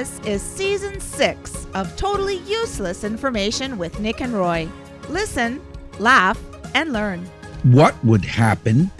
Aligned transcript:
This 0.00 0.18
is 0.20 0.40
season 0.40 0.98
six 0.98 1.66
of 1.74 1.94
Totally 1.94 2.38
Useless 2.46 3.04
Information 3.04 3.76
with 3.76 4.00
Nick 4.00 4.22
and 4.22 4.32
Roy. 4.32 4.66
Listen, 5.10 5.60
laugh, 5.98 6.40
and 6.74 6.94
learn. 6.94 7.26
What 7.64 8.02
would 8.02 8.24
happen 8.24 8.90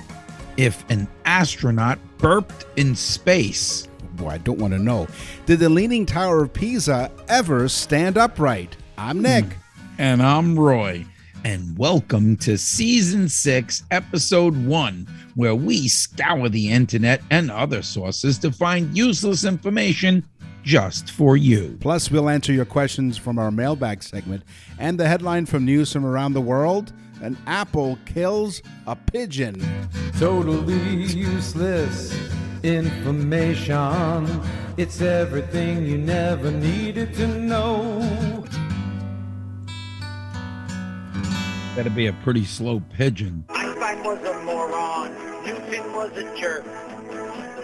if 0.59 0.85
an 0.91 1.09
astronaut 1.25 1.99
burped 2.19 2.67
in 2.77 2.95
space? 2.95 3.89
Boy, 4.17 4.29
I 4.29 4.37
don't 4.37 4.59
want 4.59 4.75
to 4.75 4.79
know. 4.79 5.09
Did 5.47 5.61
the 5.61 5.71
Leaning 5.71 6.05
Tower 6.05 6.43
of 6.43 6.53
Pisa 6.53 7.11
ever 7.31 7.67
stand 7.67 8.19
upright? 8.19 8.77
I'm 8.99 9.23
Nick. 9.23 9.47
Hmm. 9.47 9.53
And 9.97 10.23
I'm 10.23 10.59
Roy. 10.59 11.07
And 11.47 11.79
welcome 11.79 12.37
to 12.37 12.59
season 12.59 13.31
six, 13.31 13.85
episode 13.91 14.55
one, 14.67 15.09
where 15.35 15.55
we 15.55 15.89
scour 15.89 16.51
the 16.51 16.71
internet 16.71 17.23
and 17.31 17.51
other 17.51 17.81
sources 17.81 18.39
to 18.41 18.53
find 18.53 18.95
useless 18.95 19.47
information 19.47 20.27
just 20.63 21.11
for 21.11 21.37
you. 21.37 21.77
Plus, 21.81 22.11
we'll 22.11 22.29
answer 22.29 22.53
your 22.53 22.65
questions 22.65 23.17
from 23.17 23.39
our 23.39 23.51
mailbag 23.51 24.03
segment 24.03 24.43
and 24.79 24.99
the 24.99 25.09
headline 25.09 25.47
from 25.47 25.65
news 25.65 25.93
from 25.93 26.05
around 26.05 26.33
the 26.35 26.41
world 26.41 26.93
An 27.23 27.37
apple 27.47 27.99
kills 28.07 28.63
a 28.87 28.97
pigeon. 28.97 29.63
Totally 30.19 31.05
useless 31.05 32.17
information. 32.63 34.41
It's 34.77 35.01
everything 35.03 35.85
you 35.87 35.99
never 35.99 36.51
needed 36.51 37.13
to 37.15 37.27
know. 37.27 38.45
That'd 41.77 41.95
be 41.95 42.07
a 42.07 42.13
pretty 42.25 42.45
slow 42.45 42.83
pigeon. 42.95 43.45
Einstein 43.51 44.03
was 44.03 44.19
a 44.25 44.43
moron. 44.45 45.15
Newton 45.45 45.93
was 45.93 46.11
a 46.17 46.37
jerk. 46.39 46.65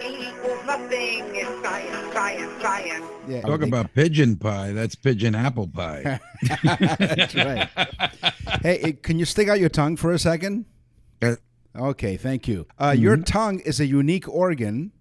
Equals 0.01 0.65
nothing. 0.65 1.23
It's 1.35 1.63
science, 1.63 2.13
science, 2.13 2.61
science. 2.61 3.05
Yeah, 3.27 3.41
Talk 3.41 3.61
they- 3.61 3.67
about 3.67 3.93
pigeon 3.93 4.35
pie. 4.37 4.71
That's 4.71 4.95
pigeon 4.95 5.35
apple 5.35 5.67
pie. 5.67 6.19
That's 6.63 7.35
right. 7.35 7.69
hey, 8.63 8.79
eh, 8.83 8.91
can 9.01 9.19
you 9.19 9.25
stick 9.25 9.47
out 9.49 9.59
your 9.59 9.69
tongue 9.69 9.97
for 9.97 10.11
a 10.11 10.19
second? 10.19 10.65
Uh, 11.21 11.35
Okay, 11.75 12.17
thank 12.17 12.47
you. 12.47 12.65
Uh, 12.79 12.95
Your 12.97 13.17
tongue 13.17 13.59
is 13.59 13.79
a 13.79 13.85
unique 13.85 14.27
organ. 14.27 14.91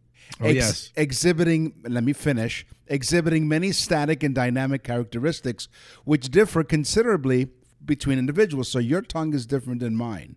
Oh, 0.43 0.49
yes. 0.49 0.93
Exhibiting, 0.95 1.73
let 1.89 2.05
me 2.05 2.13
finish, 2.13 2.67
exhibiting 2.87 3.49
many 3.49 3.73
static 3.73 4.23
and 4.23 4.35
dynamic 4.35 4.83
characteristics 4.85 5.69
which 6.05 6.29
differ 6.29 6.63
considerably 6.65 7.49
between 7.83 8.19
individuals. 8.19 8.69
So 8.69 8.79
your 8.79 9.01
tongue 9.01 9.33
is 9.33 9.47
different 9.47 9.81
than 9.81 9.97
mine. 9.97 10.37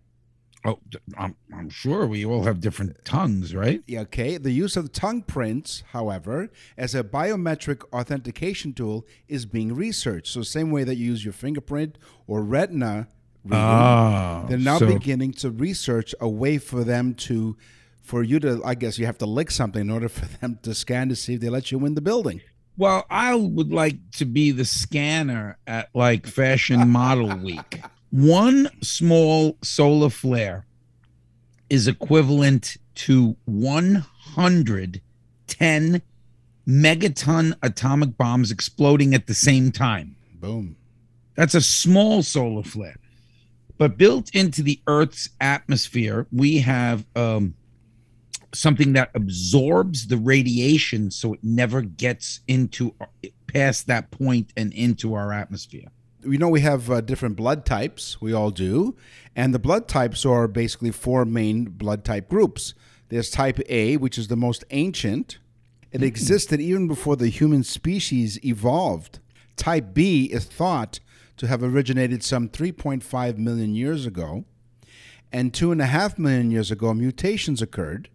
Oh, 0.64 0.78
I'm, 1.16 1.36
I'm 1.54 1.70
sure 1.70 2.06
we 2.06 2.24
all 2.24 2.44
have 2.44 2.60
different 2.60 3.04
tongues, 3.04 3.54
right? 3.54 3.82
Yeah, 3.86 4.00
Okay, 4.00 4.36
the 4.36 4.50
use 4.52 4.76
of 4.76 4.92
tongue 4.92 5.22
prints, 5.22 5.82
however, 5.92 6.50
as 6.76 6.94
a 6.94 7.02
biometric 7.04 7.82
authentication 7.92 8.72
tool 8.72 9.06
is 9.28 9.46
being 9.46 9.74
researched. 9.74 10.32
So, 10.32 10.42
same 10.42 10.70
way 10.70 10.84
that 10.84 10.96
you 10.96 11.06
use 11.06 11.24
your 11.24 11.32
fingerprint 11.32 11.96
or 12.26 12.42
retina 12.42 13.08
reading, 13.44 13.58
Ah, 13.58 14.44
they're 14.48 14.58
now 14.58 14.78
so- 14.78 14.86
beginning 14.86 15.32
to 15.34 15.50
research 15.50 16.14
a 16.20 16.28
way 16.28 16.58
for 16.58 16.84
them 16.84 17.14
to, 17.14 17.56
for 18.02 18.22
you 18.22 18.38
to, 18.40 18.60
I 18.64 18.74
guess 18.74 18.98
you 18.98 19.06
have 19.06 19.18
to 19.18 19.26
lick 19.26 19.50
something 19.50 19.80
in 19.82 19.90
order 19.90 20.08
for 20.18 20.26
them 20.38 20.58
to 20.62 20.74
scan 20.74 21.08
to 21.08 21.16
see 21.16 21.34
if 21.34 21.40
they 21.40 21.48
let 21.48 21.70
you 21.72 21.84
in 21.86 21.94
the 21.94 22.00
building. 22.02 22.40
Well, 22.76 23.04
I 23.10 23.34
would 23.34 23.72
like 23.72 24.10
to 24.12 24.24
be 24.24 24.52
the 24.52 24.64
scanner 24.64 25.58
at 25.66 25.90
like 25.94 26.26
Fashion 26.26 26.88
Model 26.88 27.36
Week. 27.36 27.82
One 28.10 28.68
small 28.82 29.56
solar 29.62 30.10
flare 30.10 30.66
is 31.68 31.86
equivalent 31.86 32.76
to 32.96 33.36
110 33.44 36.02
megaton 36.66 37.54
atomic 37.62 38.16
bombs 38.16 38.50
exploding 38.50 39.14
at 39.14 39.28
the 39.28 39.34
same 39.34 39.70
time. 39.70 40.16
Boom. 40.34 40.74
That's 41.36 41.54
a 41.54 41.60
small 41.60 42.24
solar 42.24 42.64
flare. 42.64 42.96
But 43.78 43.96
built 43.96 44.34
into 44.34 44.62
the 44.62 44.80
Earth's 44.86 45.30
atmosphere, 45.40 46.26
we 46.32 46.58
have 46.58 47.06
um, 47.16 47.54
something 48.52 48.92
that 48.94 49.10
absorbs 49.14 50.08
the 50.08 50.18
radiation 50.18 51.10
so 51.10 51.34
it 51.34 51.40
never 51.42 51.80
gets 51.80 52.40
into 52.48 52.94
past 53.46 53.86
that 53.86 54.10
point 54.10 54.52
and 54.56 54.72
into 54.72 55.14
our 55.14 55.32
atmosphere. 55.32 55.92
You 56.24 56.38
know 56.38 56.48
we 56.48 56.60
have 56.60 56.90
uh, 56.90 57.00
different 57.00 57.36
blood 57.36 57.64
types 57.64 58.20
we 58.20 58.32
all 58.32 58.50
do 58.50 58.96
and 59.34 59.54
the 59.54 59.58
blood 59.58 59.88
types 59.88 60.24
are 60.26 60.48
basically 60.48 60.90
four 60.90 61.24
main 61.24 61.64
blood 61.64 62.04
type 62.04 62.28
groups. 62.28 62.74
There's 63.08 63.30
type 63.30 63.60
a 63.68 63.96
which 63.96 64.18
is 64.18 64.28
the 64.28 64.36
most 64.36 64.64
ancient. 64.70 65.38
It 65.92 66.02
existed 66.02 66.60
even 66.60 66.86
before 66.86 67.16
the 67.16 67.28
human 67.28 67.64
species 67.64 68.38
evolved. 68.44 69.18
Type 69.56 69.94
b 69.94 70.26
is 70.26 70.44
thought 70.44 71.00
to 71.36 71.46
have 71.46 71.62
originated 71.62 72.22
some 72.22 72.48
3.5 72.48 73.38
million 73.38 73.74
years 73.74 74.06
ago 74.06 74.44
and 75.32 75.54
two 75.54 75.72
and 75.72 75.80
a 75.80 75.86
half 75.86 76.18
million 76.18 76.50
years 76.50 76.70
ago 76.70 76.92
mutations 76.92 77.62
occurred 77.62 78.08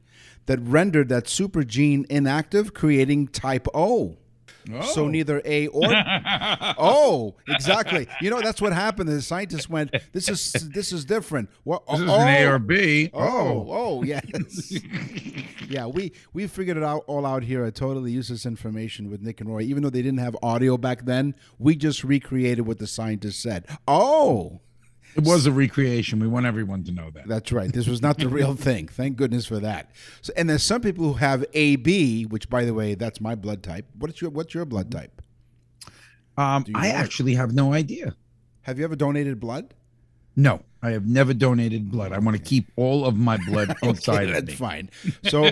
that 0.46 0.60
rendered 0.60 1.10
that 1.10 1.28
super 1.28 1.64
gene 1.64 2.06
inactive 2.10 2.74
creating 2.74 3.28
type 3.28 3.68
o 3.74 4.18
so 4.94 5.06
oh. 5.06 5.08
neither 5.08 5.42
A 5.46 5.68
or 5.68 5.84
oh, 6.78 7.36
exactly. 7.48 8.08
You 8.22 8.30
know 8.30 8.42
that's 8.42 8.62
what 8.62 8.74
happened. 8.74 9.10
The 9.10 9.22
scientists 9.22 9.70
went, 9.70 9.96
"This 10.12 10.30
is 10.30 10.52
this 10.54 10.92
is 10.92 11.06
different." 11.06 11.50
What? 11.64 11.86
This 11.88 12.02
is 12.02 12.10
oh, 12.10 12.20
an 12.20 12.28
A 12.28 12.52
or 12.52 12.60
B. 12.60 13.10
Oh, 13.14 13.22
oh, 13.22 13.68
oh 13.70 14.04
yes. 14.04 14.74
yeah, 15.70 15.86
we 15.86 16.12
we 16.34 16.48
figured 16.48 16.78
it 16.78 16.84
out 16.84 17.04
all 17.08 17.26
out 17.26 17.44
here 17.44 17.64
at 17.64 17.76
Totally 17.76 18.12
Useless 18.12 18.46
Information 18.46 19.10
with 19.10 19.22
Nick 19.22 19.42
and 19.42 19.50
Roy. 19.50 19.62
Even 19.62 19.84
though 19.84 19.90
they 19.90 20.02
didn't 20.02 20.20
have 20.20 20.36
audio 20.42 20.78
back 20.78 21.06
then, 21.06 21.36
we 21.60 21.76
just 21.76 22.04
recreated 22.04 22.66
what 22.66 22.80
the 22.80 22.88
scientists 22.88 23.42
said. 23.42 23.66
Oh, 23.88 24.62
It 25.16 25.24
was 25.24 25.46
a 25.46 25.52
recreation. 25.52 26.20
We 26.20 26.28
want 26.28 26.46
everyone 26.46 26.84
to 26.84 26.92
know 26.92 27.10
that. 27.12 27.28
that's 27.28 27.52
right. 27.52 27.72
This 27.72 27.88
was 27.88 28.02
not 28.02 28.18
the 28.18 28.28
real 28.28 28.54
thing. 28.68 28.88
Thank 28.88 29.16
goodness 29.16 29.46
for 29.46 29.60
that. 29.60 29.92
So, 30.22 30.34
and 30.36 30.50
there's 30.50 30.64
some 30.64 30.82
people 30.82 31.06
who 31.06 31.14
have 31.14 31.46
AB, 31.54 32.24
which, 32.26 32.50
by 32.50 32.66
the 32.66 32.74
way, 32.74 32.96
that's 32.96 33.22
my 33.22 33.36
blood 33.36 33.64
type. 33.64 33.86
What's 33.98 34.22
your 34.22 34.32
What's 34.32 34.54
your 34.54 34.66
blood 34.66 34.92
type? 34.92 35.22
Um, 36.38 36.66
I 36.76 36.90
know 36.90 36.96
actually 36.96 37.36
have 37.36 37.54
no 37.54 37.74
idea. 37.74 38.16
Have 38.64 38.78
you 38.78 38.84
ever 38.84 38.96
donated 38.96 39.40
blood? 39.40 39.74
No, 40.36 40.64
I 40.82 40.90
have 40.92 41.06
never 41.06 41.34
donated 41.34 41.90
blood. 41.90 42.12
I 42.12 42.20
want 42.20 42.36
to 42.36 42.44
keep 42.44 42.70
all 42.76 43.06
of 43.06 43.16
my 43.16 43.38
blood 43.48 43.74
outside 43.84 44.24
Okay, 44.30 44.38
of 44.38 44.46
that's 44.46 44.60
fine. 44.60 44.90
So 45.24 45.50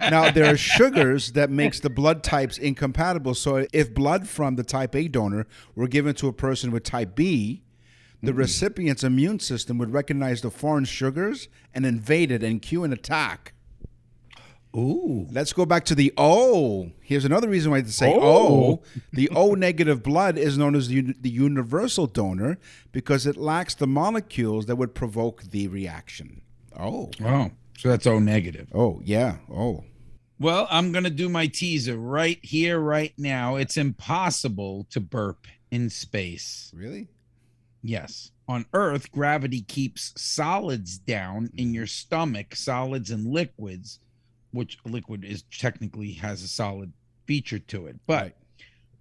now 0.00 0.30
there 0.30 0.50
are 0.52 0.56
sugars 0.56 1.32
that 1.32 1.50
makes 1.50 1.80
the 1.80 1.90
blood 1.90 2.22
types 2.22 2.56
incompatible. 2.56 3.34
So 3.34 3.66
if 3.72 3.92
blood 3.92 4.26
from 4.26 4.56
the 4.56 4.64
type 4.64 4.94
A 4.96 5.06
donor 5.06 5.46
were 5.74 5.86
given 5.88 6.14
to 6.14 6.28
a 6.28 6.32
person 6.32 6.70
with 6.70 6.82
type 6.82 7.14
B, 7.14 7.61
the 8.22 8.30
mm-hmm. 8.30 8.38
recipient's 8.38 9.04
immune 9.04 9.40
system 9.40 9.78
would 9.78 9.92
recognize 9.92 10.40
the 10.40 10.50
foreign 10.50 10.84
sugars 10.84 11.48
and 11.74 11.84
invade 11.84 12.30
it 12.30 12.42
and 12.42 12.62
cue 12.62 12.84
an 12.84 12.92
attack. 12.92 13.52
Ooh. 14.74 15.26
Let's 15.30 15.52
go 15.52 15.66
back 15.66 15.84
to 15.86 15.94
the 15.94 16.12
O. 16.16 16.92
Here's 17.02 17.24
another 17.24 17.48
reason 17.48 17.70
why 17.70 17.82
to 17.82 17.92
say 17.92 18.12
O. 18.14 18.20
Oh. 18.20 18.82
The 19.12 19.28
O 19.30 19.54
negative 19.54 20.02
blood 20.02 20.38
is 20.38 20.56
known 20.56 20.74
as 20.74 20.88
the, 20.88 21.14
the 21.20 21.28
universal 21.28 22.06
donor 22.06 22.58
because 22.90 23.26
it 23.26 23.36
lacks 23.36 23.74
the 23.74 23.86
molecules 23.86 24.66
that 24.66 24.76
would 24.76 24.94
provoke 24.94 25.42
the 25.42 25.68
reaction. 25.68 26.40
Oh. 26.78 27.10
Oh, 27.22 27.50
so 27.76 27.90
that's 27.90 28.06
O 28.06 28.18
negative. 28.18 28.68
Oh, 28.74 29.00
yeah. 29.04 29.36
Oh. 29.52 29.84
Well, 30.38 30.66
I'm 30.70 30.90
going 30.90 31.04
to 31.04 31.10
do 31.10 31.28
my 31.28 31.46
teaser 31.46 31.96
right 31.96 32.38
here, 32.42 32.80
right 32.80 33.12
now. 33.18 33.56
It's 33.56 33.76
impossible 33.76 34.86
to 34.90 35.00
burp 35.00 35.46
in 35.70 35.90
space. 35.90 36.72
Really? 36.74 37.08
Yes. 37.82 38.30
On 38.48 38.64
Earth, 38.72 39.10
gravity 39.10 39.62
keeps 39.62 40.12
solids 40.16 40.98
down 40.98 41.50
in 41.54 41.66
mm-hmm. 41.66 41.74
your 41.74 41.86
stomach, 41.86 42.54
solids 42.54 43.10
and 43.10 43.26
liquids, 43.26 43.98
which 44.52 44.78
liquid 44.84 45.24
is 45.24 45.42
technically 45.42 46.12
has 46.12 46.42
a 46.42 46.48
solid 46.48 46.92
feature 47.26 47.58
to 47.58 47.86
it. 47.86 47.96
But 48.06 48.22
Right. 48.22 48.36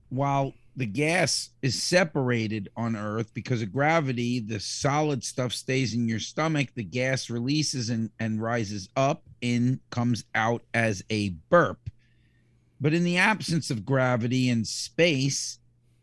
while 0.09 0.53
the 0.75 0.85
gas 0.85 1.49
is 1.61 1.81
separated 1.81 2.69
on 2.77 2.95
Earth 2.95 3.33
because 3.33 3.61
of 3.61 3.73
gravity. 3.73 4.39
The 4.39 4.59
solid 4.59 5.23
stuff 5.23 5.53
stays 5.53 5.93
in 5.93 6.07
your 6.07 6.19
stomach. 6.19 6.69
The 6.75 6.83
gas 6.83 7.29
releases 7.29 7.89
and, 7.89 8.09
and 8.19 8.41
rises 8.41 8.87
up 8.95 9.23
and 9.41 9.79
comes 9.89 10.23
out 10.33 10.63
as 10.73 11.03
a 11.09 11.29
burp. 11.49 11.89
But 12.79 12.93
in 12.93 13.03
the 13.03 13.17
absence 13.17 13.69
of 13.69 13.85
gravity 13.85 14.49
and 14.49 14.65
space, 14.65 15.59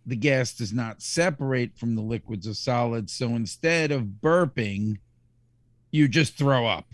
the 0.08 0.16
gas 0.16 0.54
does 0.54 0.72
not 0.72 1.02
separate 1.02 1.76
from 1.76 1.94
the 1.94 2.00
liquids 2.00 2.48
or 2.48 2.54
solids. 2.54 3.12
So 3.12 3.28
instead 3.28 3.92
of 3.92 4.04
burping, 4.22 4.98
you 5.90 6.08
just 6.08 6.36
throw 6.36 6.66
up. 6.66 6.86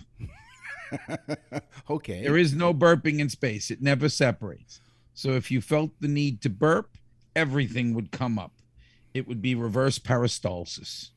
okay. 1.90 2.22
There 2.22 2.36
is 2.36 2.54
no 2.54 2.74
burping 2.74 3.20
in 3.20 3.28
space, 3.28 3.70
it 3.70 3.80
never 3.80 4.08
separates. 4.08 4.80
So 5.14 5.30
if 5.30 5.50
you 5.50 5.60
felt 5.60 5.92
the 6.00 6.08
need 6.08 6.42
to 6.42 6.50
burp, 6.50 6.96
everything 7.36 7.94
would 7.94 8.10
come 8.10 8.36
up. 8.36 8.52
It 9.14 9.28
would 9.28 9.40
be 9.40 9.54
reverse 9.54 10.00
peristalsis. 10.00 11.10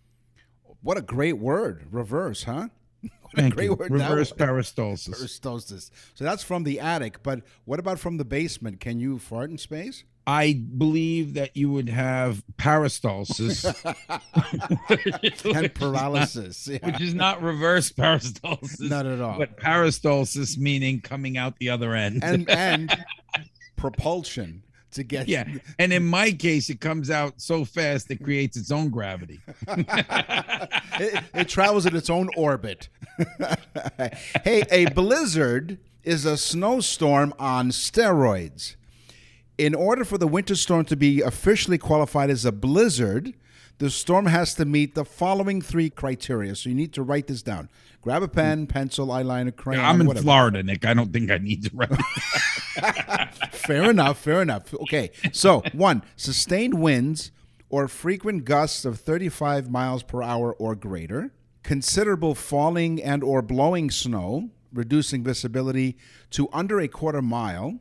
what 0.84 0.98
a 0.98 1.02
great 1.02 1.40
word. 1.40 1.88
Reverse, 1.92 2.44
huh? 2.44 2.68
What 3.22 3.34
Thank 3.36 3.54
a 3.54 3.56
great 3.56 3.66
you. 3.66 3.74
word. 3.74 3.92
Reverse 3.92 4.32
peristalsis. 4.32 5.10
Peristalsis. 5.10 5.92
So 6.14 6.24
that's 6.24 6.44
from 6.44 6.64
the 6.64 6.80
attic, 6.80 7.24
but 7.24 7.42
what 7.66 7.80
about 7.80 8.00
from 8.00 8.18
the 8.18 8.24
basement? 8.24 8.80
Can 8.80 9.00
you 9.00 9.20
fart 9.20 9.50
in 9.50 9.58
space? 9.58 10.06
I 10.30 10.54
believe 10.78 11.36
that 11.36 11.56
you 11.56 11.72
would 11.72 11.88
have 11.88 12.44
peristalsis, 12.58 13.64
And 15.56 15.74
paralysis. 15.74 16.68
Yeah. 16.68 16.80
which 16.86 17.00
is 17.02 17.14
not 17.14 17.42
reverse 17.42 17.92
peristalsis, 17.94 18.82
Not 18.82 19.06
at 19.06 19.22
all. 19.22 19.38
but 19.40 19.58
peristalsis 19.58 20.58
meaning 20.58 21.00
coming 21.00 21.38
out 21.38 21.58
the 21.60 21.70
other 21.70 21.96
end. 21.96 22.24
and 22.26 22.50
and 22.50 22.94
propulsion 23.78 24.64
to 24.92 25.04
get 25.04 25.28
yeah, 25.30 25.46
and 25.80 25.94
in 25.94 26.06
my 26.06 26.32
case, 26.32 26.70
it 26.70 26.82
comes 26.82 27.10
out 27.10 27.36
so 27.38 27.64
fast 27.64 28.10
it 28.12 28.24
creates 28.24 28.58
its 28.58 28.72
own 28.72 28.90
gravity. 28.90 29.40
it, 29.68 31.24
it 31.34 31.48
travels 31.50 31.86
in 31.86 31.96
its 31.96 32.10
own 32.10 32.30
orbit. 32.36 32.90
hey, 34.44 34.64
a 34.72 34.86
blizzard 34.92 35.78
is 36.04 36.26
a 36.26 36.36
snowstorm 36.38 37.34
on 37.40 37.70
steroids. 37.70 38.76
In 39.58 39.74
order 39.74 40.06
for 40.06 40.18
the 40.18 40.28
winter 40.28 40.56
storm 40.56 40.86
to 40.86 40.96
be 40.96 41.22
officially 41.22 41.78
qualified 41.78 42.30
as 42.30 42.46
a 42.46 42.52
blizzard, 42.52 43.34
the 43.80 43.90
storm 43.90 44.28
has 44.28 44.54
to 44.56 44.66
meet 44.66 44.96
the 44.96 45.06
following 45.06 45.62
three 45.62 45.90
criteria. 45.90 46.56
So 46.56 46.70
you 46.70 46.76
need 46.76 46.94
to 46.94 47.04
write 47.04 47.28
this 47.28 47.42
down. 47.42 47.70
Grab 48.02 48.24
a 48.24 48.28
pen, 48.28 48.68
pencil, 48.68 49.08
eyeliner, 49.08 49.56
crayon. 49.56 49.84
I'm 49.84 50.02
in 50.02 50.08
whatever. 50.08 50.24
Florida, 50.24 50.64
Nick. 50.64 50.86
I 50.86 50.94
don't 50.94 51.12
think 51.12 51.30
I 51.32 51.38
need 51.38 51.64
to 51.64 51.72
write. 51.74 51.90
Fair 53.52 53.90
enough. 53.90 54.20
Fair 54.20 54.42
enough. 54.42 54.74
Okay. 54.74 55.12
So, 55.32 55.62
one, 55.74 56.04
sustained 56.16 56.76
winds 56.76 57.32
or 57.70 57.88
frequent 57.88 58.46
gusts 58.46 58.86
of 58.86 59.00
35 59.00 59.70
miles 59.70 60.04
per 60.04 60.24
hour 60.24 60.54
or 60.54 60.76
greater, 60.76 61.32
considerable 61.64 62.34
falling 62.34 63.02
and 63.02 63.24
or 63.24 63.42
blowing 63.42 63.92
snow, 63.92 64.50
reducing 64.72 65.24
visibility 65.24 65.98
to 66.32 66.48
under 66.54 66.80
a 66.80 66.88
quarter 66.88 67.22
mile, 67.22 67.80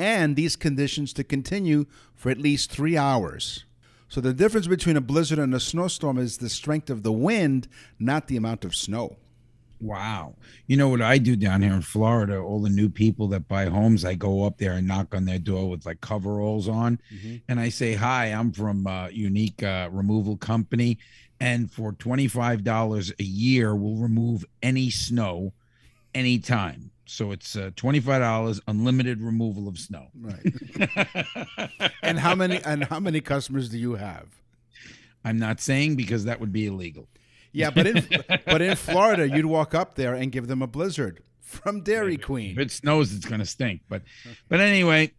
and 0.00 0.34
these 0.34 0.56
conditions 0.56 1.12
to 1.12 1.22
continue 1.22 1.84
for 2.14 2.30
at 2.30 2.38
least 2.38 2.70
3 2.72 2.96
hours. 2.96 3.66
So 4.08 4.20
the 4.20 4.32
difference 4.32 4.66
between 4.66 4.96
a 4.96 5.00
blizzard 5.00 5.38
and 5.38 5.54
a 5.54 5.60
snowstorm 5.60 6.18
is 6.18 6.38
the 6.38 6.48
strength 6.48 6.90
of 6.90 7.02
the 7.02 7.12
wind, 7.12 7.68
not 7.98 8.26
the 8.26 8.36
amount 8.36 8.64
of 8.64 8.74
snow. 8.74 9.18
Wow. 9.80 10.34
You 10.66 10.76
know 10.76 10.88
what 10.88 11.00
I 11.00 11.18
do 11.18 11.36
down 11.36 11.62
here 11.62 11.72
in 11.72 11.82
Florida? 11.82 12.38
All 12.38 12.60
the 12.60 12.68
new 12.68 12.88
people 12.88 13.28
that 13.28 13.48
buy 13.48 13.66
homes, 13.66 14.04
I 14.04 14.14
go 14.14 14.44
up 14.44 14.58
there 14.58 14.72
and 14.72 14.88
knock 14.88 15.14
on 15.14 15.26
their 15.26 15.38
door 15.38 15.70
with 15.70 15.86
like 15.86 16.00
coveralls 16.00 16.68
on. 16.68 17.00
And 17.48 17.60
I 17.60 17.68
say, 17.68 17.94
Hi, 17.94 18.26
I'm 18.26 18.52
from 18.52 18.86
uh, 18.86 19.08
Unique 19.08 19.62
uh, 19.62 19.88
Removal 19.92 20.36
Company. 20.36 20.98
And 21.40 21.70
for 21.72 21.92
$25 21.92 23.12
a 23.18 23.24
year, 23.24 23.74
we'll 23.74 23.96
remove 23.96 24.44
any 24.62 24.90
snow 24.90 25.54
anytime. 26.14 26.90
So 27.10 27.32
it's 27.32 27.56
uh, 27.56 27.70
$25 27.74 28.60
unlimited 28.68 29.20
removal 29.20 29.66
of 29.66 29.78
snow. 29.78 30.06
Right. 30.18 31.80
and 32.02 32.18
how 32.18 32.34
many 32.34 32.62
and 32.64 32.84
how 32.84 33.00
many 33.00 33.20
customers 33.20 33.68
do 33.68 33.78
you 33.78 33.96
have? 33.96 34.28
I'm 35.24 35.38
not 35.38 35.60
saying 35.60 35.96
because 35.96 36.24
that 36.24 36.40
would 36.40 36.52
be 36.52 36.66
illegal. 36.66 37.08
Yeah, 37.52 37.70
but 37.70 37.86
in 37.88 38.06
but 38.46 38.62
in 38.62 38.76
Florida, 38.76 39.28
you'd 39.28 39.46
walk 39.46 39.74
up 39.74 39.96
there 39.96 40.14
and 40.14 40.30
give 40.30 40.46
them 40.46 40.62
a 40.62 40.66
blizzard 40.68 41.22
from 41.40 41.82
Dairy 41.82 42.16
Queen. 42.16 42.52
If 42.52 42.58
it 42.58 42.70
snows, 42.70 43.12
it's 43.12 43.26
going 43.26 43.40
to 43.40 43.46
stink. 43.46 43.82
But, 43.88 44.02
but 44.48 44.60
anyway, 44.60 45.12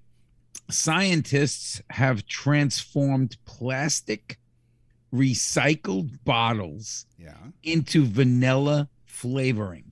scientists 0.69 1.81
have 1.89 2.25
transformed 2.25 3.35
plastic 3.45 4.39
recycled 5.13 6.23
bottles 6.23 7.05
Yeah, 7.19 7.35
into 7.63 8.05
vanilla 8.05 8.87
flavoring. 9.05 9.90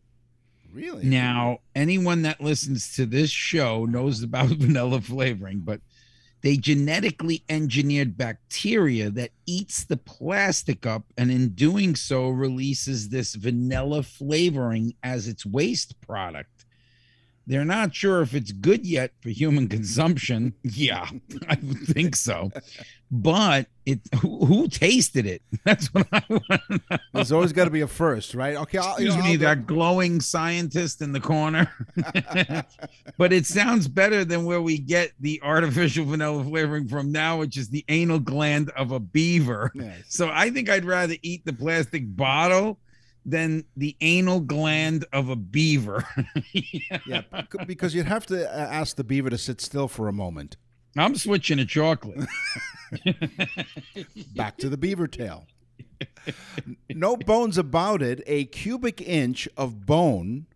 Really. 0.74 1.06
Now, 1.06 1.60
anyone 1.76 2.22
that 2.24 2.42
listens 2.42 2.96
to 2.96 3.06
this 3.06 3.30
show 3.30 3.86
knows 3.86 4.24
about 4.24 4.48
vanilla 4.50 5.02
flavoring, 5.02 5.60
but 5.60 5.82
they 6.42 6.56
genetically 6.56 7.44
engineered 7.50 8.18
bacteria 8.18 9.10
that 9.10 9.32
eats 9.46 9.84
the 9.84 9.98
plastic 9.98 10.86
up 10.86 11.04
and 11.18 11.30
in 11.32 11.50
doing 11.50 11.96
so 11.96 12.30
releases 12.30 13.10
this 13.10 13.36
vanilla 13.36 14.04
flavoring 14.04 14.94
as 15.04 15.28
its 15.28 15.46
waste 15.46 16.00
product. 16.02 16.59
They're 17.50 17.66
not 17.66 17.96
sure 17.96 18.22
if 18.22 18.36
it's 18.36 18.52
good 18.52 18.86
yet 18.86 19.12
for 19.22 19.30
human 19.30 19.68
consumption. 19.68 20.54
Yeah, 20.64 21.10
I 21.48 21.56
think 21.56 22.16
so. 22.16 22.52
But 23.12 23.68
it 23.88 24.02
who, 24.22 24.46
who 24.46 24.68
tasted 24.68 25.26
it? 25.26 25.42
That's 25.66 25.92
what 25.92 26.08
I 26.12 26.22
want 26.30 26.44
to 26.48 26.82
know. 26.92 26.98
There's 27.14 27.32
always 27.32 27.52
got 27.52 27.66
to 27.66 27.72
be 27.72 27.82
a 27.82 27.88
first, 27.88 28.36
right? 28.36 28.56
Okay, 28.56 28.78
I'll, 28.78 29.02
you 29.02 29.08
Excuse 29.08 29.16
know, 29.16 29.24
me, 29.24 29.32
I'll 29.32 29.38
go- 29.40 29.46
that 29.46 29.66
glowing 29.68 30.22
scientist 30.22 31.02
in 31.02 31.12
the 31.12 31.20
corner. 31.20 31.72
but 33.18 33.34
it 33.34 33.48
sounds 33.48 33.88
better 33.88 34.24
than 34.24 34.46
where 34.46 34.62
we 34.62 34.78
get 34.78 35.14
the 35.20 35.42
artificial 35.44 36.06
vanilla 36.06 36.44
flavoring 36.44 36.88
from 36.88 37.12
now, 37.12 37.40
which 37.40 37.58
is 37.58 37.70
the 37.70 37.84
anal 37.90 38.20
gland 38.20 38.70
of 38.78 38.92
a 38.92 39.00
beaver. 39.00 39.72
Yes. 39.74 40.04
So 40.10 40.30
I 40.32 40.52
think 40.52 40.70
I'd 40.70 40.86
rather 40.86 41.16
eat 41.24 41.46
the 41.46 41.54
plastic 41.54 42.16
bottle 42.16 42.78
than 43.30 43.66
the 43.78 43.96
anal 44.02 44.40
gland 44.40 45.06
of 45.14 45.30
a 45.30 45.36
beaver. 45.36 46.06
Yeah, 47.06 47.22
because 47.66 47.94
you'd 47.96 48.06
have 48.06 48.26
to 48.28 48.48
uh, 48.48 48.58
ask 48.58 48.96
the 48.96 49.04
beaver 49.04 49.30
to 49.30 49.38
sit 49.38 49.62
still 49.62 49.88
for 49.88 50.08
a 50.08 50.14
moment. 50.14 50.58
I'm 50.98 51.16
switching 51.16 51.58
to 51.58 51.66
chocolate. 51.66 52.28
Back 54.36 54.58
to 54.58 54.70
the 54.70 54.78
beaver 54.78 55.08
tail. 55.08 55.48
No 56.90 57.16
bones 57.16 57.58
about 57.58 58.02
it. 58.02 58.22
A 58.28 58.46
cubic 58.46 59.02
inch 59.02 59.48
of 59.58 59.86
bone 59.86 60.48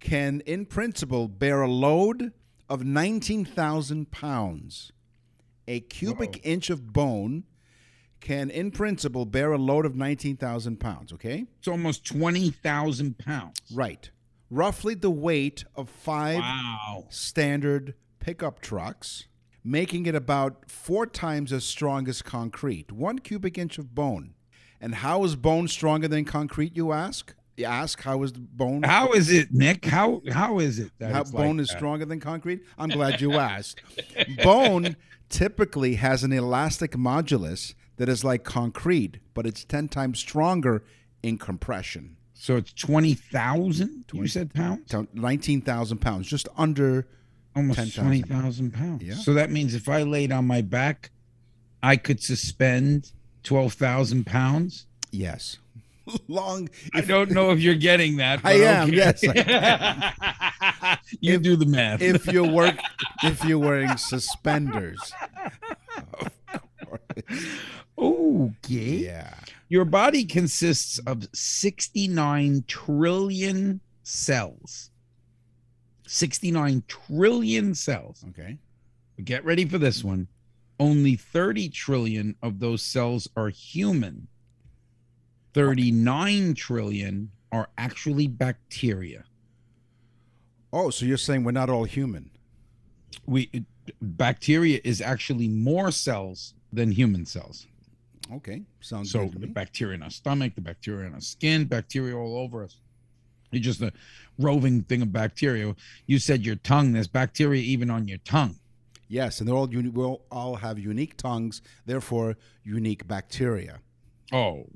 can, 0.00 0.40
in 0.40 0.66
principle, 0.66 1.28
bear 1.28 1.62
a 1.62 1.68
load 1.70 2.32
of 2.68 2.84
19,000 2.84 4.10
pounds. 4.10 4.92
A 5.66 5.80
cubic 5.80 6.40
inch 6.42 6.70
of 6.70 6.92
bone 6.92 7.44
can, 8.20 8.50
in 8.50 8.70
principle, 8.70 9.24
bear 9.24 9.52
a 9.52 9.58
load 9.58 9.86
of 9.86 9.96
19,000 9.96 10.78
pounds, 10.78 11.12
okay? 11.12 11.46
It's 11.58 11.68
almost 11.68 12.04
20,000 12.06 13.18
pounds. 13.18 13.58
Right. 13.74 14.10
Roughly 14.50 14.94
the 14.94 15.10
weight 15.10 15.64
of 15.76 15.88
five 15.88 16.38
Wow. 16.38 17.06
standard 17.08 17.94
pickup 18.18 18.60
trucks, 18.60 19.26
making 19.64 20.06
it 20.06 20.14
about 20.14 20.70
four 20.70 21.06
times 21.06 21.52
as 21.52 21.64
strong 21.64 22.08
as 22.08 22.20
concrete. 22.22 22.90
One 22.92 23.18
cubic 23.18 23.56
inch 23.56 23.78
of 23.78 23.94
bone. 23.94 24.34
And 24.80 24.96
how 24.96 25.24
is 25.24 25.36
bone 25.36 25.68
stronger 25.68 26.08
than 26.08 26.24
concrete, 26.24 26.76
you 26.76 26.92
ask? 26.92 27.34
You 27.56 27.66
ask, 27.66 28.00
how 28.02 28.22
is 28.22 28.32
the 28.32 28.40
bone? 28.40 28.82
How 28.82 29.12
is 29.12 29.30
it, 29.30 29.52
Nick? 29.52 29.84
How 29.84 30.22
how 30.32 30.58
is 30.60 30.78
it 30.78 30.90
that 30.98 31.12
how 31.12 31.24
bone 31.24 31.58
like 31.58 31.64
is 31.64 31.68
that? 31.68 31.76
stronger 31.76 32.06
than 32.06 32.18
concrete? 32.18 32.62
I'm 32.78 32.88
glad 32.88 33.20
you 33.20 33.34
asked. 33.34 33.82
bone 34.42 34.96
typically 35.28 35.96
has 35.96 36.24
an 36.24 36.32
elastic 36.32 36.92
modulus 36.92 37.74
that 38.00 38.08
is 38.08 38.24
like 38.24 38.44
concrete, 38.44 39.18
but 39.34 39.44
it's 39.44 39.62
10 39.62 39.88
times 39.88 40.18
stronger 40.18 40.82
in 41.22 41.36
compression. 41.36 42.16
So 42.32 42.56
it's 42.56 42.72
20,000, 42.72 44.06
you 44.14 44.26
said 44.26 44.54
pounds? 44.54 44.90
19,000 45.12 45.98
pounds, 45.98 46.26
just 46.26 46.48
under. 46.56 47.06
Almost 47.54 47.76
10,000. 47.78 48.02
20,000 48.02 48.72
pounds. 48.72 49.02
Yeah. 49.02 49.14
So 49.16 49.34
that 49.34 49.50
means 49.50 49.74
if 49.74 49.86
I 49.86 50.02
laid 50.04 50.32
on 50.32 50.46
my 50.46 50.62
back, 50.62 51.10
I 51.82 51.96
could 51.96 52.22
suspend 52.22 53.12
12,000 53.42 54.24
pounds. 54.24 54.86
Yes. 55.10 55.58
Long. 56.26 56.70
I 56.94 57.02
don't 57.02 57.30
know 57.32 57.50
if 57.50 57.60
you're 57.60 57.74
getting 57.74 58.16
that. 58.16 58.40
I 58.44 58.52
am, 58.62 58.88
okay. 58.88 58.96
yes, 58.96 59.22
you 61.20 61.34
If- 61.34 61.42
do 61.42 61.54
the 61.54 61.66
math. 61.66 62.00
if 62.00 62.26
you 62.32 62.44
work 62.44 62.78
if 63.24 63.44
you're 63.44 63.58
wearing 63.58 63.94
suspenders. 63.98 65.12
Okay. 68.00 68.96
Yeah. 69.04 69.34
Your 69.68 69.84
body 69.84 70.24
consists 70.24 70.98
of 71.00 71.28
69 71.32 72.64
trillion 72.66 73.80
cells. 74.02 74.90
69 76.06 76.82
trillion 76.88 77.74
cells. 77.74 78.24
Okay. 78.30 78.58
Get 79.22 79.44
ready 79.44 79.64
for 79.64 79.78
this 79.78 80.02
one. 80.02 80.28
only 80.80 81.14
30 81.14 81.68
trillion 81.68 82.34
of 82.42 82.58
those 82.58 82.82
cells 82.82 83.28
are 83.36 83.50
human. 83.50 84.26
39 85.52 86.54
trillion 86.54 87.30
are 87.52 87.68
actually 87.76 88.26
bacteria. 88.26 89.24
Oh, 90.72 90.90
so 90.90 91.04
you're 91.04 91.16
saying 91.16 91.44
we're 91.44 91.50
not 91.50 91.68
all 91.68 91.84
human? 91.84 92.30
We 93.26 93.64
bacteria 94.00 94.80
is 94.84 95.00
actually 95.00 95.48
more 95.48 95.90
cells 95.90 96.54
than 96.72 96.90
human 96.92 97.26
cells. 97.26 97.66
Okay, 98.32 98.62
sounds 98.80 99.10
So 99.10 99.30
the 99.36 99.46
bacteria 99.46 99.94
in 99.94 100.02
our 100.02 100.10
stomach, 100.10 100.54
the 100.54 100.60
bacteria 100.60 101.06
in 101.06 101.14
our 101.14 101.20
skin, 101.20 101.64
bacteria 101.64 102.16
all 102.16 102.38
over 102.38 102.64
us. 102.64 102.76
You're 103.50 103.62
just 103.62 103.80
a 103.82 103.92
roving 104.38 104.82
thing 104.82 105.02
of 105.02 105.12
bacteria. 105.12 105.74
You 106.06 106.18
said 106.18 106.46
your 106.46 106.56
tongue. 106.56 106.92
There's 106.92 107.08
bacteria 107.08 107.60
even 107.62 107.90
on 107.90 108.06
your 108.06 108.18
tongue. 108.18 108.56
Yes, 109.08 109.40
and 109.40 109.48
they're 109.48 109.56
all 109.56 109.68
uni- 109.72 109.88
we'll 109.88 110.22
all 110.30 110.54
have 110.56 110.78
unique 110.78 111.16
tongues, 111.16 111.62
therefore 111.84 112.36
unique 112.62 113.08
bacteria. 113.08 113.80
Oh, 114.32 114.66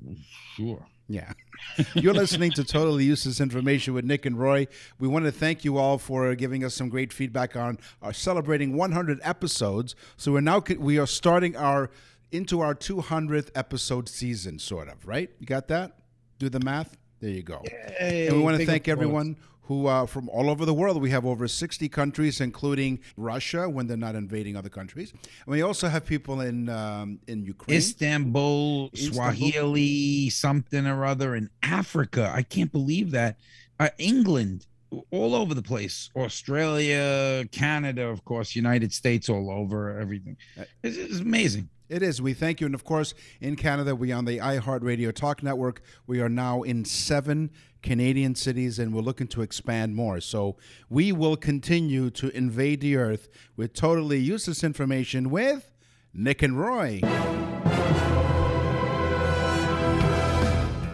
sure. 0.55 0.85
Yeah. 1.07 1.31
You're 1.93 2.13
listening 2.13 2.51
to 2.53 2.63
Totally 2.65 3.05
Useless 3.05 3.39
Information 3.39 3.93
with 3.93 4.03
Nick 4.03 4.25
and 4.25 4.37
Roy. 4.37 4.67
We 4.99 5.07
want 5.07 5.23
to 5.25 5.31
thank 5.31 5.63
you 5.63 5.77
all 5.77 5.97
for 5.97 6.35
giving 6.35 6.65
us 6.65 6.73
some 6.73 6.89
great 6.89 7.13
feedback 7.13 7.55
on 7.55 7.77
our 8.01 8.11
celebrating 8.11 8.75
100 8.75 9.19
episodes. 9.23 9.95
So 10.17 10.33
we're 10.33 10.41
now 10.41 10.61
we 10.79 10.97
are 10.97 11.07
starting 11.07 11.55
our 11.55 11.89
into 12.35 12.61
our 12.61 12.75
200th 12.75 13.49
episode 13.55 14.09
season 14.09 14.59
sort 14.59 14.87
of, 14.87 15.05
right? 15.05 15.29
You 15.39 15.45
got 15.45 15.67
that? 15.69 15.97
Do 16.39 16.49
the 16.49 16.59
math? 16.59 16.97
There 17.19 17.29
you 17.29 17.43
go. 17.43 17.63
and 17.99 18.35
we 18.35 18.41
want 18.41 18.59
to 18.59 18.65
thank 18.65 18.87
everyone 18.87 19.37
who 19.67 19.87
uh, 19.87 20.05
from 20.05 20.29
all 20.29 20.49
over 20.49 20.65
the 20.65 20.73
world. 20.73 21.01
We 21.01 21.09
have 21.09 21.25
over 21.25 21.47
60 21.47 21.89
countries, 21.89 22.39
including 22.41 22.99
Russia 23.17 23.67
when 23.67 23.87
they're 23.87 23.97
not 23.97 24.15
invading 24.15 24.55
other 24.55 24.69
countries. 24.69 25.11
And 25.11 25.47
we 25.47 25.61
also 25.61 25.87
have 25.87 26.05
people 26.05 26.41
in 26.41 26.69
um, 26.69 27.19
in 27.27 27.43
Ukraine. 27.43 27.77
Istanbul, 27.77 28.91
Istanbul. 28.93 29.13
Swahili, 29.13 30.29
something 30.29 30.85
or 30.85 31.05
other 31.05 31.35
in 31.35 31.49
Africa. 31.63 32.31
I 32.33 32.43
can't 32.43 32.71
believe 32.71 33.11
that. 33.11 33.37
Uh, 33.79 33.89
England, 33.97 34.67
all 35.11 35.35
over 35.35 35.53
the 35.53 35.61
place. 35.61 36.09
Australia, 36.15 37.45
Canada, 37.51 38.07
of 38.07 38.23
course, 38.23 38.55
United 38.55 38.93
States, 38.93 39.29
all 39.29 39.49
over 39.51 39.99
everything. 39.99 40.37
It's, 40.83 40.97
it's 40.97 41.19
amazing. 41.19 41.69
It 41.87 42.01
is. 42.01 42.21
We 42.21 42.33
thank 42.33 42.61
you. 42.61 42.65
And 42.65 42.73
of 42.73 42.83
course, 42.83 43.13
in 43.39 43.55
Canada, 43.55 43.95
we 43.95 44.11
on 44.11 44.25
the 44.25 44.39
iHeartRadio 44.39 45.13
Talk 45.13 45.43
Network. 45.43 45.81
We 46.07 46.19
are 46.19 46.29
now 46.29 46.63
in 46.63 46.83
seven 46.83 47.51
Canadian 47.83 48.33
cities 48.33 48.79
and 48.79 48.91
we're 48.91 49.01
looking 49.01 49.27
to 49.27 49.43
expand 49.43 49.95
more. 49.95 50.19
So 50.19 50.57
we 50.89 51.11
will 51.11 51.37
continue 51.37 52.09
to 52.11 52.35
invade 52.35 52.81
the 52.81 52.95
earth 52.97 53.29
with 53.55 53.73
totally 53.73 54.17
useless 54.17 54.63
information 54.63 55.29
with 55.29 55.71
Nick 56.11 56.41
and 56.41 56.59
Roy. 56.59 57.01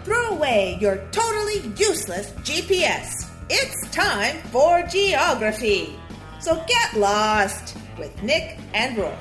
Throw 0.03 0.29
away 0.35 0.77
your 0.81 0.97
totally 1.11 1.73
useless 1.77 2.31
GPS. 2.41 3.29
It's 3.49 3.89
time 3.91 4.37
for 4.49 4.83
geography. 4.83 5.97
So 6.41 6.61
get 6.67 6.97
lost 6.97 7.77
with 7.97 8.21
Nick 8.23 8.57
and 8.73 8.97
Roy. 8.97 9.15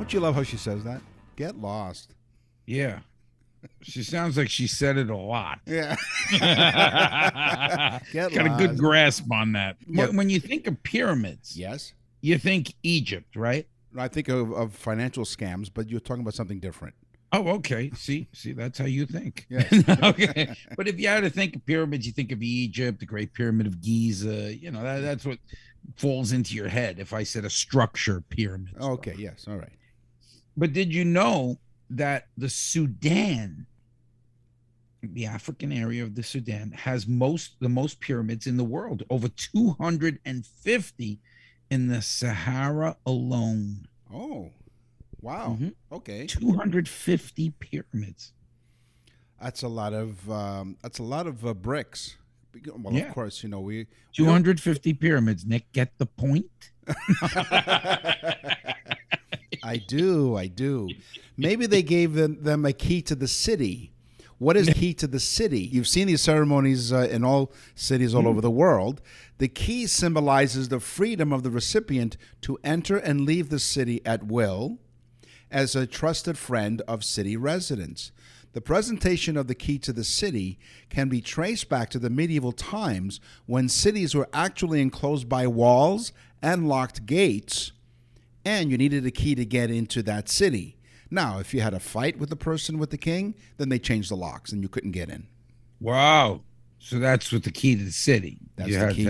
Don't 0.00 0.14
you 0.14 0.20
love 0.20 0.34
how 0.34 0.42
she 0.42 0.56
says 0.56 0.82
that? 0.84 1.02
Get 1.36 1.58
lost. 1.58 2.14
Yeah. 2.64 3.00
She 3.82 4.02
sounds 4.02 4.38
like 4.38 4.48
she 4.48 4.66
said 4.66 4.96
it 4.96 5.10
a 5.10 5.14
lot. 5.14 5.58
Yeah. 5.66 5.94
Got 8.10 8.32
Get 8.32 8.46
a 8.46 8.54
good 8.56 8.78
grasp 8.78 9.30
on 9.30 9.52
that. 9.52 9.76
Yeah. 9.86 10.06
When 10.06 10.30
you 10.30 10.40
think 10.40 10.66
of 10.66 10.82
pyramids, 10.84 11.54
Yes. 11.54 11.92
you 12.22 12.38
think 12.38 12.72
Egypt, 12.82 13.36
right? 13.36 13.66
I 13.94 14.08
think 14.08 14.28
of, 14.28 14.52
of 14.54 14.72
financial 14.72 15.24
scams, 15.26 15.68
but 15.72 15.90
you're 15.90 16.00
talking 16.00 16.22
about 16.22 16.32
something 16.32 16.60
different. 16.60 16.94
Oh, 17.32 17.48
okay. 17.56 17.90
See, 17.94 18.26
see, 18.32 18.52
that's 18.52 18.78
how 18.78 18.86
you 18.86 19.04
think. 19.04 19.44
Yes. 19.50 19.70
okay. 20.02 20.54
But 20.78 20.88
if 20.88 20.98
you 20.98 21.08
had 21.08 21.24
to 21.24 21.30
think 21.30 21.56
of 21.56 21.66
pyramids, 21.66 22.06
you 22.06 22.12
think 22.14 22.32
of 22.32 22.42
Egypt, 22.42 23.00
the 23.00 23.06
Great 23.06 23.34
Pyramid 23.34 23.66
of 23.66 23.82
Giza. 23.82 24.56
You 24.56 24.70
know, 24.70 24.82
that, 24.82 25.00
that's 25.00 25.26
what 25.26 25.38
falls 25.96 26.32
into 26.32 26.54
your 26.54 26.68
head. 26.68 26.98
If 26.98 27.12
I 27.12 27.22
said 27.22 27.44
a 27.44 27.50
structure 27.50 28.22
pyramid. 28.30 28.72
Okay. 28.80 29.14
Yes. 29.18 29.44
All 29.46 29.56
right. 29.58 29.68
But 30.56 30.72
did 30.72 30.92
you 30.92 31.04
know 31.04 31.58
that 31.90 32.28
the 32.36 32.48
Sudan, 32.48 33.66
the 35.02 35.26
African 35.26 35.72
area 35.72 36.02
of 36.02 36.14
the 36.14 36.22
Sudan, 36.22 36.72
has 36.72 37.06
most 37.06 37.56
the 37.60 37.68
most 37.68 38.00
pyramids 38.00 38.46
in 38.46 38.56
the 38.56 38.64
world, 38.64 39.02
over 39.10 39.28
250 39.28 41.18
in 41.70 41.86
the 41.88 42.02
Sahara 42.02 42.96
alone. 43.06 43.86
Oh, 44.12 44.50
wow. 45.20 45.56
Mhm. 45.60 45.74
Okay. 45.92 46.26
250 46.26 47.50
pyramids. 47.60 48.32
That's 49.40 49.62
a 49.62 49.68
lot 49.68 49.94
of 49.94 50.30
um, 50.30 50.76
that's 50.82 50.98
a 50.98 51.02
lot 51.04 51.26
of 51.26 51.46
uh, 51.46 51.54
bricks. 51.54 52.16
Well, 52.66 52.92
Yeah. 52.92 53.06
of 53.08 53.14
course, 53.14 53.42
you 53.42 53.48
know 53.48 53.60
we. 53.60 53.86
250 54.12 54.92
pyramids. 54.94 55.46
Nick, 55.46 55.70
get 55.72 55.96
the 55.98 56.06
point? 56.06 56.50
I 59.62 59.76
do, 59.76 60.36
I 60.36 60.46
do. 60.46 60.88
Maybe 61.36 61.66
they 61.66 61.82
gave 61.82 62.14
them, 62.14 62.42
them 62.42 62.64
a 62.64 62.72
key 62.72 63.02
to 63.02 63.14
the 63.14 63.28
city. 63.28 63.92
What 64.38 64.56
is 64.56 64.70
key 64.70 64.94
to 64.94 65.06
the 65.06 65.20
city? 65.20 65.60
You've 65.60 65.86
seen 65.86 66.06
these 66.06 66.22
ceremonies 66.22 66.92
uh, 66.94 67.08
in 67.10 67.24
all 67.24 67.52
cities 67.74 68.14
all 68.14 68.26
over 68.26 68.40
the 68.40 68.50
world. 68.50 69.02
The 69.36 69.48
key 69.48 69.86
symbolizes 69.86 70.68
the 70.68 70.80
freedom 70.80 71.30
of 71.30 71.42
the 71.42 71.50
recipient 71.50 72.16
to 72.42 72.58
enter 72.64 72.96
and 72.96 73.26
leave 73.26 73.50
the 73.50 73.58
city 73.58 74.00
at 74.06 74.24
will 74.24 74.78
as 75.50 75.76
a 75.76 75.86
trusted 75.86 76.38
friend 76.38 76.80
of 76.88 77.04
city 77.04 77.36
residents. 77.36 78.12
The 78.52 78.60
presentation 78.60 79.36
of 79.36 79.46
the 79.46 79.54
key 79.54 79.78
to 79.80 79.92
the 79.92 80.04
city 80.04 80.58
can 80.88 81.08
be 81.08 81.20
traced 81.20 81.68
back 81.68 81.88
to 81.90 81.98
the 81.98 82.10
medieval 82.10 82.52
times 82.52 83.20
when 83.46 83.68
cities 83.68 84.14
were 84.14 84.28
actually 84.32 84.80
enclosed 84.80 85.28
by 85.28 85.46
walls 85.46 86.12
and 86.42 86.68
locked 86.68 87.06
gates, 87.06 87.72
and 88.44 88.70
you 88.70 88.78
needed 88.78 89.04
a 89.06 89.10
key 89.10 89.34
to 89.34 89.44
get 89.44 89.70
into 89.70 90.02
that 90.04 90.28
city. 90.28 90.76
Now, 91.10 91.38
if 91.38 91.52
you 91.52 91.60
had 91.60 91.74
a 91.74 91.80
fight 91.80 92.18
with 92.18 92.30
the 92.30 92.36
person 92.36 92.78
with 92.78 92.90
the 92.90 92.98
king, 92.98 93.34
then 93.56 93.68
they 93.68 93.78
changed 93.78 94.10
the 94.10 94.16
locks 94.16 94.52
and 94.52 94.62
you 94.62 94.68
couldn't 94.68 94.92
get 94.92 95.08
in. 95.08 95.26
Wow. 95.80 96.42
So 96.78 96.98
that's 96.98 97.30
with 97.30 97.44
the 97.44 97.50
key 97.50 97.76
to 97.76 97.84
the 97.84 97.92
city. 97.92 98.38
That's 98.56 98.70
you 98.70 98.78
the 98.78 98.94
key. 98.94 99.04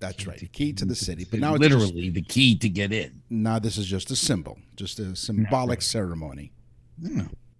That's 0.00 0.26
right, 0.26 0.38
the 0.38 0.48
key 0.48 0.72
to 0.72 0.84
the 0.84 0.96
city. 0.96 1.24
But 1.30 1.38
now 1.38 1.54
it's 1.54 1.60
literally 1.60 2.10
the 2.10 2.22
key 2.22 2.56
to 2.58 2.68
get 2.68 2.92
in. 2.92 3.22
now 3.30 3.60
this 3.60 3.78
is 3.78 3.86
just 3.86 4.10
a 4.10 4.16
symbol, 4.16 4.58
just 4.74 4.98
a 4.98 5.14
symbolic 5.14 5.80
ceremony. 5.82 6.50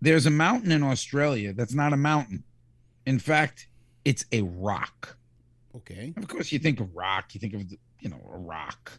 There's 0.01 0.27
a 0.27 0.31
mountain 0.31 0.73
in 0.73 0.83
Australia 0.83 1.53
that's 1.53 1.75
not 1.75 1.93
a 1.93 1.97
mountain. 1.97 2.43
In 3.07 3.21
fact, 3.21 3.69
it's 4.05 4.25
a 4.33 4.43
rock. 4.43 5.17
Okay. 5.77 6.13
Of 6.17 6.27
course, 6.27 6.51
you 6.51 6.59
think 6.59 6.81
of 6.81 6.95
rock, 6.97 7.33
you 7.35 7.41
think 7.41 7.55
of 7.55 7.63
you 8.01 8.09
know 8.09 8.21
a 8.33 8.39
rock. 8.39 8.99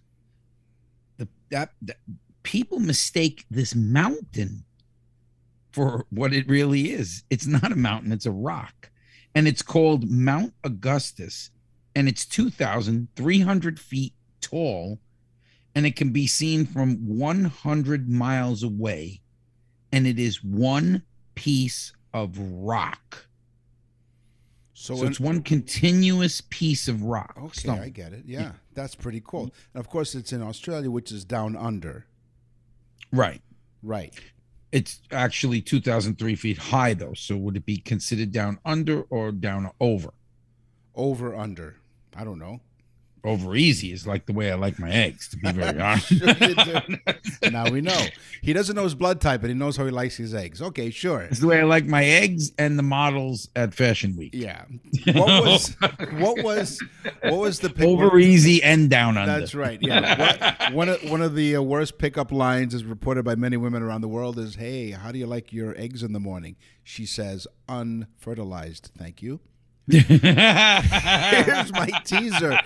That, 1.54 1.70
that 1.84 1.98
people 2.42 2.80
mistake 2.80 3.46
this 3.52 3.76
mountain 3.76 4.66
for 5.72 6.08
what 6.10 6.34
it 6.34 6.50
really 6.50 6.92
is. 6.92 7.24
It's 7.30 7.46
not 7.46 7.72
a 7.72 7.76
mountain; 7.76 8.12
it's 8.12 8.26
a 8.26 8.32
rock, 8.32 8.90
and 9.36 9.48
it's 9.48 9.62
called 9.62 10.10
Mount 10.10 10.56
Augustus, 10.64 11.52
and 11.96 12.08
it's 12.10 12.26
two 12.26 12.50
thousand 12.50 13.10
three 13.16 13.42
hundred 13.42 13.80
feet 13.80 14.14
tall, 14.42 15.00
and 15.76 15.86
it 15.86 15.96
can 15.96 16.12
be 16.12 16.26
seen 16.26 16.66
from 16.66 16.98
one 17.08 17.46
hundred 17.46 18.10
miles 18.10 18.64
away, 18.64 19.22
and 19.92 20.08
it 20.08 20.18
is 20.18 20.44
one 20.44 21.04
piece 21.36 21.94
of 22.16 22.36
rock. 22.40 23.28
So, 24.74 24.96
So 24.96 25.04
in- 25.04 25.10
it's 25.10 25.20
one 25.20 25.42
continuous 25.44 26.42
piece 26.50 26.88
of 26.88 27.04
rock. 27.04 27.36
Okay, 27.38 27.60
stone. 27.60 27.80
I 27.80 27.90
get 27.90 28.14
it. 28.14 28.24
Yeah, 28.26 28.54
that's 28.74 28.96
pretty 28.96 29.22
cool. 29.26 29.48
Mm-hmm. 29.48 29.56
And 29.76 29.80
of 29.80 29.90
course, 29.90 30.16
it's 30.16 30.34
in 30.34 30.42
Australia, 30.42 30.90
which 30.90 31.12
is 31.12 31.24
down 31.24 31.56
under. 31.56 32.06
Right. 33.12 33.42
Right. 33.84 34.14
It's 34.72 35.02
actually 35.12 35.62
2,003 35.62 36.36
feet 36.36 36.58
high, 36.58 36.96
though. 36.96 37.14
So 37.14 37.38
would 37.38 37.56
it 37.56 37.66
be 37.66 37.78
considered 37.78 38.32
down 38.32 38.58
under 38.66 39.02
or 39.04 39.32
down 39.32 39.70
over? 39.80 40.14
Over 40.96 41.36
under. 41.36 41.76
I 42.16 42.24
don't 42.24 42.40
know. 42.40 42.62
Over 43.26 43.56
easy 43.56 43.94
is 43.94 44.06
like 44.06 44.26
the 44.26 44.34
way 44.34 44.52
I 44.52 44.56
like 44.56 44.78
my 44.80 44.92
eggs, 44.92 45.30
to 45.30 45.38
be 45.38 45.50
very 45.54 45.80
honest. 45.82 46.12
now 47.52 47.70
we 47.72 47.80
know. 47.80 48.06
He 48.42 48.52
doesn't 48.52 48.76
know 48.76 48.84
his 48.84 48.96
blood 48.96 49.22
type, 49.22 49.40
but 49.40 49.50
he 49.50 49.54
knows 49.54 49.78
how 49.78 49.86
he 49.86 49.92
likes 49.92 50.18
his 50.18 50.34
eggs. 50.34 50.62
Okay, 50.62 50.90
sure. 50.90 51.22
It's 51.22 51.40
the 51.40 51.48
way 51.48 51.62
I 51.62 51.64
like 51.64 51.86
my 51.86 52.04
eggs 52.04 52.52
and 52.58 52.78
the 52.78 52.84
models 52.84 53.48
at 53.56 53.74
Fashion 53.74 54.18
Week. 54.18 54.32
Yeah. 54.34 54.66
What 55.14 55.46
was 55.46 55.76
what 56.18 56.44
was 56.44 56.84
what 57.22 57.38
was 57.40 57.60
the 57.62 57.70
pick- 57.70 57.86
Over 57.88 58.20
easy 58.20 58.62
and 58.62 58.90
down 58.90 59.18
under. 59.18 59.40
That's 59.40 59.56
right. 59.56 59.80
Yeah. 59.82 60.72
What, 60.72 60.74
one 60.74 60.90
of 60.90 61.10
one 61.10 61.22
of 61.22 61.34
the 61.36 61.56
uh, 61.56 61.62
worst 61.62 61.98
pickup 61.98 62.30
lines 62.32 62.74
is 62.74 62.84
reported 62.84 63.24
by 63.24 63.36
many 63.36 63.56
women 63.56 63.82
around 63.84 64.02
the 64.02 64.10
world 64.10 64.38
is, 64.38 64.56
"Hey, 64.56 64.92
how 64.92 65.14
do 65.14 65.20
you 65.20 65.28
like 65.28 65.54
your 65.54 65.74
eggs 65.78 66.04
in 66.04 66.12
the 66.12 66.20
morning?" 66.20 66.58
She 66.84 67.06
says, 67.06 67.48
"Unfertilized, 67.70 68.92
thank 68.98 69.22
you." 69.22 69.40
Here's 69.88 71.74
my 71.74 71.90
teaser. 72.06 72.58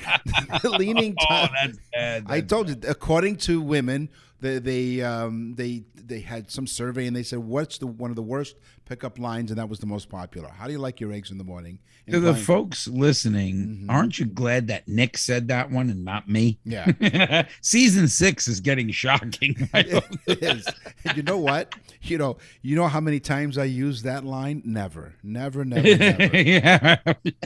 leaning 0.63 1.15
Oh, 1.29 1.47
that's 1.53 1.79
bad. 1.93 2.25
I 2.27 2.41
told 2.41 2.69
you, 2.69 2.75
according 2.88 3.38
to 3.38 3.62
women, 3.62 4.09
They 4.39 4.60
they 4.60 5.01
um, 5.01 5.56
they 5.56 5.84
they 5.96 6.20
had 6.20 6.51
some 6.51 6.67
survey 6.67 7.08
and 7.08 7.15
they 7.15 7.24
said 7.24 7.39
what's 7.39 7.79
the 7.79 7.88
one 7.88 8.12
of 8.12 8.15
the 8.15 8.22
worst 8.22 8.56
pickup 8.86 9.17
lines 9.20 9.50
and 9.51 9.58
that 9.60 9.67
was 9.67 9.79
the 9.79 9.88
most 9.88 10.10
popular. 10.10 10.50
How 10.50 10.67
do 10.67 10.72
you 10.74 10.77
like 10.79 11.00
your 11.00 11.12
eggs 11.12 11.32
in 11.32 11.38
the 11.38 11.44
morning? 11.44 11.79
To 12.10 12.20
the 12.22 12.34
folks 12.36 12.88
listening, 12.88 13.56
Mhm. 13.84 13.86
aren't 13.89 14.17
you 14.20 14.25
glad 14.25 14.67
that 14.67 14.88
Nick 14.88 15.17
said 15.17 15.48
that 15.50 15.70
one 15.72 15.89
and 15.89 16.06
not 16.06 16.29
me? 16.29 16.60
Yeah. 16.63 17.44
Season 17.62 18.08
six 18.08 18.48
is 18.48 18.62
getting 18.62 18.91
shocking. 18.91 19.56
it 19.74 20.41
is. 20.41 20.67
And 21.03 21.17
you 21.17 21.24
know 21.24 21.38
what? 21.39 21.75
You 22.03 22.17
know, 22.17 22.38
you 22.62 22.75
know 22.77 22.88
how 22.88 23.01
many 23.01 23.20
times 23.20 23.58
I 23.58 23.65
use 23.65 24.03
that 24.03 24.24
line? 24.24 24.62
Never, 24.63 25.15
never, 25.24 25.65
never, 25.65 25.98
never, 25.98 26.38
yeah. 26.38 26.98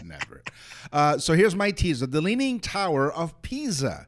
never. 0.03 0.43
Uh, 0.91 1.17
so 1.17 1.33
here's 1.33 1.55
my 1.55 1.71
teaser: 1.71 2.05
the 2.05 2.21
Leaning 2.21 2.60
Tower 2.60 3.12
of 3.12 3.41
Pisa. 3.41 4.07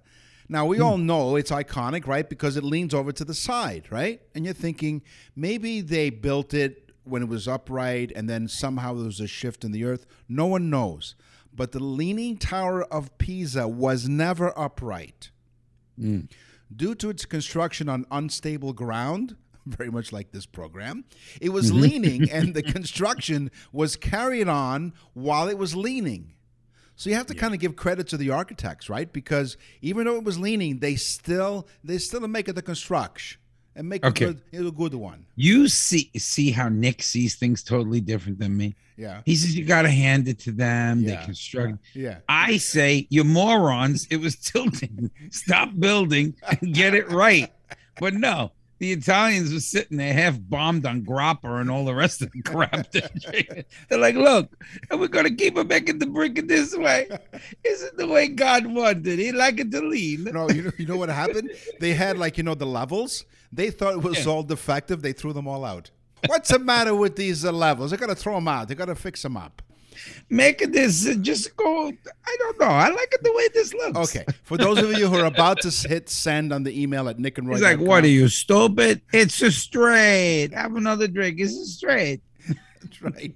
Now 0.49 0.65
we 0.65 0.77
hmm. 0.77 0.83
all 0.83 0.97
know 0.97 1.35
it's 1.35 1.51
iconic, 1.51 2.07
right? 2.07 2.27
Because 2.27 2.57
it 2.57 2.63
leans 2.63 2.93
over 2.93 3.11
to 3.11 3.25
the 3.25 3.33
side, 3.33 3.87
right? 3.89 4.21
And 4.35 4.45
you're 4.45 4.53
thinking 4.53 5.01
maybe 5.35 5.81
they 5.81 6.09
built 6.09 6.53
it 6.53 6.91
when 7.03 7.21
it 7.21 7.27
was 7.27 7.47
upright, 7.47 8.11
and 8.15 8.29
then 8.29 8.47
somehow 8.47 8.93
there 8.93 9.05
was 9.05 9.19
a 9.19 9.27
shift 9.27 9.63
in 9.63 9.71
the 9.71 9.83
earth. 9.83 10.05
No 10.29 10.45
one 10.45 10.69
knows. 10.69 11.15
But 11.55 11.71
the 11.71 11.83
Leaning 11.83 12.37
Tower 12.37 12.83
of 12.83 13.17
Pisa 13.17 13.67
was 13.67 14.07
never 14.07 14.57
upright 14.57 15.29
hmm. 15.97 16.21
due 16.75 16.95
to 16.95 17.09
its 17.09 17.25
construction 17.25 17.89
on 17.89 18.05
unstable 18.09 18.73
ground, 18.73 19.35
very 19.65 19.91
much 19.91 20.11
like 20.11 20.31
this 20.31 20.45
program, 20.45 21.05
it 21.41 21.49
was 21.49 21.71
mm-hmm. 21.71 21.81
leaning 21.81 22.31
and 22.31 22.53
the 22.53 22.63
construction 22.63 23.51
was 23.71 23.95
carried 23.95 24.47
on 24.47 24.93
while 25.13 25.47
it 25.47 25.57
was 25.57 25.75
leaning. 25.75 26.33
So 26.95 27.09
you 27.09 27.15
have 27.15 27.27
to 27.27 27.33
kind 27.35 27.53
of 27.53 27.59
give 27.59 27.75
credit 27.75 28.07
to 28.09 28.17
the 28.17 28.29
architects, 28.29 28.89
right? 28.89 29.11
Because 29.11 29.57
even 29.81 30.05
though 30.05 30.15
it 30.17 30.23
was 30.23 30.39
leaning, 30.39 30.79
they 30.79 30.95
still 30.95 31.67
they 31.83 31.97
still 31.97 32.27
make 32.27 32.47
it 32.47 32.53
the 32.53 32.61
construction 32.61 33.39
and 33.75 33.89
make 33.89 34.05
Okay. 34.05 34.25
it, 34.25 34.51
good, 34.51 34.67
a 34.67 34.71
good 34.71 34.93
one. 34.93 35.25
You 35.35 35.67
see 35.67 36.11
see 36.15 36.51
how 36.51 36.69
Nick 36.69 37.01
sees 37.01 37.35
things 37.35 37.63
totally 37.63 37.99
different 38.01 38.37
than 38.39 38.55
me. 38.55 38.75
Yeah. 38.95 39.21
He 39.25 39.35
says 39.35 39.55
you 39.57 39.65
gotta 39.65 39.89
hand 39.89 40.27
it 40.27 40.37
to 40.41 40.51
them. 40.51 40.99
Yeah. 40.99 41.19
They 41.19 41.25
construct. 41.25 41.79
Yeah. 41.95 42.19
I 42.29 42.57
say, 42.57 43.07
you 43.09 43.23
morons, 43.23 44.07
it 44.11 44.17
was 44.17 44.35
tilting. 44.51 45.09
Stop 45.31 45.71
building 45.79 46.35
and 46.61 46.73
get 46.73 46.93
it 46.93 47.09
right. 47.09 47.51
But 47.99 48.13
no, 48.13 48.51
the 48.83 48.91
Italians 48.91 49.53
were 49.53 49.61
sitting 49.61 49.95
there 49.97 50.11
half 50.13 50.37
bombed 50.37 50.85
on 50.85 51.03
grappa 51.03 51.61
and 51.61 51.71
all 51.71 51.85
the 51.85 51.95
rest 51.95 52.21
of 52.21 52.29
the 52.33 52.41
crap. 52.51 52.91
They're 52.91 53.97
like, 53.97 54.15
look, 54.15 54.51
and 54.91 54.99
we're 54.99 55.07
going 55.07 55.23
to 55.23 55.33
keep 55.33 55.57
on 55.57 55.67
making 55.69 55.99
the 55.99 56.05
brick 56.05 56.37
in 56.37 56.47
this 56.47 56.75
way. 56.75 57.07
Isn't 57.63 57.95
the 57.95 58.07
way 58.07 58.27
God 58.27 58.65
wanted. 58.65 59.19
He 59.19 59.31
like 59.31 59.61
it 59.61 59.71
to 59.71 59.79
lean. 59.79 60.25
No, 60.25 60.49
you 60.49 60.63
know, 60.63 60.71
you 60.77 60.85
know 60.85 60.97
what 60.97 61.07
happened? 61.07 61.49
They 61.79 61.93
had 61.93 62.17
like 62.17 62.37
you 62.37 62.43
know 62.43 62.55
the 62.55 62.65
levels. 62.65 63.23
They 63.53 63.71
thought 63.71 63.93
it 63.93 64.01
was 64.03 64.25
Yeah. 64.25 64.31
all 64.33 64.43
defective. 64.43 65.01
They 65.01 65.13
threw 65.13 65.31
them 65.31 65.47
all 65.47 65.63
out. 65.63 65.89
What's 66.27 66.49
the 66.49 66.59
matter 66.59 66.93
with 66.93 67.15
these 67.15 67.45
uh, 67.45 67.53
levels? 67.53 67.91
They 67.91 67.97
got 67.97 68.07
to 68.07 68.15
throw 68.15 68.35
them 68.35 68.49
out. 68.49 68.67
They 68.67 68.75
got 68.75 68.85
to 68.87 68.95
fix 68.95 69.21
them 69.21 69.37
up. 69.37 69.61
Making 70.29 70.71
this 70.71 71.15
just 71.17 71.55
go, 71.55 71.87
I 72.25 72.35
don't 72.39 72.59
know. 72.59 72.67
I 72.67 72.89
like 72.89 73.13
it 73.13 73.23
the 73.23 73.33
way 73.33 73.47
this 73.53 73.73
looks. 73.73 74.15
Okay. 74.15 74.25
For 74.43 74.57
those 74.57 74.79
of 74.79 74.91
you 74.97 75.07
who 75.07 75.17
are 75.17 75.25
about 75.25 75.61
to 75.61 75.87
hit 75.87 76.09
send 76.09 76.53
on 76.53 76.63
the 76.63 76.81
email 76.81 77.09
at 77.09 77.19
Nick 77.19 77.37
and 77.37 77.47
Roy. 77.47 77.55
He's 77.55 77.63
like, 77.63 77.79
what 77.79 78.03
are 78.03 78.07
you, 78.07 78.27
stupid? 78.27 79.01
It's 79.11 79.41
a 79.41 79.51
straight. 79.51 80.49
Have 80.53 80.75
another 80.75 81.07
drink. 81.07 81.39
It's 81.39 81.53
a 81.53 81.65
straight. 81.65 82.21
That's 82.81 83.01
right. 83.01 83.35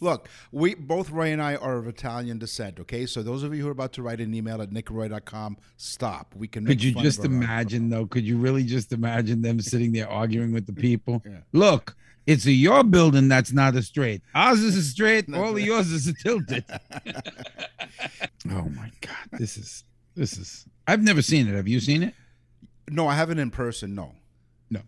Look, 0.00 0.28
we 0.52 0.74
both 0.74 1.10
Roy 1.10 1.32
and 1.32 1.42
I 1.42 1.56
are 1.56 1.76
of 1.76 1.88
Italian 1.88 2.38
descent. 2.38 2.80
Okay, 2.80 3.06
so 3.06 3.22
those 3.22 3.42
of 3.42 3.54
you 3.54 3.62
who 3.62 3.68
are 3.68 3.72
about 3.72 3.92
to 3.94 4.02
write 4.02 4.20
an 4.20 4.32
email 4.34 4.62
at 4.62 4.70
nickroy.com, 4.70 5.56
stop. 5.76 6.34
We 6.36 6.48
can. 6.48 6.64
Could 6.64 6.82
you 6.82 6.94
just 6.94 7.24
imagine, 7.24 7.90
though? 7.90 8.06
Could 8.06 8.24
you 8.24 8.38
really 8.38 8.64
just 8.64 8.92
imagine 8.92 9.42
them 9.42 9.60
sitting 9.60 9.92
there 9.92 10.08
arguing 10.08 10.52
with 10.52 10.66
the 10.66 10.72
people? 10.72 11.22
Yeah. 11.26 11.38
Look, 11.52 11.96
it's 12.26 12.46
a 12.46 12.52
your 12.52 12.84
building 12.84 13.28
that's 13.28 13.52
not 13.52 13.76
a 13.76 13.82
straight. 13.82 14.22
Ours 14.34 14.60
is 14.60 14.76
a 14.76 14.82
straight. 14.82 15.32
All 15.34 15.56
of 15.56 15.60
yours 15.60 15.90
is 15.90 16.06
a 16.06 16.14
tilted. 16.14 16.64
oh 18.50 18.68
my 18.70 18.90
god, 19.00 19.28
this 19.32 19.56
is 19.56 19.84
this 20.14 20.36
is. 20.36 20.66
I've 20.86 21.02
never 21.02 21.22
seen 21.22 21.48
it. 21.48 21.54
Have 21.54 21.68
you 21.68 21.80
seen 21.80 22.02
it? 22.02 22.14
No, 22.88 23.06
I 23.06 23.14
haven't 23.14 23.38
in 23.38 23.50
person. 23.50 23.94
No. 23.94 24.14
No, 24.70 24.80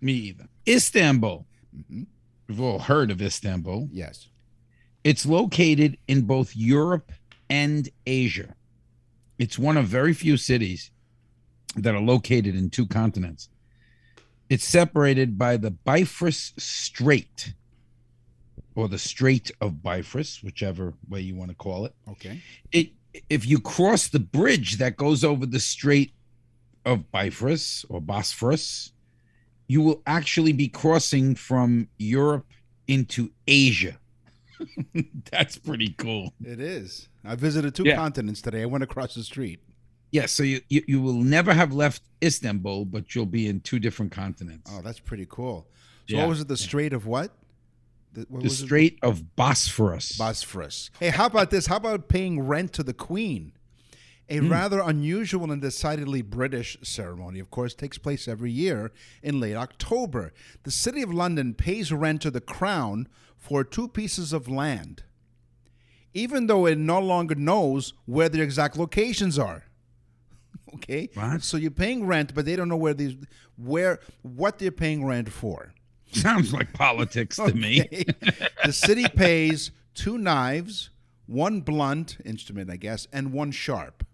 me 0.00 0.12
either. 0.12 0.48
Istanbul. 0.68 1.46
Mhm. 1.76 2.06
We've 2.48 2.60
all 2.60 2.78
heard 2.78 3.10
of 3.10 3.22
Istanbul. 3.22 3.88
Yes. 3.90 4.28
It's 5.02 5.26
located 5.26 5.98
in 6.08 6.22
both 6.22 6.54
Europe 6.56 7.12
and 7.48 7.88
Asia. 8.06 8.54
It's 9.38 9.58
one 9.58 9.76
of 9.76 9.86
very 9.86 10.14
few 10.14 10.36
cities 10.36 10.90
that 11.76 11.94
are 11.94 12.00
located 12.00 12.54
in 12.54 12.70
two 12.70 12.86
continents. 12.86 13.48
It's 14.54 14.64
separated 14.64 15.36
by 15.36 15.56
the 15.56 15.72
Bifrus 15.72 16.52
Strait 16.60 17.54
or 18.76 18.86
the 18.86 19.00
Strait 19.00 19.50
of 19.60 19.72
Bifrus, 19.84 20.44
whichever 20.44 20.94
way 21.08 21.22
you 21.22 21.34
want 21.34 21.50
to 21.50 21.56
call 21.56 21.86
it. 21.86 21.94
Okay. 22.08 22.40
It 22.70 22.90
if 23.28 23.44
you 23.44 23.58
cross 23.58 24.06
the 24.06 24.20
bridge 24.20 24.76
that 24.76 24.96
goes 24.96 25.24
over 25.24 25.44
the 25.44 25.58
Strait 25.58 26.12
of 26.84 27.10
Bifrus 27.12 27.84
or 27.88 28.00
Bosphorus, 28.00 28.92
you 29.66 29.80
will 29.82 30.00
actually 30.06 30.52
be 30.52 30.68
crossing 30.68 31.34
from 31.34 31.88
Europe 31.98 32.46
into 32.86 33.32
Asia. 33.48 33.98
That's 35.32 35.58
pretty 35.58 35.96
cool. 35.98 36.32
It 36.44 36.60
is. 36.60 37.08
I 37.24 37.34
visited 37.34 37.74
two 37.74 37.82
Yeah. 37.86 37.96
continents 37.96 38.40
today. 38.40 38.62
I 38.62 38.66
went 38.66 38.84
across 38.84 39.16
the 39.16 39.24
street. 39.24 39.58
Yeah, 40.14 40.26
so 40.26 40.44
you, 40.44 40.60
you 40.68 40.82
you 40.86 41.02
will 41.02 41.14
never 41.36 41.52
have 41.52 41.72
left 41.72 42.02
Istanbul, 42.22 42.84
but 42.84 43.16
you'll 43.16 43.26
be 43.26 43.48
in 43.48 43.58
two 43.58 43.80
different 43.80 44.12
continents. 44.12 44.70
Oh, 44.72 44.80
that's 44.80 45.00
pretty 45.00 45.26
cool. 45.28 45.66
So 46.08 46.14
Yeah. 46.14 46.20
what 46.22 46.28
was 46.28 46.40
it? 46.42 46.46
The 46.46 46.56
Strait 46.56 46.92
of 46.92 47.04
what? 47.04 47.36
The, 48.12 48.20
what 48.28 48.42
the 48.42 48.44
was 48.48 48.60
it? 48.60 48.64
Strait 48.64 48.98
of 49.02 49.34
Bosphorus. 49.34 50.16
Bosphorus. 50.16 50.90
Hey, 51.00 51.08
how 51.08 51.26
about 51.26 51.50
this? 51.50 51.66
How 51.66 51.78
about 51.78 52.08
paying 52.08 52.46
rent 52.46 52.72
to 52.74 52.84
the 52.84 52.94
Queen? 52.94 53.54
A 54.28 54.38
Hmm. 54.38 54.52
rather 54.52 54.78
unusual 54.78 55.50
and 55.50 55.60
decidedly 55.60 56.22
British 56.22 56.76
ceremony, 56.84 57.40
of 57.40 57.50
course, 57.50 57.74
takes 57.74 57.98
place 57.98 58.28
every 58.28 58.52
year 58.52 58.92
in 59.20 59.40
late 59.40 59.56
October. 59.56 60.32
The 60.62 60.70
City 60.70 61.02
of 61.02 61.12
London 61.12 61.54
pays 61.54 61.90
rent 61.90 62.22
to 62.22 62.30
the 62.30 62.40
Crown 62.40 63.08
for 63.36 63.64
two 63.64 63.88
pieces 63.88 64.32
of 64.32 64.46
land, 64.48 65.02
even 66.14 66.46
though 66.46 66.66
it 66.66 66.78
no 66.78 67.00
longer 67.00 67.34
knows 67.34 67.94
where 68.06 68.28
their 68.28 68.44
exact 68.44 68.76
locations 68.78 69.40
are. 69.40 69.64
Okay, 70.82 71.08
What? 71.14 71.42
so 71.42 71.56
you're 71.56 71.70
paying 71.70 72.06
rent, 72.06 72.34
but 72.34 72.44
they 72.44 72.56
don't 72.56 72.68
know 72.68 72.76
where 72.76 72.94
these, 72.94 73.14
where, 73.56 74.00
what 74.22 74.58
they're 74.58 74.70
paying 74.70 75.04
rent 75.04 75.30
for. 75.30 75.72
Sounds 76.12 76.52
like 76.52 76.72
politics 76.72 77.36
to 77.36 77.54
me. 77.54 77.88
The 78.64 78.72
city 78.72 79.06
pays 79.14 79.70
two 79.94 80.18
knives, 80.18 80.90
one 81.26 81.60
blunt 81.60 82.18
instrument, 82.24 82.70
I 82.70 82.76
guess, 82.76 83.06
and 83.12 83.32
one 83.32 83.50
sharp. 83.50 84.04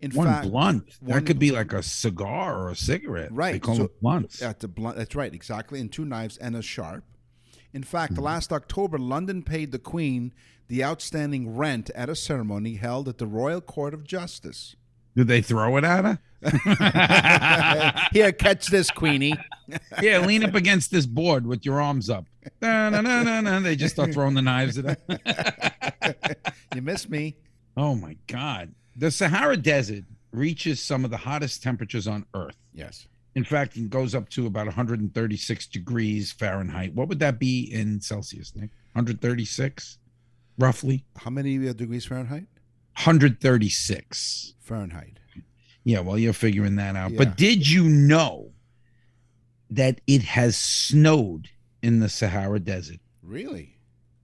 In 0.00 0.12
One 0.12 0.26
fact, 0.28 0.48
blunt. 0.48 0.96
one- 1.00 1.14
that 1.20 1.26
could 1.26 1.38
be 1.40 1.50
like 1.50 1.72
a 1.72 1.82
cigar 1.82 2.56
or 2.56 2.70
a 2.70 2.76
cigarette. 2.76 3.32
right 3.32 3.46
They 3.52 3.52
Right, 3.54 3.62
call 3.62 3.74
so- 3.76 3.82
them 3.82 3.90
blunts. 4.00 4.38
That's 4.38 4.64
blunt. 4.66 4.96
That's 4.96 5.14
right, 5.16 5.34
exactly. 5.34 5.80
And 5.80 5.90
two 5.90 6.04
knives 6.04 6.36
and 6.36 6.54
a 6.54 6.62
sharp. 6.62 7.04
In 7.72 7.82
fact, 7.82 8.14
Hmm. 8.14 8.20
last 8.22 8.52
October, 8.52 8.96
London 8.98 9.42
paid 9.42 9.72
the 9.72 9.78
Queen 9.78 10.32
the 10.68 10.84
outstanding 10.84 11.56
rent 11.56 11.90
at 11.94 12.08
a 12.10 12.14
ceremony 12.14 12.74
held 12.76 13.08
at 13.08 13.18
the 13.18 13.26
Royal 13.26 13.60
Court 13.60 13.92
of 13.94 14.04
Justice. 14.04 14.76
Do 15.18 15.24
they 15.24 15.42
throw 15.42 15.76
it 15.78 15.82
at 15.82 16.04
her? 16.04 16.20
Here, 18.12 18.30
catch 18.30 18.68
this, 18.68 18.88
Queenie. 18.88 19.34
yeah, 20.00 20.20
lean 20.20 20.44
up 20.44 20.54
against 20.54 20.92
this 20.92 21.06
board 21.06 21.44
with 21.44 21.66
your 21.66 21.80
arms 21.80 22.08
up. 22.08 22.26
Na, 22.62 22.88
na, 22.88 23.00
na, 23.00 23.24
na, 23.24 23.40
na. 23.40 23.58
They 23.58 23.74
just 23.74 23.96
start 23.96 24.14
throwing 24.14 24.34
the 24.34 24.42
knives 24.42 24.78
at 24.78 24.84
her. 24.84 24.96
You 26.76 26.82
missed 26.82 27.10
me. 27.10 27.34
Oh 27.76 27.96
my 27.96 28.16
God. 28.28 28.72
The 28.94 29.10
Sahara 29.10 29.56
Desert 29.56 30.04
reaches 30.30 30.80
some 30.80 31.04
of 31.04 31.10
the 31.10 31.16
hottest 31.16 31.64
temperatures 31.64 32.06
on 32.06 32.24
Earth. 32.34 32.56
Yes. 32.72 33.08
In 33.34 33.42
fact, 33.42 33.76
it 33.76 33.90
goes 33.90 34.14
up 34.14 34.28
to 34.28 34.46
about 34.46 34.66
136 34.66 35.66
degrees 35.66 36.30
Fahrenheit. 36.30 36.94
What 36.94 37.08
would 37.08 37.18
that 37.18 37.40
be 37.40 37.74
in 37.74 38.00
Celsius, 38.00 38.54
Nick? 38.54 38.70
136, 38.92 39.98
roughly? 40.58 41.04
How 41.16 41.30
many 41.30 41.68
uh, 41.68 41.72
degrees 41.72 42.04
Fahrenheit? 42.04 42.46
136. 42.94 44.54
Fahrenheit. 44.68 45.18
Yeah, 45.84 46.00
well, 46.00 46.18
you're 46.18 46.34
figuring 46.34 46.76
that 46.76 46.96
out. 46.96 47.12
Yeah. 47.12 47.18
But 47.18 47.36
did 47.36 47.68
you 47.68 47.84
know 47.84 48.50
that 49.70 50.00
it 50.06 50.22
has 50.22 50.56
snowed 50.56 51.48
in 51.82 52.00
the 52.00 52.08
Sahara 52.08 52.60
Desert? 52.60 53.00
Really? 53.22 53.78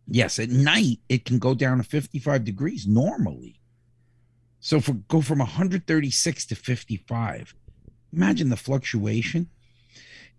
Yes, 0.06 0.38
at 0.38 0.50
night 0.50 0.98
it 1.08 1.24
can 1.24 1.38
go 1.38 1.54
down 1.54 1.78
to 1.78 1.84
55 1.84 2.44
degrees 2.44 2.86
normally. 2.86 3.58
So 4.60 4.80
for 4.80 4.92
go 4.92 5.20
from 5.20 5.38
136 5.38 6.46
to 6.46 6.54
55. 6.54 7.54
Imagine 8.12 8.50
the 8.50 8.56
fluctuation. 8.56 9.48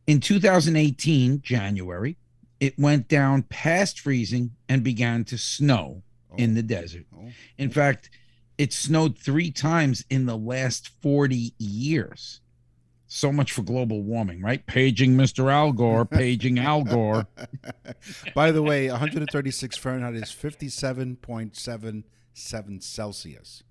In 0.07 0.19
2018, 0.19 1.41
January, 1.41 2.17
it 2.59 2.77
went 2.77 3.07
down 3.07 3.43
past 3.43 3.99
freezing 3.99 4.51
and 4.69 4.83
began 4.83 5.23
to 5.25 5.37
snow 5.37 6.03
oh. 6.31 6.35
in 6.35 6.53
the 6.53 6.63
desert. 6.63 7.05
Oh. 7.15 7.29
In 7.57 7.71
fact, 7.71 8.11
it 8.57 8.73
snowed 8.73 9.17
three 9.17 9.51
times 9.51 10.03
in 10.09 10.25
the 10.25 10.37
last 10.37 10.89
40 11.01 11.53
years. 11.57 12.41
So 13.07 13.31
much 13.31 13.51
for 13.51 13.61
global 13.61 14.01
warming, 14.01 14.41
right? 14.41 14.65
Paging 14.65 15.15
Mr. 15.15 15.51
Al 15.51 15.71
Gore, 15.71 16.05
paging 16.05 16.57
Al 16.59 16.83
Gore. 16.83 17.27
By 18.33 18.51
the 18.51 18.63
way, 18.63 18.89
136 18.89 19.77
Fahrenheit 19.77 20.15
is 20.15 20.25
57.77 20.25 22.83
Celsius. 22.83 23.63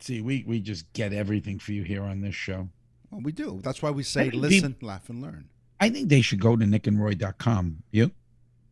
See, 0.00 0.20
we 0.20 0.44
we 0.46 0.60
just 0.60 0.92
get 0.92 1.12
everything 1.12 1.58
for 1.58 1.72
you 1.72 1.82
here 1.82 2.04
on 2.04 2.20
this 2.20 2.34
show. 2.34 2.68
Well, 3.10 3.20
we 3.22 3.32
do. 3.32 3.60
That's 3.62 3.82
why 3.82 3.90
we 3.90 4.02
say 4.02 4.30
listen, 4.30 4.76
laugh, 4.80 5.08
and 5.08 5.22
learn. 5.22 5.48
I 5.80 5.90
think 5.90 6.08
they 6.08 6.20
should 6.20 6.40
go 6.40 6.56
to 6.56 6.64
nickandroy.com. 6.64 7.82
You? 7.90 8.10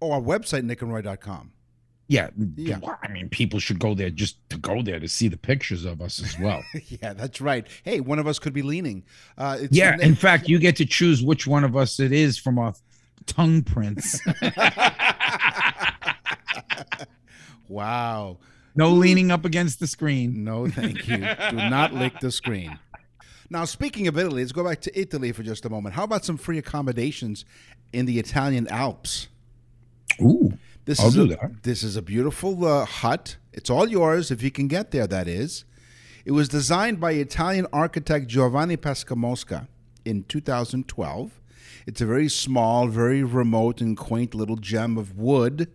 Oh, 0.00 0.12
our 0.12 0.20
website, 0.20 0.64
nickandroy.com. 0.64 1.52
Yeah. 2.08 2.30
Yeah. 2.56 2.78
Well, 2.78 2.98
I 3.02 3.08
mean, 3.08 3.28
people 3.28 3.58
should 3.58 3.80
go 3.80 3.94
there 3.94 4.10
just 4.10 4.36
to 4.50 4.58
go 4.58 4.82
there 4.82 5.00
to 5.00 5.08
see 5.08 5.28
the 5.28 5.36
pictures 5.36 5.84
of 5.84 6.00
us 6.00 6.22
as 6.22 6.38
well. 6.38 6.62
yeah, 6.88 7.12
that's 7.12 7.40
right. 7.40 7.66
Hey, 7.82 8.00
one 8.00 8.18
of 8.18 8.26
us 8.26 8.38
could 8.38 8.52
be 8.52 8.62
leaning. 8.62 9.04
Uh, 9.36 9.58
it's 9.62 9.76
yeah. 9.76 9.96
In 10.00 10.14
fact, 10.14 10.48
you 10.48 10.58
get 10.58 10.76
to 10.76 10.86
choose 10.86 11.22
which 11.22 11.46
one 11.46 11.64
of 11.64 11.76
us 11.76 11.98
it 11.98 12.12
is 12.12 12.38
from 12.38 12.58
our 12.58 12.74
tongue 13.26 13.62
prints. 13.62 14.20
wow. 17.68 18.38
No 18.76 18.90
leaning 18.90 19.30
up 19.30 19.44
against 19.44 19.80
the 19.80 19.86
screen. 19.86 20.44
No, 20.44 20.68
thank 20.68 21.08
you. 21.08 21.16
Do 21.16 21.56
not 21.56 21.94
lick 21.94 22.20
the 22.20 22.30
screen. 22.30 22.78
Now, 23.48 23.64
speaking 23.64 24.06
of 24.06 24.18
Italy, 24.18 24.42
let's 24.42 24.52
go 24.52 24.64
back 24.64 24.80
to 24.82 24.98
Italy 24.98 25.32
for 25.32 25.42
just 25.42 25.64
a 25.64 25.70
moment. 25.70 25.94
How 25.94 26.04
about 26.04 26.24
some 26.24 26.36
free 26.36 26.58
accommodations 26.58 27.44
in 27.92 28.06
the 28.06 28.18
Italian 28.18 28.68
Alps? 28.68 29.28
Ooh. 30.20 30.58
This 30.86 31.00
I'll 31.00 31.08
is 31.08 31.16
a, 31.16 31.24
that. 31.26 31.62
This 31.64 31.82
is 31.82 31.96
a 31.96 32.02
beautiful 32.02 32.64
uh, 32.64 32.84
hut. 32.84 33.36
It's 33.52 33.68
all 33.68 33.88
yours 33.88 34.30
if 34.30 34.40
you 34.42 34.52
can 34.52 34.68
get 34.68 34.92
there. 34.92 35.06
That 35.06 35.26
is. 35.28 35.64
It 36.24 36.30
was 36.30 36.48
designed 36.48 37.00
by 37.00 37.12
Italian 37.12 37.66
architect 37.72 38.28
Giovanni 38.28 38.76
Pescamosca 38.76 39.66
in 40.04 40.24
2012. 40.24 41.40
It's 41.86 42.00
a 42.00 42.06
very 42.06 42.28
small, 42.28 42.86
very 42.86 43.22
remote, 43.22 43.80
and 43.80 43.96
quaint 43.96 44.34
little 44.34 44.56
gem 44.56 44.96
of 44.96 45.18
wood, 45.18 45.70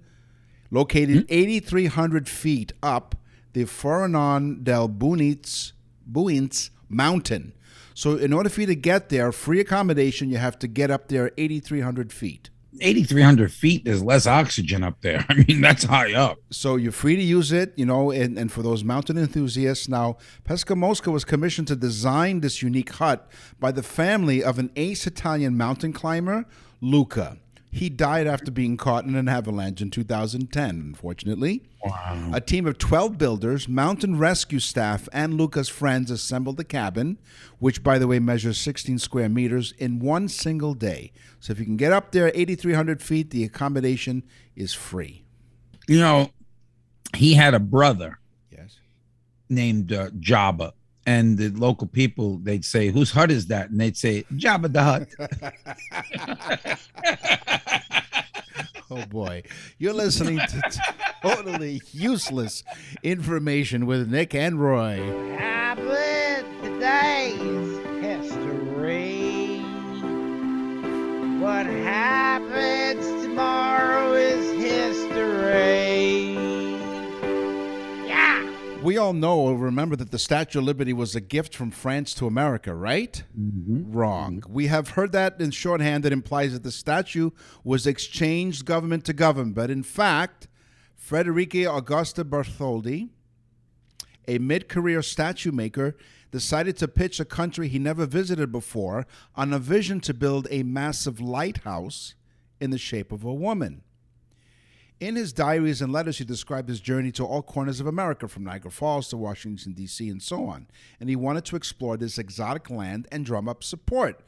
located 0.70 1.26
8,300 1.30 2.28
feet 2.28 2.74
up 2.82 3.16
the 3.54 3.66
Foronon 3.66 4.64
del 4.64 4.88
Buinz, 4.88 5.74
Buinz 6.10 6.70
mountain. 6.90 7.54
So, 7.94 8.16
in 8.16 8.32
order 8.32 8.50
for 8.50 8.62
you 8.62 8.68
to 8.68 8.76
get 8.76 9.10
there, 9.10 9.34
free 9.34 9.60
accommodation, 9.60 10.30
you 10.30 10.38
have 10.38 10.58
to 10.60 10.68
get 10.68 10.90
up 10.90 11.10
there 11.10 11.32
8,300 11.38 12.14
feet. 12.14 12.50
8,300 12.80 13.52
feet, 13.52 13.84
there's 13.84 14.04
less 14.04 14.26
oxygen 14.26 14.84
up 14.84 15.02
there. 15.02 15.26
I 15.30 15.34
mean, 15.34 15.62
that's 15.62 15.84
high 15.84 16.14
up. 16.14 16.38
So 16.52 16.78
you're 16.78 16.92
free 16.92 17.16
to 17.16 17.22
use 17.22 17.52
it, 17.52 17.74
you 17.76 17.86
know, 17.86 18.12
and, 18.12 18.38
and 18.38 18.52
for 18.52 18.62
those 18.62 18.84
mountain 18.84 19.18
enthusiasts. 19.18 19.90
Now, 19.90 20.18
Pesca 20.46 20.76
Mosca 20.76 21.12
was 21.12 21.26
commissioned 21.26 21.68
to 21.68 21.76
design 21.76 22.40
this 22.40 22.62
unique 22.62 22.92
hut 22.92 23.30
by 23.60 23.72
the 23.72 23.84
family 23.84 24.44
of 24.44 24.58
an 24.58 24.72
ace 24.76 25.06
Italian 25.06 25.58
mountain 25.58 25.92
climber, 25.92 26.46
Luca. 26.80 27.38
He 27.74 27.90
died 27.90 28.28
after 28.28 28.52
being 28.52 28.76
caught 28.76 29.06
in 29.06 29.16
an 29.16 29.30
avalanche 29.30 29.82
in 29.82 29.92
2010, 29.92 30.70
unfortunately. 30.70 31.64
Wow. 31.86 32.32
A 32.34 32.42
team 32.42 32.68
of 32.68 32.78
12 32.78 33.18
builders, 33.18 33.70
mountain 33.70 34.20
rescue 34.20 34.60
staff, 34.60 35.08
and 35.14 35.36
Luca's 35.36 35.70
friends 35.70 36.12
assembled 36.12 36.58
the 36.58 36.66
cabin, 36.66 37.18
which, 37.60 37.82
by 37.82 37.98
the 37.98 38.08
way, 38.08 38.20
measures 38.20 38.58
16 38.58 39.00
square 39.00 39.30
meters 39.30 39.74
in 39.78 40.00
one 40.00 40.28
single 40.28 40.74
day. 40.74 41.14
So 41.40 41.52
if 41.54 41.60
you 41.60 41.66
can 41.66 41.78
get 41.78 41.94
up 41.94 42.12
there 42.12 42.30
8,300 42.36 43.02
feet, 43.02 43.30
the 43.30 43.46
accommodation 43.46 44.24
is 44.54 44.74
free. 44.74 45.24
You 45.88 46.00
know, 46.00 46.30
he 47.16 47.36
had 47.36 47.54
a 47.54 47.60
brother 47.60 48.20
Yes. 48.52 48.80
named 49.50 49.94
uh, 49.94 50.10
Jabba. 50.12 50.74
And 51.06 51.38
the 51.38 51.50
local 51.50 51.88
people, 51.88 52.38
they'd 52.38 52.64
say, 52.64 52.90
Whose 52.90 53.12
hut 53.12 53.32
is 53.32 53.48
that? 53.48 53.70
And 53.72 53.80
they'd 53.82 53.98
say, 53.98 54.24
Jabba 54.34 54.72
the 54.72 54.84
Hut. 54.84 55.10
Oh 58.94 59.06
boy, 59.06 59.44
you're 59.78 59.94
listening 59.94 60.38
to 60.38 60.82
totally 61.22 61.82
useless 61.94 62.62
information 63.04 63.86
with 63.86 64.12
Nick 64.12 64.36
and 64.36 64.60
Roy. 64.60 64.98
Habit 65.38 66.46
today's 66.62 67.78
history. 68.04 69.60
What 71.40 71.66
happens 71.68 73.06
tomorrow 73.24 74.12
is 74.12 74.61
We 78.82 78.98
all 78.98 79.14
know 79.14 79.40
or 79.42 79.56
remember 79.56 79.96
that 79.98 80.10
the 80.10 80.18
Statue 80.18 80.58
of 80.58 80.66
Liberty 80.66 80.92
was 80.92 81.16
a 81.16 81.22
gift 81.22 81.54
from 81.56 81.70
France 81.70 82.16
to 82.16 82.26
America, 82.26 82.74
right? 82.74 83.22
Mm-hmm. 83.40 83.92
Wrong. 83.92 84.42
Mm-hmm. 84.42 84.54
We 84.54 84.68
have 84.68 84.90
heard 84.90 85.12
that 85.12 85.40
in 85.40 85.52
shorthand 85.52 86.04
that 86.04 86.12
implies 86.12 86.54
that 86.54 86.64
the 86.64 86.72
statue 86.72 87.30
was 87.64 87.86
exchanged 87.86 88.66
government 88.66 89.06
to 89.06 89.14
government, 89.14 89.54
but 89.54 89.70
in 89.70 89.84
fact, 89.84 90.48
Frederic 90.96 91.54
Auguste 91.56 92.28
Bartholdi, 92.28 93.10
a 94.28 94.40
mid 94.40 94.68
career 94.68 95.04
statue 95.04 95.52
maker, 95.52 95.96
decided 96.32 96.76
to 96.78 96.88
pitch 96.88 97.20
a 97.20 97.26
country 97.26 97.68
he 97.68 97.78
never 97.78 98.08
visited 98.08 98.52
before 98.52 99.06
on 99.36 99.54
a 99.54 99.60
vision 99.60 100.00
to 100.00 100.14
build 100.14 100.48
a 100.50 100.64
massive 100.64 101.20
lighthouse 101.20 102.16
in 102.60 102.72
the 102.72 102.80
shape 102.80 103.12
of 103.12 103.24
a 103.24 103.34
woman. 103.34 103.84
In 105.02 105.16
his 105.16 105.34
diaries 105.34 105.82
and 105.82 105.92
letters, 105.92 106.20
he 106.20 106.26
described 106.26 106.70
his 106.70 106.80
journey 106.80 107.12
to 107.14 107.26
all 107.26 107.42
corners 107.42 107.80
of 107.80 107.88
America, 107.88 108.28
from 108.28 108.44
Niagara 108.44 108.70
Falls 108.70 109.08
to 109.08 109.18
Washington, 109.18 109.74
D.C., 109.74 110.08
and 110.08 110.22
so 110.22 110.46
on. 110.46 110.68
And 111.00 111.10
he 111.10 111.16
wanted 111.16 111.44
to 111.46 111.56
explore 111.56 111.98
this 111.98 112.20
exotic 112.20 112.70
land 112.70 113.08
and 113.12 113.26
drum 113.26 113.50
up 113.50 113.64
support. 113.64 114.22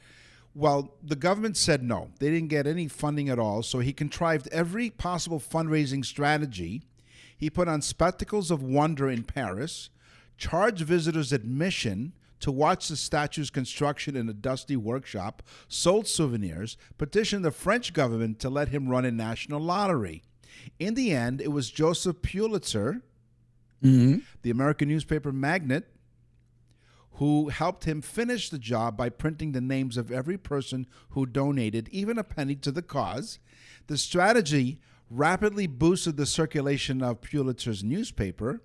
Well, 0.55 0.95
the 1.03 1.15
government 1.15 1.57
said 1.57 1.83
no. 1.83 2.09
They 2.17 2.31
didn't 2.31 2.49
get 2.49 2.65
any 2.65 2.87
funding 2.87 3.29
at 3.29 3.37
all, 3.37 3.61
so 3.61 3.79
he 3.79 3.93
contrived 3.93 4.47
every 4.51 4.89
possible 4.89 5.39
fundraising 5.39 6.03
strategy. 6.03 6.81
He 7.37 7.51
put 7.51 7.67
on 7.67 7.83
spectacles 7.83 8.49
of 8.49 8.63
wonder 8.63 9.11
in 9.11 9.25
Paris, 9.25 9.91
charged 10.39 10.81
visitors 10.81 11.31
admission 11.31 12.13
to 12.39 12.51
watch 12.51 12.87
the 12.87 12.95
statue's 12.97 13.51
construction 13.51 14.15
in 14.15 14.27
a 14.27 14.33
dusty 14.33 14.75
workshop, 14.75 15.43
sold 15.67 16.07
souvenirs, 16.07 16.77
petitioned 16.97 17.45
the 17.45 17.51
French 17.51 17.93
government 17.93 18.39
to 18.39 18.49
let 18.49 18.69
him 18.69 18.89
run 18.89 19.05
a 19.05 19.11
national 19.11 19.61
lottery. 19.61 20.23
In 20.79 20.93
the 20.93 21.11
end, 21.11 21.41
it 21.41 21.51
was 21.51 21.69
Joseph 21.71 22.21
Pulitzer, 22.21 23.01
Mhm. 23.81 24.23
the 24.41 24.49
American 24.49 24.87
newspaper 24.87 25.31
magnate, 25.31 25.85
who 27.17 27.49
helped 27.49 27.83
him 27.83 28.01
finish 28.01 28.49
the 28.49 28.57
job 28.57 28.97
by 28.97 29.09
printing 29.09 29.51
the 29.51 29.61
names 29.61 29.97
of 29.97 30.11
every 30.11 30.37
person 30.37 30.87
who 31.09 31.25
donated 31.25 31.87
even 31.89 32.17
a 32.17 32.23
penny 32.23 32.55
to 32.55 32.71
the 32.71 32.81
cause. 32.81 33.39
The 33.87 33.97
strategy 33.97 34.79
rapidly 35.09 35.67
boosted 35.67 36.17
the 36.17 36.25
circulation 36.25 37.03
of 37.03 37.21
Pulitzer's 37.21 37.83
newspaper 37.83 38.63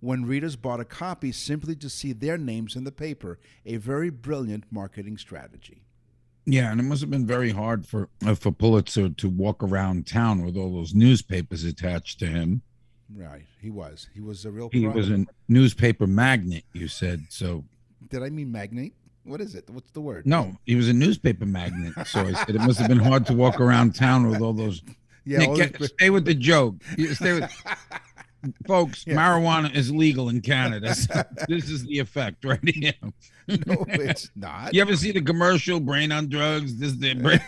when 0.00 0.24
readers 0.24 0.54
bought 0.54 0.78
a 0.78 0.84
copy 0.84 1.32
simply 1.32 1.74
to 1.74 1.90
see 1.90 2.12
their 2.12 2.38
names 2.38 2.76
in 2.76 2.84
the 2.84 2.92
paper, 2.92 3.40
a 3.66 3.78
very 3.78 4.10
brilliant 4.10 4.70
marketing 4.70 5.18
strategy. 5.18 5.82
Yeah, 6.50 6.70
and 6.70 6.80
it 6.80 6.84
must 6.84 7.02
have 7.02 7.10
been 7.10 7.26
very 7.26 7.50
hard 7.50 7.86
for 7.86 8.08
uh, 8.26 8.34
for 8.34 8.50
Pulitzer 8.50 9.10
to 9.10 9.28
walk 9.28 9.62
around 9.62 10.06
town 10.06 10.44
with 10.44 10.56
all 10.56 10.72
those 10.72 10.94
newspapers 10.94 11.62
attached 11.64 12.18
to 12.20 12.26
him. 12.26 12.62
Right, 13.14 13.44
he 13.60 13.68
was. 13.70 14.08
He 14.14 14.20
was 14.20 14.44
a 14.46 14.50
real. 14.50 14.70
He 14.72 14.84
pro- 14.84 14.92
was 14.94 15.10
a 15.10 15.26
newspaper 15.48 16.06
magnate, 16.06 16.64
you 16.72 16.88
said. 16.88 17.26
So 17.28 17.64
Did 18.08 18.22
I 18.22 18.30
mean 18.30 18.50
magnate? 18.50 18.94
What 19.24 19.42
is 19.42 19.54
it? 19.54 19.68
What's 19.68 19.90
the 19.90 20.00
word? 20.00 20.26
no, 20.26 20.56
he 20.64 20.74
was 20.74 20.88
a 20.88 20.92
newspaper 20.94 21.44
magnate. 21.44 21.92
So 22.06 22.20
I 22.20 22.32
said 22.32 22.50
it 22.54 22.60
must 22.62 22.78
have 22.78 22.88
been 22.88 22.98
hard 22.98 23.26
to 23.26 23.34
walk 23.34 23.60
around 23.60 23.94
town 23.94 24.28
with 24.28 24.40
all 24.40 24.52
those. 24.54 24.80
Yeah, 25.24 25.40
Nick, 25.40 25.48
all 25.50 25.56
get- 25.56 25.78
those- 25.78 25.88
stay 25.92 26.08
with 26.08 26.24
the 26.24 26.32
joke. 26.34 26.76
Stay 27.12 27.34
with. 27.34 27.50
Folks, 28.66 29.04
Yeah. 29.06 29.16
marijuana 29.16 29.74
is 29.74 29.90
legal 29.92 30.28
in 30.28 30.40
Canada. 30.40 30.94
So 30.94 31.22
this 31.48 31.68
is 31.68 31.84
the 31.86 31.98
effect 31.98 32.44
right 32.44 32.60
here. 32.74 32.92
no, 33.48 33.84
it's 33.88 34.30
not. 34.36 34.72
You 34.74 34.80
ever 34.82 34.96
see 34.96 35.10
the 35.12 35.22
commercial 35.22 35.80
"Brain 35.80 36.12
on 36.12 36.28
Drugs"? 36.28 36.76
This 36.76 36.90
is 36.92 36.98
the 36.98 37.14
brain. 37.14 37.40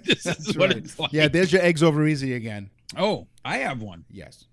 this 0.04 0.24
is 0.26 0.56
what 0.56 0.68
right. 0.68 0.76
it's 0.78 0.98
like. 0.98 1.12
Yeah, 1.12 1.28
there's 1.28 1.52
your 1.52 1.62
eggs 1.62 1.82
over 1.82 2.06
easy 2.06 2.34
again. 2.34 2.70
Oh, 2.96 3.26
I 3.44 3.58
have 3.58 3.82
one. 3.82 4.04
Yes. 4.10 4.44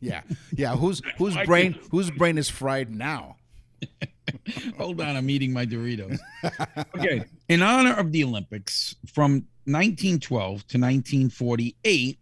yeah. 0.00 0.22
Yeah. 0.52 0.76
Whose 0.76 1.02
whose 1.18 1.36
brain 1.44 1.76
whose 1.90 2.10
brain 2.10 2.38
is 2.38 2.48
fried 2.48 2.94
now? 2.94 3.36
Hold 4.78 5.00
on, 5.00 5.16
I'm 5.16 5.28
eating 5.28 5.52
my 5.52 5.66
Doritos. 5.66 6.18
okay. 6.96 7.24
In 7.48 7.62
honor 7.62 7.94
of 7.94 8.12
the 8.12 8.24
Olympics 8.24 8.94
from 9.12 9.46
1912 9.66 10.66
to 10.68 10.78
1948, 10.78 12.18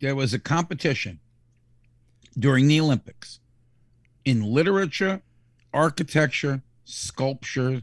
there 0.00 0.16
was 0.16 0.34
a 0.34 0.38
competition 0.38 1.20
during 2.38 2.66
the 2.68 2.80
Olympics 2.80 3.40
in 4.24 4.42
literature, 4.42 5.22
architecture, 5.72 6.62
sculpture, 6.84 7.82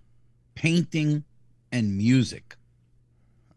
painting, 0.56 1.24
and 1.72 1.98
music. 1.98 2.56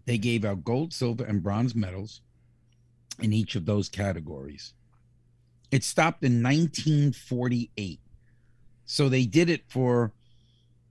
They 0.05 0.19
gave 0.19 0.45
out 0.45 0.65
gold, 0.65 0.93
silver, 0.93 1.25
and 1.25 1.43
bronze 1.43 1.75
medals 1.75 2.21
in 3.21 3.33
each 3.33 3.55
of 3.55 3.67
those 3.67 3.89
categories. 3.89 4.75
It 5.71 5.85
stopped 5.85 6.23
in 6.25 6.43
1948. 6.43 8.01
So 8.85 9.09
they 9.09 9.25
did 9.25 9.49
it 9.49 9.63
for 9.69 10.13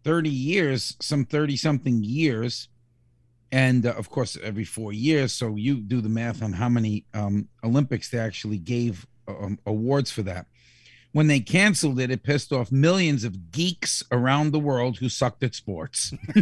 30 0.03 0.29
years, 0.29 0.95
some 0.99 1.25
30 1.25 1.57
something 1.57 2.03
years. 2.03 2.69
And 3.51 3.85
uh, 3.85 3.91
of 3.91 4.09
course, 4.09 4.37
every 4.41 4.63
four 4.63 4.93
years. 4.93 5.33
So 5.33 5.55
you 5.55 5.75
do 5.81 6.01
the 6.01 6.09
math 6.09 6.41
on 6.41 6.53
how 6.53 6.69
many 6.69 7.05
um, 7.13 7.47
Olympics 7.63 8.09
they 8.09 8.17
actually 8.17 8.57
gave 8.57 9.05
um, 9.27 9.59
awards 9.65 10.11
for 10.11 10.21
that. 10.23 10.47
When 11.13 11.27
they 11.27 11.41
canceled 11.41 11.99
it, 11.99 12.09
it 12.09 12.23
pissed 12.23 12.53
off 12.53 12.71
millions 12.71 13.23
of 13.25 13.51
geeks 13.51 14.01
around 14.11 14.51
the 14.51 14.59
world 14.59 14.99
who 14.99 15.09
sucked 15.09 15.43
at 15.43 15.53
sports. 15.55 16.13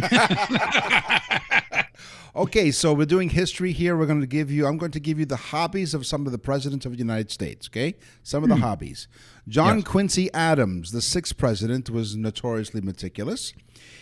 Okay, 2.34 2.70
so 2.70 2.92
we're 2.94 3.06
doing 3.06 3.30
history 3.30 3.72
here. 3.72 3.96
We're 3.96 4.06
going 4.06 4.20
to 4.20 4.26
give 4.26 4.52
you, 4.52 4.64
I'm 4.66 4.78
going 4.78 4.92
to 4.92 5.00
give 5.00 5.18
you 5.18 5.26
the 5.26 5.36
hobbies 5.36 5.94
of 5.94 6.06
some 6.06 6.26
of 6.26 6.32
the 6.32 6.38
presidents 6.38 6.86
of 6.86 6.92
the 6.92 6.98
United 6.98 7.30
States, 7.32 7.68
okay? 7.68 7.96
Some 8.22 8.44
of 8.44 8.48
the 8.48 8.56
hobbies. 8.56 9.08
John 9.48 9.78
Yes. 9.78 9.88
Quincy 9.88 10.32
Adams, 10.32 10.92
the 10.92 11.02
sixth 11.02 11.36
president, 11.36 11.90
was 11.90 12.14
notoriously 12.14 12.82
meticulous. 12.82 13.52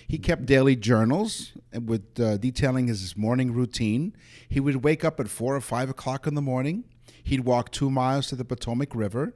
He 0.07 0.19
kept 0.19 0.45
daily 0.45 0.77
journals 0.77 1.53
with 1.73 2.21
uh, 2.21 2.37
detailing 2.37 2.88
his 2.88 3.17
morning 3.17 3.53
routine. 3.55 4.14
He 4.47 4.61
would 4.61 4.85
wake 4.85 5.07
up 5.07 5.19
at 5.21 5.29
four 5.29 5.57
or 5.57 5.62
five 5.62 5.88
o'clock 5.88 6.27
in 6.27 6.35
the 6.35 6.43
morning. 6.43 6.85
He'd 7.29 7.41
walk 7.41 7.71
two 7.71 7.91
miles 7.91 8.27
to 8.29 8.37
the 8.37 8.45
Potomac 8.45 8.95
River 8.95 9.35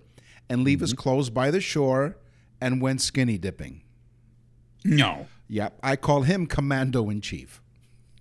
and 0.48 0.64
leave 0.64 0.80
his 0.80 0.94
mm-hmm. 0.94 1.02
clothes 1.02 1.28
by 1.28 1.50
the 1.50 1.60
shore 1.60 2.16
and 2.60 2.80
went 2.80 3.02
skinny 3.02 3.36
dipping. 3.38 3.82
no, 4.84 5.26
Yep, 5.48 5.78
I 5.82 5.96
call 5.96 6.22
him 6.22 6.46
Commando 6.46 7.10
in 7.10 7.20
Chief. 7.20 7.60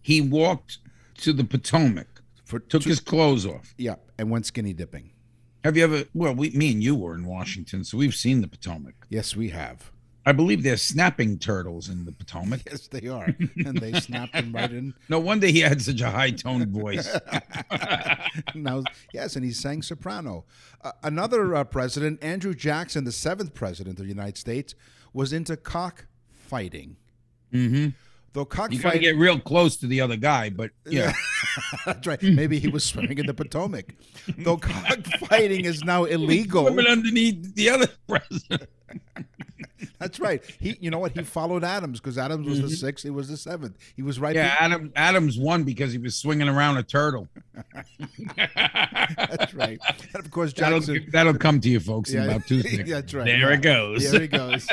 he 0.01 0.19
walked 0.19 0.79
to 1.19 1.31
the 1.31 1.45
Potomac, 1.45 2.21
For 2.43 2.59
took 2.59 2.81
two- 2.81 2.89
his 2.89 2.99
clothes 2.99 3.45
off. 3.45 3.73
Yep, 3.77 4.11
and 4.17 4.29
went 4.29 4.45
skinny 4.45 4.73
dipping. 4.73 5.11
Have 5.63 5.77
you 5.77 5.83
ever? 5.85 6.03
Well, 6.13 6.35
we, 6.35 6.49
me 6.49 6.71
and 6.73 6.83
you 6.83 6.95
were 6.95 7.15
in 7.15 7.25
Washington, 7.25 7.85
so 7.85 7.97
we've 7.97 8.15
seen 8.15 8.41
the 8.41 8.47
Potomac. 8.49 8.95
Yes, 9.09 9.35
we 9.35 9.49
have. 9.49 9.91
I 10.25 10.31
believe 10.33 10.61
they're 10.61 10.77
snapping 10.77 11.39
turtles 11.39 11.89
in 11.89 12.05
the 12.05 12.11
Potomac. 12.11 12.61
Yes, 12.69 12.87
they 12.87 13.07
are. 13.07 13.35
and 13.65 13.77
they 13.77 13.93
snapped 13.99 14.35
him 14.35 14.53
right 14.53 14.71
in. 14.71 14.93
No 15.09 15.19
wonder 15.19 15.47
he 15.47 15.59
had 15.61 15.81
such 15.81 16.01
a 16.01 16.11
high 16.11 16.31
toned 16.31 16.67
voice. 16.69 17.09
Now, 18.55 18.83
yes, 19.13 19.35
and 19.35 19.43
he 19.43 19.51
sang 19.51 19.81
soprano. 19.81 20.45
Uh, 20.83 20.91
another 21.03 21.55
uh, 21.55 21.63
president, 21.63 22.23
Andrew 22.23 22.53
Jackson, 22.53 23.03
the 23.03 23.11
seventh 23.11 23.53
president 23.53 23.99
of 23.99 24.05
the 24.05 24.09
United 24.09 24.37
States, 24.37 24.75
was 25.13 25.33
into 25.33 25.57
cockfighting. 25.57 26.97
hmm 27.51 27.89
Though 28.33 28.47
You 28.69 28.79
got 28.79 28.93
to 28.93 28.99
get 28.99 29.17
real 29.17 29.37
close 29.41 29.75
to 29.77 29.87
the 29.87 29.99
other 29.99 30.15
guy, 30.15 30.49
but 30.49 30.71
yeah, 30.85 31.11
that's 31.85 32.07
right. 32.07 32.21
Maybe 32.23 32.59
he 32.59 32.69
was 32.69 32.85
swimming 32.85 33.17
in 33.17 33.25
the 33.25 33.33
Potomac. 33.33 33.93
Though 34.37 34.55
cockfighting 34.55 35.65
is 35.65 35.83
now 35.83 36.05
illegal. 36.05 36.63
swimming 36.67 36.87
underneath 36.87 37.53
the 37.55 37.69
other 37.69 37.87
president. 38.07 38.69
That's 39.99 40.19
right. 40.19 40.43
He, 40.59 40.77
you 40.79 40.89
know 40.91 40.99
what? 40.99 41.11
He 41.17 41.23
followed 41.23 41.63
Adams 41.63 41.99
because 41.99 42.17
Adams 42.17 42.47
was 42.47 42.61
the 42.61 42.69
sixth. 42.69 43.03
He 43.03 43.09
was 43.09 43.27
the 43.29 43.37
seventh. 43.37 43.77
He 43.95 44.01
was 44.01 44.19
right. 44.19 44.35
Mm-hmm. 44.35 44.45
Yeah, 44.45 44.55
Adam 44.59 44.91
Adams 44.95 45.37
won 45.37 45.63
because 45.63 45.91
he 45.91 45.97
was 45.97 46.15
swinging 46.15 46.47
around 46.49 46.77
a 46.77 46.83
turtle. 46.83 47.27
That's 48.37 49.53
right. 49.53 49.79
And 50.13 50.25
of 50.25 50.31
course, 50.31 50.53
That'll 50.53 50.79
Jackson. 50.79 51.07
that'll 51.11 51.33
come 51.37 51.59
to 51.61 51.69
you 51.69 51.79
folks 51.79 52.11
in 52.11 52.17
Yeah, 52.23 52.29
about 52.29 52.47
Tuesday. 52.47 52.83
that's 52.87 53.13
right. 53.13 53.25
There 53.25 53.37
Yeah. 53.49 53.53
it 53.55 53.61
goes. 53.61 54.11
There 54.11 54.21
he 54.21 54.27
goes. 54.27 54.67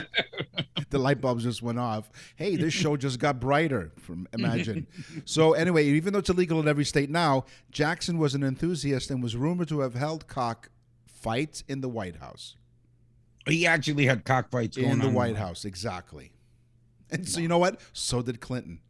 the 0.90 0.98
light 0.98 1.20
bulbs 1.20 1.44
just 1.44 1.62
went 1.62 1.78
off. 1.78 2.10
Hey, 2.36 2.56
this 2.56 2.72
show 2.74 2.96
just 2.96 3.18
got 3.18 3.40
brighter. 3.40 3.92
From 3.98 4.28
imagine. 4.32 4.86
so 5.24 5.52
anyway, 5.52 5.84
even 5.86 6.12
though 6.12 6.18
it's 6.20 6.30
illegal 6.30 6.60
in 6.60 6.68
every 6.68 6.84
state 6.84 7.10
now, 7.10 7.44
Jackson 7.70 8.18
was 8.18 8.34
an 8.34 8.42
enthusiast 8.42 9.10
and 9.10 9.22
was 9.22 9.36
rumored 9.36 9.68
to 9.68 9.80
have 9.80 9.94
held 9.94 10.26
cock 10.26 10.70
fights 11.06 11.64
in 11.68 11.80
the 11.80 11.88
White 11.88 12.16
House. 12.16 12.56
He 13.48 13.66
actually 13.66 14.06
had 14.06 14.24
cockfights 14.24 14.76
going 14.76 14.90
In 14.90 14.98
the. 14.98 15.08
White 15.10 15.36
House, 15.36 15.64
exactly. 15.64 16.32
And 17.10 17.26
so 17.28 17.40
you 17.40 17.48
know 17.48 17.58
what? 17.58 17.80
So 17.92 18.20
did 18.22 18.40
Clinton. 18.40 18.80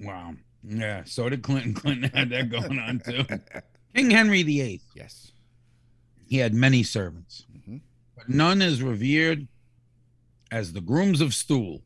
Wow. 0.00 0.34
Yeah. 0.62 1.04
So 1.04 1.28
did 1.28 1.42
Clinton. 1.42 1.74
Clinton 1.82 2.10
had 2.12 2.28
that 2.30 2.50
going 2.50 2.78
on 2.78 3.00
too. 3.00 3.24
King 3.94 4.10
Henry 4.10 4.42
VIII. 4.42 4.80
Yes. 4.94 5.32
He 6.26 6.38
had 6.38 6.52
many 6.54 6.82
servants, 6.82 7.46
Mhm. 7.56 7.80
but 8.16 8.28
none 8.28 8.60
as 8.60 8.82
revered 8.82 9.46
as 10.50 10.72
the 10.72 10.80
grooms 10.80 11.20
of 11.20 11.32
stool. 11.34 11.82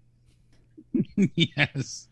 yes. 1.35 2.09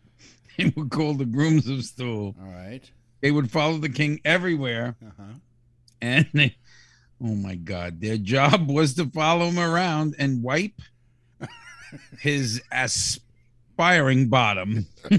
They 0.57 0.71
were 0.75 0.85
called 0.85 1.19
the 1.19 1.25
grooms 1.25 1.67
of 1.67 1.83
stool. 1.83 2.35
All 2.41 2.49
right. 2.51 2.89
They 3.21 3.31
would 3.31 3.51
follow 3.51 3.77
the 3.77 3.89
king 3.89 4.21
everywhere, 4.23 4.95
Uh-huh. 5.05 5.33
and 6.01 6.27
they, 6.33 6.55
oh 7.21 7.35
my 7.35 7.55
God, 7.55 7.99
their 8.01 8.17
job 8.17 8.69
was 8.71 8.93
to 8.95 9.05
follow 9.07 9.47
him 9.47 9.59
around 9.59 10.15
and 10.19 10.41
wipe 10.43 10.79
his 12.19 12.61
aspiring 12.71 14.27
bottom. 14.29 14.85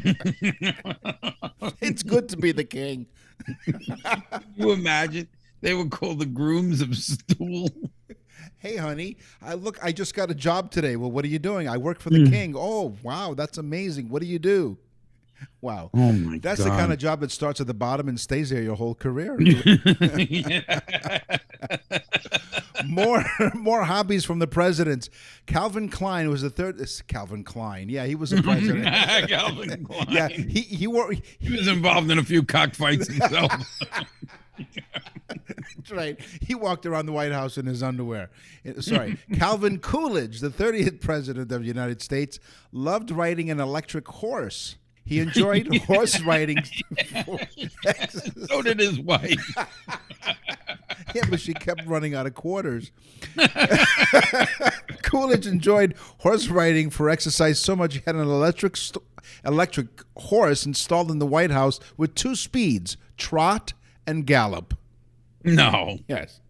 It's 1.82 2.02
good 2.02 2.28
to 2.30 2.36
be 2.36 2.52
the 2.52 2.64
king. 2.64 3.06
you 4.56 4.70
imagine? 4.72 5.28
They 5.60 5.74
were 5.74 5.86
called 5.88 6.18
the 6.20 6.26
grooms 6.26 6.80
of 6.80 6.96
stool. 6.96 7.68
Hey, 8.58 8.76
honey, 8.76 9.16
I 9.42 9.54
look. 9.54 9.78
I 9.82 9.92
just 9.92 10.14
got 10.14 10.30
a 10.30 10.34
job 10.34 10.70
today. 10.70 10.96
Well, 10.96 11.10
what 11.10 11.24
are 11.24 11.28
you 11.28 11.38
doing? 11.38 11.68
I 11.68 11.76
work 11.76 12.00
for 12.00 12.10
the 12.10 12.24
Hmm. 12.24 12.30
king. 12.30 12.54
Oh, 12.56 12.96
wow, 13.02 13.34
that's 13.34 13.58
amazing. 13.58 14.08
What 14.08 14.22
do 14.22 14.28
you 14.28 14.38
do? 14.38 14.78
Wow. 15.62 15.90
Oh 15.92 16.12
my 16.12 16.38
That's 16.38 16.62
God. 16.62 16.72
the 16.72 16.76
kind 16.76 16.90
of 16.90 16.98
job 16.98 17.20
that 17.20 17.30
starts 17.30 17.60
at 17.60 17.66
the 17.66 17.74
bottom 17.74 18.08
and 18.08 18.18
stays 18.18 18.48
there 18.48 18.62
your 18.62 18.76
whole 18.76 18.94
career. 18.94 19.36
more, 22.86 23.22
more 23.54 23.84
hobbies 23.84 24.24
from 24.24 24.38
the 24.38 24.46
presidents. 24.46 25.10
Calvin 25.46 25.90
Klein 25.90 26.30
was 26.30 26.40
the 26.40 26.48
third. 26.48 26.78
This 26.78 27.02
Calvin 27.02 27.44
Klein, 27.44 27.90
yeah, 27.90 28.06
he 28.06 28.14
was 28.14 28.32
a 28.32 28.42
president. 28.42 28.86
Calvin 29.28 29.84
Klein. 29.84 30.06
yeah, 30.08 30.28
he 30.28 30.62
he 30.62 30.86
wore. 30.86 31.12
He 31.12 31.54
was 31.54 31.68
involved 31.68 32.10
in 32.10 32.18
a 32.18 32.24
few 32.24 32.42
cockfights 32.42 33.08
himself. 33.08 33.52
That's 35.28 35.90
right. 35.90 36.18
He 36.40 36.54
walked 36.54 36.86
around 36.86 37.06
the 37.06 37.12
White 37.12 37.32
House 37.32 37.58
in 37.58 37.66
his 37.66 37.82
underwear. 37.82 38.30
Uh, 38.66 38.80
Sorry. 38.80 39.18
Calvin 39.34 39.78
Coolidge, 39.78 40.40
the 40.40 40.50
30th 40.50 41.00
president 41.00 41.50
of 41.52 41.62
the 41.62 41.66
United 41.66 42.02
States, 42.02 42.38
loved 42.72 43.10
riding 43.10 43.50
an 43.50 43.60
electric 43.60 44.06
horse. 44.08 44.76
He 45.10 45.18
enjoyed 45.18 45.66
horse 45.88 46.20
riding. 46.20 46.58
so 48.46 48.62
did 48.62 48.78
his 48.78 49.00
wife. 49.00 49.44
yeah, 51.12 51.22
but 51.28 51.40
she 51.40 51.52
kept 51.52 51.84
running 51.84 52.14
out 52.14 52.28
of 52.28 52.34
quarters. 52.34 52.92
Coolidge 55.02 55.48
enjoyed 55.48 55.96
horse 56.18 56.46
riding 56.46 56.90
for 56.90 57.10
exercise 57.10 57.58
so 57.58 57.74
much 57.74 57.94
he 57.94 58.02
had 58.06 58.14
an 58.14 58.20
electric 58.20 58.76
st- 58.76 59.02
electric 59.44 59.88
horse 60.16 60.64
installed 60.64 61.10
in 61.10 61.18
the 61.18 61.26
White 61.26 61.50
House 61.50 61.80
with 61.96 62.14
two 62.14 62.36
speeds, 62.36 62.96
trot 63.16 63.72
and 64.06 64.24
gallop. 64.24 64.78
No. 65.42 65.98
Yes. 66.06 66.40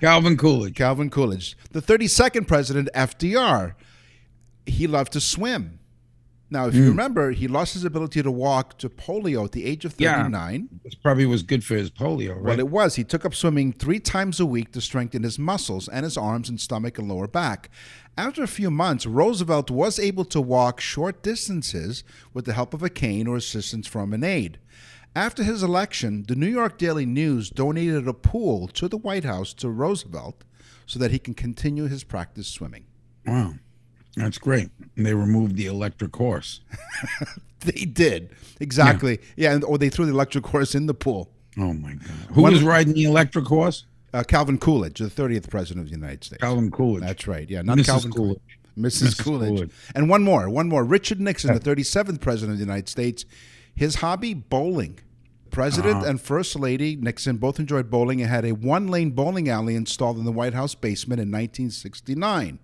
Calvin 0.00 0.36
Coolidge. 0.36 0.74
Calvin 0.74 1.08
Coolidge. 1.08 1.56
The 1.70 1.80
32nd 1.80 2.48
president, 2.48 2.88
FDR, 2.96 3.74
he 4.66 4.88
loved 4.88 5.12
to 5.12 5.20
swim. 5.20 5.78
Now, 6.48 6.68
if 6.68 6.74
you 6.74 6.82
hmm. 6.82 6.90
remember, 6.90 7.32
he 7.32 7.48
lost 7.48 7.74
his 7.74 7.84
ability 7.84 8.22
to 8.22 8.30
walk 8.30 8.78
to 8.78 8.88
polio 8.88 9.44
at 9.44 9.52
the 9.52 9.64
age 9.64 9.84
of 9.84 9.94
39. 9.94 10.06
Yeah. 10.06 10.22
39. 10.22 10.80
This 10.84 10.94
probably 10.94 11.26
was 11.26 11.42
good 11.42 11.64
for 11.64 11.74
his 11.74 11.90
polio, 11.90 12.36
right? 12.36 12.44
Well, 12.44 12.58
it 12.60 12.68
was. 12.68 12.94
He 12.94 13.02
took 13.02 13.24
up 13.24 13.34
swimming 13.34 13.72
three 13.72 13.98
times 13.98 14.38
a 14.38 14.46
week 14.46 14.70
to 14.72 14.80
strengthen 14.80 15.24
his 15.24 15.40
muscles 15.40 15.88
and 15.88 16.04
his 16.04 16.16
arms 16.16 16.48
and 16.48 16.60
stomach 16.60 16.98
and 16.98 17.08
lower 17.08 17.26
back. 17.26 17.68
After 18.16 18.44
a 18.44 18.48
few 18.48 18.70
months, 18.70 19.06
Roosevelt 19.06 19.70
was 19.70 19.98
able 19.98 20.24
to 20.26 20.40
walk 20.40 20.80
short 20.80 21.22
distances 21.22 22.04
with 22.32 22.44
the 22.44 22.52
help 22.52 22.72
of 22.72 22.82
a 22.82 22.90
cane 22.90 23.26
or 23.26 23.36
assistance 23.36 23.88
from 23.88 24.12
an 24.12 24.22
aide. 24.22 24.58
After 25.16 25.42
his 25.42 25.62
election, 25.62 26.24
the 26.28 26.36
New 26.36 26.46
York 26.46 26.78
Daily 26.78 27.06
News 27.06 27.50
donated 27.50 28.06
a 28.06 28.14
pool 28.14 28.68
to 28.68 28.86
the 28.86 28.98
White 28.98 29.24
House 29.24 29.52
to 29.54 29.68
Roosevelt 29.68 30.44
so 30.86 30.98
that 30.98 31.10
he 31.10 31.18
can 31.18 31.34
continue 31.34 31.86
his 31.86 32.04
practice 32.04 32.46
swimming. 32.46 32.84
wow. 33.26 33.54
That's 34.16 34.38
great. 34.38 34.70
And 34.96 35.04
they 35.06 35.14
removed 35.14 35.56
the 35.56 35.66
electric 35.66 36.14
horse. 36.16 36.60
They 37.60 37.84
did. 37.86 38.30
Exactly. 38.60 39.18
Yeah, 39.34 39.52
and, 39.54 39.64
or 39.64 39.76
they 39.78 39.88
threw 39.88 40.04
the 40.04 40.12
electric 40.12 40.46
horse 40.46 40.74
in 40.74 40.86
the 40.86 40.94
pool. 40.94 41.30
Oh 41.58 41.72
my 41.72 41.94
God. 41.94 42.10
Who 42.34 42.42
was 42.42 42.62
riding 42.62 42.92
the 42.92 43.04
electric 43.04 43.46
horse? 43.46 43.86
Uh, 44.14 44.22
Calvin 44.22 44.58
Coolidge, 44.58 44.98
the 44.98 45.06
30th 45.06 45.50
president 45.50 45.84
of 45.86 45.90
the 45.90 45.96
United 45.96 46.22
States. 46.22 46.40
Calvin 46.42 46.70
Coolidge. 46.70 47.02
That's 47.02 47.26
right. 47.26 47.48
Yeah, 47.48 47.62
not 47.62 47.78
Mrs. 47.78 47.86
Calvin 47.86 48.12
Coolidge. 48.12 48.40
Mrs. 48.78 49.02
Mrs. 49.08 49.24
Coolidge. 49.24 49.48
Coolidge. 49.48 49.70
And 49.96 50.08
one 50.08 50.22
more, 50.22 50.48
one 50.50 50.68
more. 50.68 50.84
Richard 50.84 51.18
Nixon, 51.20 51.54
the 51.54 51.60
37th 51.60 52.20
president 52.20 52.52
of 52.52 52.58
the 52.58 52.64
United 52.64 52.88
States, 52.88 53.24
his 53.74 53.96
hobby, 53.96 54.32
bowling. 54.34 54.98
President 55.50 55.96
Uh-huh. 55.96 56.06
and 56.10 56.20
First 56.20 56.54
Lady 56.56 56.94
Nixon 56.94 57.38
both 57.38 57.58
enjoyed 57.58 57.90
bowling 57.90 58.20
and 58.20 58.28
had 58.30 58.44
a 58.44 58.52
one 58.52 58.88
lane 58.88 59.10
bowling 59.12 59.48
alley 59.48 59.74
installed 59.74 60.18
in 60.18 60.24
the 60.24 60.32
White 60.32 60.52
House 60.54 60.74
basement 60.74 61.20
in 61.20 61.28
1969. 61.30 62.58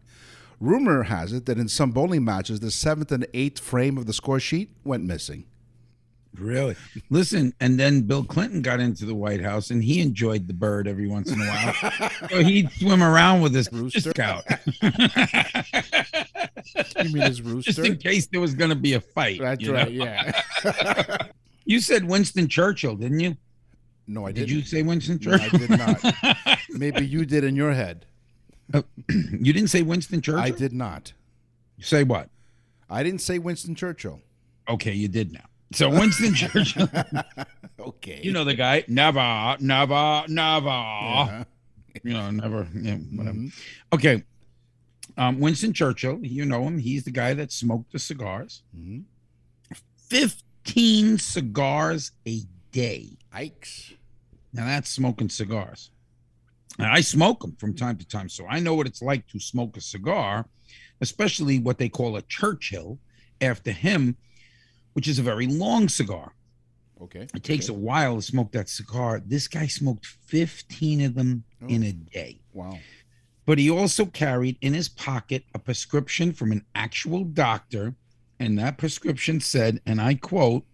Rumor 0.63 1.03
has 1.03 1.33
it 1.33 1.47
that 1.47 1.59
in 1.59 1.67
some 1.69 1.91
bowling 1.91 2.25
matches, 2.25 2.61
the 2.61 2.71
seventh 2.71 3.11
and 3.11 3.27
eighth 3.35 3.59
frame 3.59 3.99
of 3.99 4.07
the 4.07 4.13
score 4.13 4.39
sheet 4.39 4.71
went 4.85 5.03
missing. 5.05 5.45
Really? 6.39 6.77
Listen, 7.11 7.53
and 7.61 7.79
then 7.79 8.03
Bill 8.03 8.25
Clinton 8.25 8.63
got 8.63 8.79
into 8.81 9.05
the 9.05 9.15
White 9.15 9.43
House 9.43 9.71
and 9.71 9.83
he 9.85 10.01
enjoyed 10.01 10.47
the 10.47 10.55
bird 10.55 10.87
every 10.89 11.07
once 11.09 11.31
in 11.33 11.39
a 11.41 11.45
while. 11.45 12.11
so 12.31 12.43
he'd 12.43 12.71
swim 12.71 13.03
around 13.03 13.43
with 13.43 13.53
his 13.55 13.71
Rooster. 13.73 14.11
scout. 14.11 14.45
You 14.81 14.91
mean 17.13 17.23
his 17.23 17.43
rooster? 17.43 17.73
Just 17.73 17.87
in 17.87 17.97
case 17.97 18.27
there 18.29 18.41
was 18.41 18.55
going 18.55 18.71
to 18.71 18.77
be 18.77 18.95
a 18.95 19.01
fight. 19.01 19.41
That's 19.41 19.61
you 19.63 19.73
know? 19.73 19.79
right. 19.79 19.93
Yeah. 19.93 20.43
You 21.65 21.79
said 21.81 22.05
Winston 22.09 22.49
Churchill, 22.49 22.97
didn't 22.97 23.21
you? 23.21 23.37
no, 24.09 24.27
I 24.27 24.33
Did 24.33 24.49
didn't. 24.49 24.59
you 24.59 24.63
say 24.65 24.83
Winston 24.83 25.21
No, 25.23 25.35
I 25.35 25.49
did 25.49 25.71
not. 25.71 26.05
Maybe 26.71 27.07
you 27.07 27.25
did 27.25 27.45
in 27.45 27.55
your 27.55 27.73
head. 27.73 28.05
you 29.09 29.53
didn't 29.53 29.69
say 29.69 29.83
Winston 29.83 30.21
Churchill? 30.21 30.41
I 30.43 30.51
did 30.51 30.73
not. 30.73 31.13
You 31.77 31.85
say 31.85 32.05
what? 32.05 32.29
I 32.91 33.03
didn't 33.03 33.21
say 33.21 33.39
Winston 33.39 33.75
Churchill. 33.75 34.21
Okay, 34.69 34.93
you 34.93 35.09
did 35.09 35.33
now. 35.33 35.45
So 35.73 35.89
Winston 35.89 36.35
Churchill, 36.35 36.89
Okay. 37.81 38.21
you 38.23 38.33
know 38.33 38.45
the 38.45 38.55
guy, 38.55 38.85
never, 38.89 39.57
never, 39.59 40.25
never. 40.29 40.67
Yeah. 40.69 41.45
You 42.03 42.13
know, 42.13 42.31
never. 42.31 42.69
Yeah, 42.75 42.97
whatever. 42.97 43.37
Mhm. 43.39 43.53
Okay. 43.93 44.23
Um, 45.17 45.41
Winston 45.41 45.73
Churchill, 45.73 46.19
you 46.23 46.45
know 46.45 46.63
him. 46.67 46.79
He's 46.79 47.05
the 47.05 47.11
guy 47.11 47.35
that 47.35 47.53
smoked 47.53 47.93
the 47.93 47.99
cigars. 47.99 48.63
Mhm. 48.77 49.05
15 50.09 51.19
cigars 51.19 52.13
a 52.27 52.41
day. 52.71 53.17
Ikes. 53.33 53.95
Now 54.53 54.67
that's 54.67 54.91
smoking 54.91 55.29
cigars. 55.31 55.91
And 56.79 56.87
I 56.87 57.01
smoke 57.01 57.41
them 57.41 57.57
from 57.57 57.75
time 57.75 57.97
to 57.99 58.07
time, 58.07 58.29
so 58.29 58.47
I 58.49 58.59
know 58.59 58.75
what 58.75 58.87
it's 58.87 59.03
like 59.03 59.27
to 59.29 59.39
smoke 59.39 59.77
a 59.77 59.81
cigar, 59.81 60.47
especially 61.01 61.59
what 61.59 61.79
they 61.79 61.89
call 61.89 62.17
a 62.17 62.23
Churchill 62.23 62.99
after 63.41 63.73
him, 63.73 64.17
which 64.95 65.09
is 65.09 65.19
a 65.19 65.23
very 65.23 65.47
long 65.47 65.89
cigar. 65.89 66.35
Okay. 67.03 67.27
It 67.35 67.43
takes 67.43 67.69
a 67.69 67.75
while 67.75 68.17
to 68.17 68.23
smoke 68.23 68.53
that 68.53 68.69
cigar. 68.69 69.21
This 69.27 69.49
guy 69.49 69.67
smoked 69.67 70.07
15 70.07 71.03
of 71.03 71.15
them 71.15 71.45
in 71.69 71.83
a 71.83 71.93
day. 71.93 72.41
Wow. 72.53 72.79
But 73.45 73.59
he 73.59 73.71
also 73.71 74.07
carried 74.07 74.57
in 74.61 74.73
his 74.73 74.89
pocket 74.89 75.45
a 75.55 75.59
prescription 75.59 76.33
from 76.33 76.53
an 76.53 76.65
actual 76.75 77.25
doctor. 77.25 77.95
And 78.39 78.59
that 78.59 78.79
prescription 78.79 79.41
said, 79.41 79.81
and 79.85 80.01
I 80.01 80.15
quote, 80.15 80.65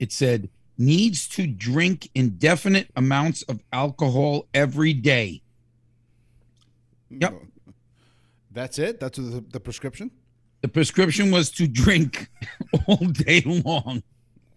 it 0.00 0.12
said, 0.12 0.48
needs 0.78 1.28
to 1.28 1.46
drink 1.46 2.10
indefinite 2.14 2.88
amounts 2.96 3.42
of 3.42 3.60
alcohol 3.72 4.46
every 4.52 4.92
day. 4.92 5.42
Mm, 7.12 7.22
yep. 7.22 7.42
That's 8.50 8.78
it. 8.78 9.00
That's 9.00 9.18
the, 9.18 9.44
the 9.50 9.60
prescription. 9.60 10.10
The 10.62 10.68
prescription 10.68 11.30
was 11.30 11.50
to 11.52 11.66
drink 11.66 12.28
all 12.86 12.96
day 12.96 13.42
long. 13.42 14.02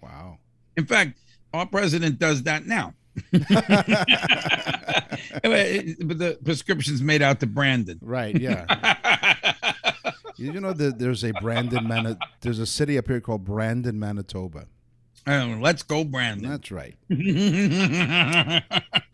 Wow. 0.02 0.38
In 0.78 0.86
fact, 0.86 1.18
our 1.54 1.66
president 1.66 2.20
does 2.20 2.44
that 2.44 2.66
now. 2.66 2.94
but 3.32 3.42
the 5.42 6.38
prescription's 6.44 7.02
made 7.02 7.22
out 7.22 7.40
to 7.40 7.48
Brandon. 7.48 8.00
Right. 8.02 8.40
Yeah. 8.40 8.66
you 10.38 10.60
know 10.62 10.74
that 10.74 11.00
there's 11.00 11.24
a 11.24 11.32
Brandon, 11.42 11.88
Mani- 11.88 12.18
there's 12.42 12.60
a 12.60 12.66
city 12.66 12.98
up 12.98 13.08
here 13.08 13.20
called 13.20 13.44
Brandon, 13.44 14.00
Manitoba. 14.00 14.68
Oh, 15.28 15.58
let's 15.62 15.84
go, 15.84 16.04
Brandon. 16.04 16.50
That's 16.50 16.72
right. 16.72 16.96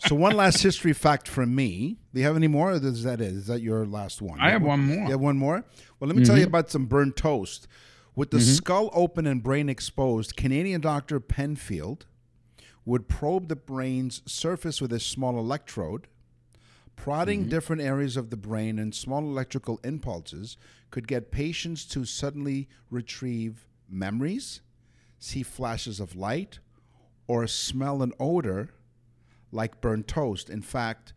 So 0.08 0.16
one 0.16 0.36
last 0.36 0.62
history 0.62 0.92
fact 0.92 1.30
from 1.30 1.56
me. 1.56 1.98
Do 2.14 2.20
you 2.20 2.26
have 2.26 2.36
any 2.36 2.50
more? 2.50 2.72
Or 2.72 2.74
is 2.74 3.04
that 3.04 3.22
it? 3.22 3.34
Is 3.34 3.48
that 3.48 3.62
your 3.62 3.86
last 3.86 4.22
one? 4.22 4.40
I 4.42 4.52
have 4.52 4.62
one 4.62 4.82
more. 4.82 5.06
You 5.06 5.12
have 5.12 5.22
one 5.22 5.38
more? 5.38 5.64
Well, 6.00 6.10
let 6.10 6.18
me 6.18 6.26
tell 6.26 6.36
you 6.36 6.42
mm-hmm. 6.42 6.50
about 6.50 6.70
some 6.70 6.88
burnt 6.88 7.16
toast. 7.16 7.68
With 8.14 8.30
the 8.30 8.38
mm-hmm. 8.38 8.54
skull 8.54 8.90
open 8.94 9.26
and 9.26 9.42
brain 9.42 9.70
exposed, 9.70 10.36
Canadian 10.36 10.82
doctor 10.82 11.22
Penfield 11.22 12.06
would 12.86 13.08
probe 13.08 13.48
the 13.48 13.56
brain's 13.56 14.22
surface 14.26 14.82
with 14.82 14.92
a 14.92 15.00
small 15.00 15.40
electrode. 15.40 16.08
Prodding 16.98 17.42
mm-hmm. 17.42 17.50
different 17.50 17.82
areas 17.82 18.18
of 18.18 18.30
the 18.30 18.38
brain 18.38 18.78
and 18.78 18.94
small 18.94 19.22
electrical 19.22 19.80
impulses 19.86 20.58
could 20.92 21.08
get 21.08 21.32
patients 21.32 21.86
to 21.86 22.04
suddenly 22.04 22.68
retrieve 22.90 23.66
memories, 23.90 24.60
see 25.24 25.42
flashes 25.42 26.00
of 26.00 26.16
light, 26.16 26.60
or 27.28 27.48
smell 27.48 28.04
an 28.04 28.12
odor 28.20 28.70
like 29.52 29.80
burnt 29.80 30.08
toast. 30.08 30.50
In 30.50 30.62
fact, 30.62 31.14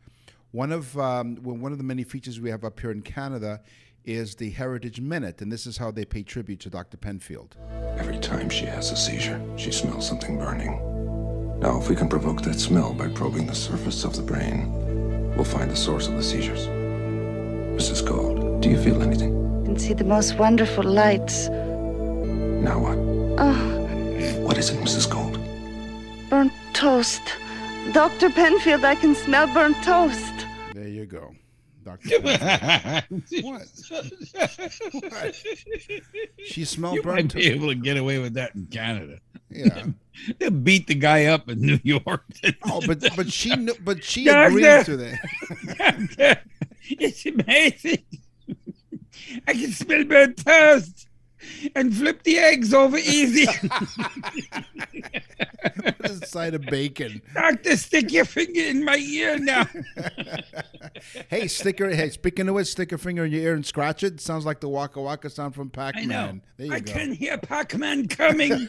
one 0.52 0.70
of 0.70 0.96
um, 0.98 1.36
one 1.42 1.72
of 1.72 1.78
the 1.78 1.84
many 1.84 2.04
features 2.04 2.40
we 2.40 2.50
have 2.50 2.64
up 2.64 2.78
here 2.78 2.92
in 2.92 3.02
Canada 3.02 3.60
is 4.04 4.36
the 4.36 4.50
Heritage 4.50 5.00
Minute, 5.00 5.42
and 5.42 5.50
this 5.50 5.66
is 5.66 5.78
how 5.78 5.90
they 5.90 6.04
pay 6.04 6.22
tribute 6.22 6.60
to 6.60 6.70
Dr. 6.70 6.96
Penfield. 6.96 7.56
Every 7.98 8.18
time 8.18 8.48
she 8.48 8.64
has 8.66 8.92
a 8.92 8.96
seizure, 8.96 9.40
she 9.56 9.72
smells 9.72 10.06
something 10.06 10.38
burning. 10.38 10.78
Now, 11.58 11.80
if 11.80 11.88
we 11.88 11.96
can 11.96 12.08
provoke 12.08 12.42
that 12.42 12.60
smell 12.60 12.94
by 12.94 13.08
probing 13.08 13.46
the 13.46 13.54
surface 13.54 14.04
of 14.04 14.14
the 14.14 14.22
brain, 14.22 15.34
we'll 15.34 15.44
find 15.44 15.68
the 15.68 15.76
source 15.76 16.06
of 16.06 16.14
the 16.14 16.22
seizures. 16.22 16.68
Mrs. 16.68 18.06
Gold, 18.06 18.62
do 18.62 18.70
you 18.70 18.80
feel 18.80 19.02
anything? 19.02 19.32
Can 19.64 19.76
see 19.76 19.94
the 19.94 20.04
most 20.04 20.38
wonderful 20.38 20.84
lights. 20.84 21.48
Now 21.48 22.78
what? 22.78 22.98
Oh, 23.38 23.75
What 24.34 24.58
is 24.58 24.70
it, 24.70 24.78
Mrs. 24.80 25.10
Gold? 25.10 25.38
burnt 26.28 26.52
toast. 26.72 27.22
Dr. 27.92 28.30
Penfield, 28.30 28.84
I 28.84 28.96
can 28.96 29.14
smell 29.14 29.46
burnt 29.54 29.76
toast. 29.84 30.32
There 30.74 30.88
you 30.88 31.06
go, 31.06 31.32
Dr. 31.84 32.20
Penfield. 32.20 33.44
what? 33.44 33.62
What? 35.02 35.34
She 36.44 36.64
smelled 36.64 36.96
you 36.96 37.02
burnt 37.02 37.34
might 37.34 37.40
be 37.40 37.46
able 37.50 37.68
to 37.68 37.74
get 37.76 37.96
away 37.96 38.18
with 38.18 38.34
that 38.34 38.54
in 38.56 38.66
Canada. 38.66 39.20
Yeah. 39.50 39.86
They'll 40.38 40.50
beat 40.50 40.86
the 40.88 40.94
guy 40.96 41.26
up 41.26 41.48
in 41.48 41.60
New 41.60 41.78
York. 41.84 42.24
Oh, 42.64 42.82
but 42.86 43.04
but 43.14 43.32
she 43.32 43.54
knew, 43.54 43.74
but 43.84 44.02
she 44.02 44.24
Doctor! 44.26 44.48
agreed 44.58 44.84
to 44.86 44.96
that. 44.96 46.40
it's 46.88 47.26
amazing. 47.26 48.04
I 49.46 49.52
can 49.52 49.70
smell 49.72 50.04
burnt 50.04 50.44
toast 50.44 51.05
and 51.74 51.94
flip 51.94 52.22
the 52.22 52.38
eggs 52.38 52.72
over 52.74 52.96
easy. 52.98 53.46
A 56.00 56.26
side 56.26 56.54
of 56.54 56.62
bacon. 56.62 57.20
Doctor, 57.34 57.76
stick 57.76 58.12
your 58.12 58.24
finger 58.24 58.60
in 58.60 58.84
my 58.84 58.96
ear 58.96 59.38
now. 59.38 59.66
Hey, 61.28 61.46
sticker. 61.46 61.90
Hey, 61.90 62.08
speaking 62.10 62.48
of 62.48 62.54
which, 62.54 62.68
stick 62.68 62.90
a 62.92 62.98
finger 62.98 63.24
in 63.26 63.32
your 63.32 63.40
ear 63.42 63.54
and 63.54 63.64
scratch 63.66 64.02
it. 64.02 64.20
Sounds 64.20 64.46
like 64.46 64.60
the 64.60 64.68
Waka 64.68 65.00
Waka 65.00 65.28
sound 65.28 65.54
from 65.54 65.68
Pac-Man. 65.68 66.08
know. 66.08 66.40
There 66.56 66.66
you 66.68 66.72
I 66.72 66.80
go. 66.80 66.92
can 66.92 67.12
hear 67.12 67.36
Pac-Man 67.36 68.08
coming. 68.08 68.66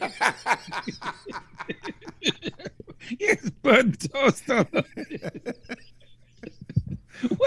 Here's 3.18 3.50
burnt 3.62 4.10
toast. 4.12 4.44
what 4.48 4.84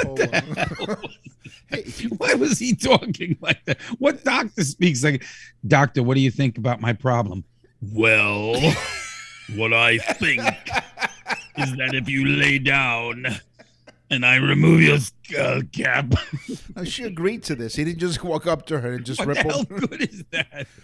Oh, 0.05 0.15
the 0.15 0.27
wow. 0.31 0.85
hell? 0.85 1.01
Hey, 1.67 1.83
Why 2.17 2.33
was 2.35 2.59
he 2.59 2.75
talking 2.75 3.37
like 3.41 3.63
that? 3.65 3.79
What 3.99 4.23
doctor 4.23 4.63
speaks 4.63 5.03
like, 5.03 5.23
Doctor, 5.67 6.03
what 6.03 6.15
do 6.15 6.21
you 6.21 6.31
think 6.31 6.57
about 6.57 6.81
my 6.81 6.93
problem? 6.93 7.43
Well, 7.81 8.53
what 9.55 9.73
I 9.73 9.97
think 9.97 10.41
is 11.57 11.75
that 11.77 11.93
if 11.93 12.07
you 12.07 12.25
lay 12.25 12.59
down 12.59 13.25
and 14.09 14.25
I 14.25 14.35
remove 14.35 14.81
your 14.81 14.99
skull 14.99 15.61
cap, 15.71 16.13
now, 16.75 16.83
she 16.83 17.03
agreed 17.03 17.43
to 17.43 17.55
this. 17.55 17.75
He 17.75 17.83
didn't 17.83 17.99
just 17.99 18.23
walk 18.23 18.45
up 18.45 18.65
to 18.67 18.79
her 18.81 18.93
and 18.93 19.05
just 19.05 19.19
what 19.19 19.29
rip 19.29 19.37
the 19.37 19.43
hell 19.43 19.59
open. 19.61 19.77
good 19.79 20.01
is 20.09 20.23
that? 20.31 20.67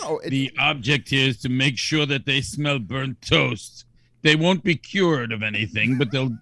No, 0.00 0.20
it, 0.20 0.30
The 0.30 0.50
object 0.58 1.10
here 1.10 1.28
is 1.28 1.36
to 1.42 1.50
make 1.50 1.76
sure 1.76 2.06
that 2.06 2.24
they 2.24 2.40
smell 2.40 2.78
burnt 2.78 3.20
toast. 3.20 3.84
They 4.22 4.36
won't 4.36 4.64
be 4.64 4.74
cured 4.74 5.32
of 5.32 5.42
anything, 5.42 5.98
but 5.98 6.10
they'll 6.10 6.34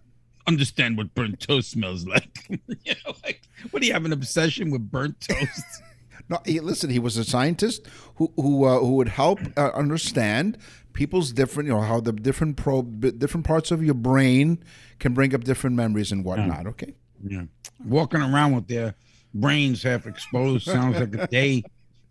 understand 0.51 0.97
what 0.97 1.15
burnt 1.15 1.41
toast 1.41 1.71
smells 1.71 2.07
like. 2.07 2.45
you 2.49 2.95
know, 3.07 3.15
like 3.25 3.43
what 3.71 3.81
do 3.81 3.87
you 3.87 3.93
have 3.93 4.05
an 4.05 4.13
obsession 4.13 4.71
with 4.71 4.91
burnt 4.91 5.21
toast? 5.21 5.83
no. 6.29 6.39
He, 6.45 6.61
listen, 6.61 6.91
he 6.91 6.99
was 6.99 7.17
a 7.17 7.25
scientist 7.25 7.87
who 8.17 8.33
who 8.37 8.65
uh, 8.65 8.81
who 8.81 8.95
would 8.95 9.09
help 9.09 9.39
uh, 9.57 9.71
understand 9.75 10.59
people's 10.93 11.33
different, 11.33 11.69
you 11.69 11.75
know, 11.75 11.81
how 11.81 12.01
the 12.01 12.13
different 12.13 12.57
pro 12.57 12.83
different 12.83 13.47
parts 13.47 13.71
of 13.71 13.83
your 13.83 13.95
brain 13.95 14.63
can 14.99 15.15
bring 15.15 15.35
up 15.35 15.45
different 15.45 15.77
memories 15.77 16.13
and 16.13 16.25
whatnot. 16.25 16.67
Okay. 16.67 16.95
yeah. 17.25 17.45
Walking 17.85 18.21
around 18.21 18.55
with 18.55 18.67
their 18.69 18.95
brains 19.33 19.83
half 19.83 20.07
exposed 20.07 20.67
sounds 20.67 20.99
like 20.99 21.15
a 21.15 21.27
day 21.29 21.63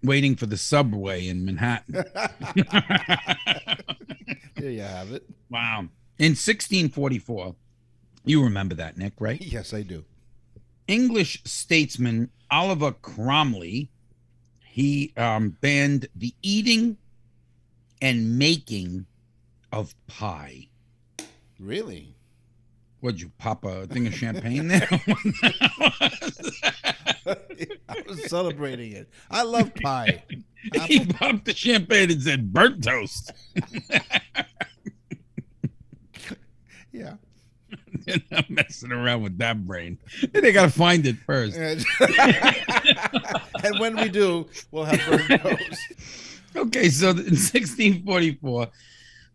waiting 0.03 0.35
for 0.35 0.45
the 0.45 0.57
subway 0.57 1.27
in 1.27 1.45
Manhattan. 1.45 2.03
There 4.55 4.71
you 4.71 4.81
have 4.81 5.13
it. 5.13 5.23
wow. 5.49 5.87
In 6.17 6.31
1644, 6.35 7.55
you 8.25 8.43
remember 8.43 8.75
that, 8.75 8.97
Nick, 8.97 9.13
right? 9.19 9.41
Yes, 9.41 9.73
I 9.73 9.81
do. 9.81 10.05
English 10.87 11.41
statesman 11.45 12.29
Oliver 12.51 12.91
Cromley, 12.91 13.89
he 14.63 15.13
um, 15.17 15.57
banned 15.61 16.07
the 16.15 16.33
eating 16.41 16.97
and 18.01 18.39
making 18.39 19.05
of 19.71 19.93
pie. 20.07 20.67
Really? 21.59 22.15
What'd 23.01 23.21
you 23.21 23.31
pop 23.37 23.63
a 23.65 23.87
thing 23.87 24.07
of 24.07 24.15
champagne 24.15 24.67
there? 24.67 24.87
I 27.89 28.03
was 28.07 28.29
celebrating 28.29 28.93
it. 28.93 29.09
I 29.29 29.43
love 29.43 29.73
pie. 29.75 30.23
he 30.85 31.05
popped 31.05 31.45
the 31.45 31.53
champagne 31.53 32.11
and 32.11 32.21
said 32.21 32.51
burnt 32.51 32.83
toast. 32.83 33.31
Yeah. 36.91 37.13
You're 38.09 38.19
not 38.31 38.49
messing 38.49 38.91
around 38.91 39.21
with 39.21 39.37
that 39.37 39.67
brain. 39.67 39.99
They 40.31 40.51
got 40.51 40.63
to 40.63 40.71
find 40.71 41.05
it 41.05 41.17
first. 41.17 41.55
and 43.63 43.79
when 43.79 43.95
we 43.95 44.09
do, 44.09 44.47
we'll 44.71 44.85
have 44.85 45.41
toast. 45.41 45.93
Okay, 46.55 46.89
so 46.89 47.09
in 47.09 47.17
1644, 47.17 48.67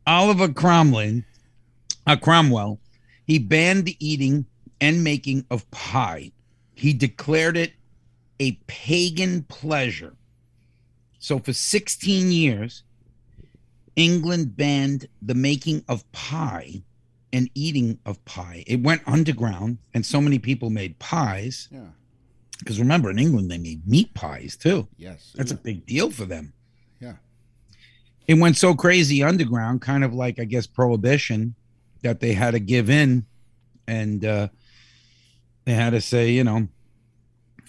Oliver 0.06 0.48
Cromwell, 0.48 1.22
uh, 2.06 2.16
Cromwell, 2.16 2.80
he 3.26 3.38
banned 3.38 3.84
the 3.84 3.96
eating 4.04 4.46
and 4.80 5.04
making 5.04 5.46
of 5.50 5.70
pie. 5.70 6.32
He 6.74 6.92
declared 6.92 7.56
it 7.56 7.74
a 8.40 8.52
pagan 8.66 9.44
pleasure. 9.44 10.14
So 11.20 11.38
for 11.38 11.52
16 11.52 12.32
years, 12.32 12.82
England 13.94 14.56
banned 14.56 15.06
the 15.22 15.34
making 15.34 15.84
of 15.88 16.10
pie 16.10 16.82
and 17.34 17.50
eating 17.54 17.98
of 18.06 18.24
pie. 18.24 18.62
It 18.66 18.80
went 18.80 19.02
underground, 19.06 19.78
and 19.92 20.06
so 20.06 20.20
many 20.20 20.38
people 20.38 20.70
made 20.70 20.98
pies. 21.00 21.68
Yeah. 21.70 21.80
Because 22.60 22.78
remember, 22.78 23.10
in 23.10 23.18
England, 23.18 23.50
they 23.50 23.58
made 23.58 23.86
meat 23.86 24.14
pies 24.14 24.56
too. 24.56 24.86
Yes. 24.96 25.32
That's 25.34 25.50
a 25.50 25.56
big 25.56 25.84
deal 25.84 26.10
for 26.12 26.24
them. 26.24 26.52
Yeah. 27.00 27.14
It 28.28 28.34
went 28.34 28.56
so 28.56 28.74
crazy 28.74 29.24
underground, 29.24 29.82
kind 29.82 30.04
of 30.04 30.14
like, 30.14 30.38
I 30.38 30.44
guess, 30.44 30.66
prohibition, 30.68 31.56
that 32.02 32.20
they 32.20 32.32
had 32.32 32.52
to 32.52 32.60
give 32.60 32.88
in 32.88 33.26
and 33.88 34.24
uh, 34.24 34.48
they 35.64 35.72
had 35.72 35.90
to 35.90 36.00
say, 36.00 36.30
you 36.30 36.44
know, 36.44 36.68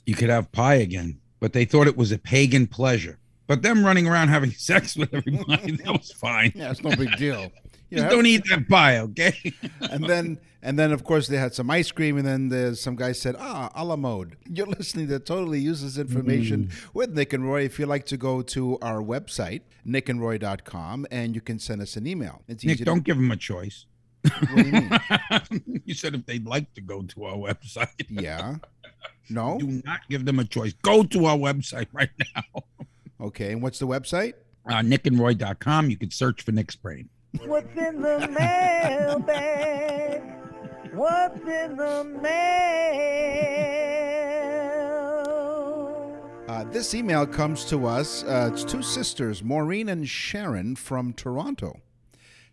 you 0.05 0.13
could 0.13 0.29
have 0.29 0.51
pie 0.51 0.75
again. 0.75 1.19
But 1.39 1.53
they 1.53 1.65
thought 1.65 1.87
it 1.87 1.97
was 1.97 2.11
a 2.11 2.19
pagan 2.19 2.67
pleasure. 2.67 3.17
But 3.47 3.61
them 3.61 3.85
running 3.85 4.07
around 4.07 4.27
having 4.27 4.51
sex 4.51 4.95
with 4.95 5.13
everybody, 5.13 5.77
that 5.77 5.91
was 5.91 6.11
fine. 6.11 6.51
Yeah, 6.53 6.69
it's 6.69 6.83
no 6.83 6.95
big 6.95 7.17
deal. 7.17 7.51
You 7.95 8.01
Just 8.01 8.11
don't 8.13 8.25
eat 8.25 8.43
that 8.49 8.67
pie, 8.67 8.99
okay? 8.99 9.53
and 9.89 10.03
then 10.03 10.37
and 10.61 10.77
then 10.77 10.91
of 10.91 11.03
course 11.03 11.27
they 11.27 11.37
had 11.37 11.53
some 11.53 11.69
ice 11.69 11.91
cream 11.91 12.17
and 12.17 12.27
then 12.27 12.49
there's 12.49 12.81
some 12.81 12.95
guy 12.95 13.11
said 13.13 13.35
ah 13.39 13.69
a 13.75 13.85
la 13.85 13.95
mode 13.95 14.35
you're 14.51 14.65
listening 14.65 15.07
to 15.07 15.19
totally 15.19 15.59
useless 15.59 15.97
information 15.97 16.71
with 16.93 17.11
nick 17.11 17.33
and 17.33 17.47
roy 17.47 17.61
if 17.63 17.77
you 17.77 17.85
like 17.85 18.03
to 18.07 18.17
go 18.17 18.41
to 18.41 18.77
our 18.81 18.99
website 18.99 19.61
nickandroy.com 19.85 21.05
and 21.11 21.35
you 21.35 21.41
can 21.41 21.59
send 21.59 21.81
us 21.81 21.95
an 21.95 22.07
email 22.07 22.41
it's 22.47 22.63
Nick, 22.65 22.79
don't 22.79 23.03
give 23.03 23.15
them 23.17 23.29
a 23.31 23.37
choice. 23.37 23.85
what 24.23 24.55
do 24.55 24.65
you 24.65 24.71
mean 24.71 25.81
you 25.85 25.93
said 25.93 26.15
if 26.15 26.25
they'd 26.25 26.47
like 26.47 26.73
to 26.73 26.81
go 26.81 27.03
to 27.03 27.25
our 27.25 27.35
website. 27.37 28.05
yeah 28.09 28.55
no 29.29 29.57
Do 29.59 29.81
not 29.85 30.01
give 30.09 30.25
them 30.25 30.39
a 30.39 30.45
choice. 30.45 30.73
Go 30.81 31.03
to 31.03 31.25
our 31.25 31.37
website 31.37 31.87
right 31.93 32.09
now. 32.35 32.63
okay 33.21 33.51
and 33.53 33.61
what's 33.61 33.79
the 33.79 33.87
website 33.87 34.33
Uh, 34.67 34.81
nickandroy.com. 34.81 35.91
You 35.91 35.97
can 35.97 36.09
search 36.09 36.41
for 36.41 36.51
Nick's 36.51 36.75
Brain. 36.75 37.07
What's 37.43 37.75
in 37.75 38.01
the 38.01 38.27
mailbag? 38.39 40.21
What's 40.93 41.39
in 41.39 41.75
the 41.75 42.03
mail? 42.21 42.45
Uh, 46.47 46.63
this 46.65 46.93
email 46.93 47.27
comes 47.27 47.65
to 47.65 47.85
us. 47.85 48.23
Uh, 48.23 48.49
it's 48.53 48.63
two 48.63 48.81
sisters, 48.81 49.43
Maureen 49.43 49.89
and 49.89 50.07
Sharon 50.07 50.75
from 50.75 51.13
Toronto. 51.13 51.81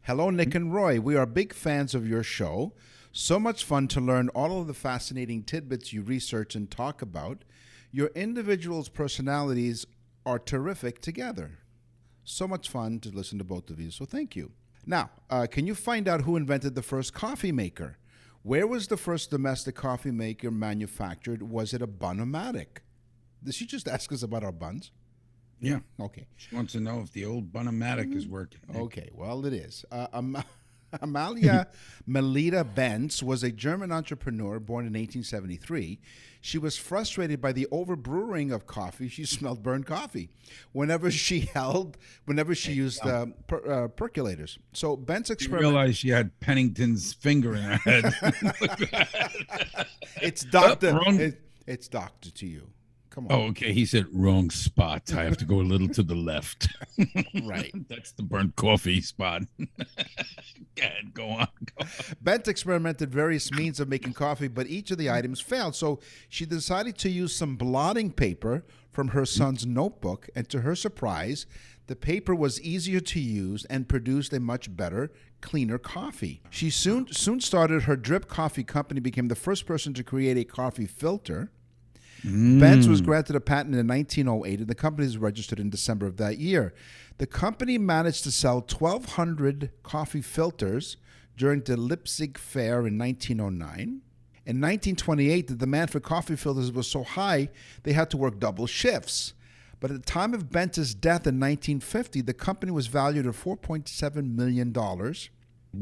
Hello, 0.03 0.31
Nick 0.31 0.55
and 0.55 0.75
Roy. 0.75 1.01
We 1.01 1.17
are 1.17 1.27
big 1.27 1.53
fans 1.53 1.95
of 1.95 2.09
your 2.09 2.23
show. 2.23 2.73
So 3.13 3.39
much 3.39 3.65
fun 3.65 3.89
to 3.89 4.01
learn 4.01 4.31
all 4.31 4.61
of 4.61 4.67
the 4.67 4.75
fascinating 4.75 5.45
tidbits 5.45 5.93
you 5.93 6.03
research 6.03 6.55
and 6.57 6.71
talk 6.71 7.03
about. 7.03 7.45
Your 7.93 8.09
individuals' 8.09 8.89
personalities 8.89 9.87
are 10.25 10.39
terrific 10.39 11.01
together. 11.01 11.59
So 12.25 12.49
much 12.49 12.69
fun 12.69 13.01
to 13.01 13.11
listen 13.11 13.39
to 13.39 13.45
both 13.45 13.71
of 13.71 13.79
you. 13.79 13.91
So 13.91 14.05
thank 14.05 14.35
you. 14.35 14.53
Now, 14.85 15.11
uh, 15.31 15.47
can 15.51 15.67
you 15.67 15.75
find 15.75 16.09
out 16.09 16.23
who 16.23 16.37
invented 16.37 16.75
the 16.75 16.83
first 16.83 17.15
coffee 17.15 17.53
maker? 17.53 17.99
Where 18.43 18.67
was 18.67 18.89
the 18.89 18.97
first 18.97 19.31
domestic 19.31 19.77
coffee 19.77 20.11
maker 20.11 20.51
manufactured? 20.51 21.43
Was 21.43 21.73
it 21.73 21.83
a 21.83 21.87
Bunn-O-Matic? 21.87 22.79
Did 23.45 23.55
she 23.55 23.67
just 23.67 23.87
ask 23.97 24.13
us 24.13 24.23
about 24.23 24.43
our 24.43 24.53
buns? 24.53 24.91
Yeah. 25.61 25.79
Okay. 26.01 26.27
She 26.37 26.55
wants 26.55 26.73
to 26.73 26.81
know 26.81 27.01
if 27.01 27.13
the 27.13 27.25
old 27.25 27.53
Bunn-O-Matic 27.53 28.13
is 28.17 28.27
working. 28.27 28.61
Okay, 28.75 29.11
well, 29.15 29.47
it 29.47 29.53
is. 29.53 29.85
Uh, 29.93 30.09
Am- 30.13 30.37
Amalia 31.01 31.69
Melitta 32.09 32.65
Bentz 32.65 33.23
was 33.23 33.43
a 33.43 33.51
German 33.51 33.91
entrepreneur 33.93 34.59
born 34.61 34.85
in 34.87 34.93
1873. 34.93 35.99
She 36.45 36.59
was 36.59 36.77
frustrated 36.77 37.41
by 37.41 37.53
the 37.53 37.67
overbrewing 37.71 38.53
of 38.53 38.67
coffee. 38.67 39.09
She 39.09 39.25
smelled 39.37 39.63
burned 39.63 39.87
coffee 39.87 40.29
whenever 40.73 41.11
she 41.11 41.41
held, 41.41 41.97
whenever 42.25 42.55
she 42.55 42.73
used 42.73 43.07
uh, 43.07 43.27
per, 43.47 43.59
uh, 43.59 43.89
percolators. 43.89 44.59
So 44.73 44.97
Bentz 44.97 45.31
experimented. 45.31 45.73
realized 45.73 45.97
she 45.99 46.11
had 46.11 46.39
Pennington's 46.41 47.13
finger 47.15 47.55
in 47.55 47.63
her 47.63 47.77
head. 47.77 49.07
It's 50.21 50.45
doctor. 50.45 50.93
wrong. 50.93 51.19
it- 51.21 51.41
it's 51.67 51.89
doctor 51.89 52.31
to 52.31 52.47
you. 52.47 52.69
Come 53.11 53.27
on. 53.27 53.33
oh, 53.33 53.43
okay. 53.49 53.73
He 53.73 53.85
said 53.87 54.07
wrong 54.13 54.51
spot. 54.51 55.13
I 55.15 55.23
have 55.25 55.37
to 55.39 55.45
go 55.45 55.61
a 55.61 55.63
little 55.63 55.89
to 55.91 56.03
the 56.03 56.15
left. 56.15 56.67
Right. 57.45 57.71
That's 57.89 58.13
the 58.13 58.23
burnt 58.23 58.57
coffee 58.57 59.01
spot. 59.01 59.43
Go 60.77 60.89
go 61.13 61.29
on. 61.29 61.49
Go 61.65 61.83
on. 61.83 61.87
Bentz 62.23 62.49
experimented 62.49 63.11
various 63.11 63.51
means 63.53 63.81
of 63.81 63.89
making 63.89 64.15
coffee, 64.15 64.49
but 64.49 64.67
each 64.67 64.91
of 64.91 64.99
the 64.99 65.11
items 65.11 65.41
failed. 65.41 65.75
So 65.75 66.01
she 66.29 66.47
decided 66.47 66.97
to 66.99 67.11
use 67.11 67.35
some 67.35 67.57
blotting 67.57 68.11
paper 68.13 68.65
from 68.91 69.09
her 69.09 69.25
son's 69.25 69.67
notebook, 69.67 70.29
and 70.35 70.49
to 70.51 70.61
her 70.61 70.75
surprise, 70.75 71.47
the 71.87 71.97
paper 71.97 72.35
was 72.35 72.61
easier 72.61 73.01
to 73.01 73.21
use 73.21 73.65
and 73.67 73.89
produced 73.89 74.33
a 74.33 74.41
much 74.41 74.75
better, 74.75 75.11
cleaner 75.41 75.79
coffee. 75.79 76.43
She 76.51 76.71
soon 76.71 77.13
soon 77.13 77.41
started 77.41 77.85
her 77.85 77.97
drip 77.97 78.29
coffee 78.29 78.65
company, 78.65 79.01
became 79.01 79.29
the 79.29 79.35
first 79.35 79.67
person 79.67 79.93
to 79.95 80.05
create 80.05 80.37
a 80.37 80.45
coffee 80.45 80.87
filter. 80.87 81.51
Bentz 82.25 82.87
was 82.87 83.03
mm. 83.03 83.07
granted 83.07 83.35
a 83.35 83.41
patent 83.41 83.75
in 83.75 83.89
1908, 83.89 84.61
and 84.61 84.69
the 84.69 84.77
company 84.77 85.07
was 85.07 85.19
registered 85.19 85.59
in 85.59 85.71
December 85.71 86.07
of 86.07 86.19
that 86.19 86.39
year. 86.39 86.73
The 87.19 87.27
company 87.27 87.79
managed 87.79 88.25
to 88.25 88.31
sell 88.33 88.57
1,200 88.61 89.71
coffee 89.83 90.23
filters 90.23 90.97
during 91.37 91.61
the 91.61 91.77
Leipzig 91.77 92.39
Fair 92.39 92.87
in 92.87 92.99
1909. 92.99 94.01
In 94.45 94.61
1928, 94.61 95.47
the 95.47 95.55
demand 95.55 95.91
for 95.91 96.01
coffee 96.01 96.35
filters 96.37 96.73
was 96.73 96.89
so 96.89 97.05
high 97.05 97.49
they 97.85 97.93
had 97.93 98.11
to 98.11 98.17
work 98.17 98.41
double 98.41 98.67
shifts. 98.67 99.35
But 99.79 99.91
at 99.91 99.97
the 100.05 100.07
time 100.13 100.35
of 100.35 100.51
Bentz's 100.51 100.95
death 100.95 101.27
in 101.27 101.39
1950, 101.41 102.23
the 102.23 102.35
company 102.35 102.73
was 102.73 102.87
valued 102.89 103.27
at 103.27 103.35
4.7 103.35 104.35
million 104.35 104.73
dollars. 104.73 105.31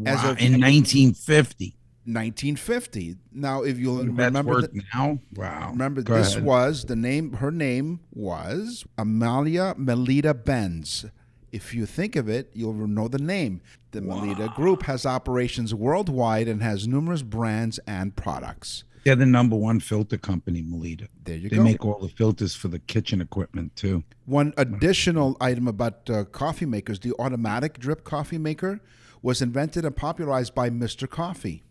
As 0.07 0.22
Wow, 0.22 0.31
of 0.33 0.39
in 0.41 0.53
1950. 0.61 1.76
1950. 2.05 3.16
Now, 3.33 3.62
if 3.62 3.78
you'll 3.78 4.05
remember, 4.05 4.62
the- 4.62 4.83
now. 4.95 5.18
Wow. 5.35 5.70
Remember, 5.72 6.03
Go 6.03 6.16
this 6.16 6.33
ahead. 6.33 6.45
was 6.45 6.85
the 6.85 6.97
name. 6.97 7.35
Her 7.35 7.51
name 7.51 8.01
was 8.12 8.85
Amalia 8.97 9.74
Melitta 9.78 10.33
Bentz. 10.35 11.05
If 11.53 11.74
you 11.74 11.86
think 11.86 12.16
of 12.16 12.28
it, 12.28 12.51
you'll 12.55 12.74
know 12.86 13.09
the 13.09 13.18
name. 13.18 13.61
The 13.90 14.01
Melitta 14.01 14.55
Group 14.55 14.84
has 14.84 15.05
operations 15.05 15.74
worldwide 15.74 16.46
and 16.46 16.62
has 16.62 16.86
numerous 16.86 17.22
brands 17.22 17.80
and 17.86 18.14
products. 18.14 18.84
They're 19.05 19.16
the 19.16 19.26
number 19.26 19.57
one 19.57 19.80
filter 19.80 20.18
company, 20.18 20.62
Melitta. 20.62 21.09
There 21.24 21.36
you 21.36 21.48
They 21.48 21.57
go. 21.57 21.62
They 21.62 21.70
make 21.70 21.84
all 21.84 21.98
the 22.01 22.09
filters 22.09 22.55
for 22.55 22.68
the 22.68 22.78
kitchen 22.78 23.20
equipment 23.20 23.74
too. 23.74 24.05
One 24.26 24.53
additional 24.57 25.36
item 25.40 25.66
about 25.66 26.09
uh, 26.11 26.24
coffee 26.24 26.66
makers: 26.66 27.01
the 27.01 27.14
automatic 27.18 27.78
drip 27.78 28.05
coffee 28.05 28.38
maker 28.38 28.80
was 29.22 29.42
invented 29.42 29.84
and 29.84 29.96
popularized 29.96 30.55
by 30.55 30.70
Mr. 30.70 31.09
Coffee 31.09 31.62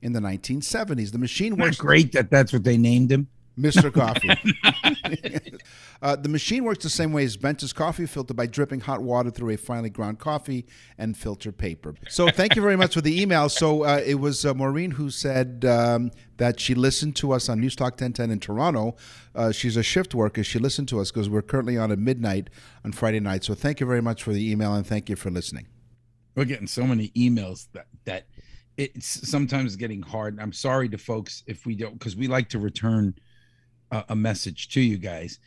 in 0.00 0.12
the 0.12 0.20
1970s. 0.20 1.12
The 1.12 1.18
machine 1.18 1.56
works 1.56 1.76
great 1.76 2.12
that 2.12 2.30
that's 2.30 2.52
what 2.52 2.64
they 2.64 2.76
named 2.76 3.10
him? 3.10 3.28
Mr. 3.58 3.92
Coffee. 3.92 5.58
uh, 6.02 6.16
the 6.16 6.28
machine 6.28 6.64
works 6.64 6.82
the 6.82 6.90
same 6.90 7.12
way 7.12 7.24
as 7.24 7.36
Bentz's 7.36 7.72
coffee 7.72 8.06
filter 8.06 8.34
by 8.34 8.46
dripping 8.46 8.80
hot 8.80 9.02
water 9.02 9.30
through 9.30 9.50
a 9.50 9.56
finely 9.56 9.90
ground 9.90 10.18
coffee 10.18 10.66
and 10.96 11.16
filter 11.16 11.52
paper. 11.52 11.94
So, 12.08 12.28
thank 12.30 12.56
you 12.56 12.62
very 12.62 12.76
much 12.76 12.94
for 12.94 13.00
the 13.00 13.20
email. 13.20 13.48
So, 13.48 13.84
uh, 13.84 14.02
it 14.04 14.16
was 14.16 14.44
uh, 14.44 14.54
Maureen 14.54 14.92
who 14.92 15.10
said 15.10 15.64
um, 15.64 16.10
that 16.36 16.60
she 16.60 16.74
listened 16.74 17.16
to 17.16 17.32
us 17.32 17.48
on 17.48 17.60
Newstalk 17.60 17.92
1010 17.92 18.30
in 18.30 18.40
Toronto. 18.40 18.96
Uh, 19.34 19.52
she's 19.52 19.76
a 19.76 19.82
shift 19.82 20.14
worker. 20.14 20.44
She 20.44 20.58
listened 20.58 20.88
to 20.88 21.00
us 21.00 21.10
because 21.10 21.28
we're 21.28 21.42
currently 21.42 21.76
on 21.76 21.90
at 21.90 21.98
midnight 21.98 22.50
on 22.84 22.92
Friday 22.92 23.20
night. 23.20 23.44
So, 23.44 23.54
thank 23.54 23.80
you 23.80 23.86
very 23.86 24.02
much 24.02 24.22
for 24.22 24.32
the 24.32 24.50
email 24.50 24.74
and 24.74 24.86
thank 24.86 25.08
you 25.08 25.16
for 25.16 25.30
listening. 25.30 25.66
We're 26.34 26.44
getting 26.44 26.68
so 26.68 26.86
many 26.86 27.08
emails 27.16 27.66
that 27.72 27.86
that 28.04 28.26
it's 28.76 29.28
sometimes 29.28 29.74
getting 29.74 30.00
hard. 30.00 30.38
I'm 30.40 30.52
sorry 30.52 30.88
to 30.90 30.98
folks 30.98 31.42
if 31.48 31.66
we 31.66 31.74
don't 31.74 31.98
because 31.98 32.14
we 32.14 32.28
like 32.28 32.48
to 32.50 32.60
return 32.60 33.12
a, 33.90 34.04
a 34.10 34.16
message 34.16 34.68
to 34.70 34.80
you 34.80 34.98
guys, 34.98 35.38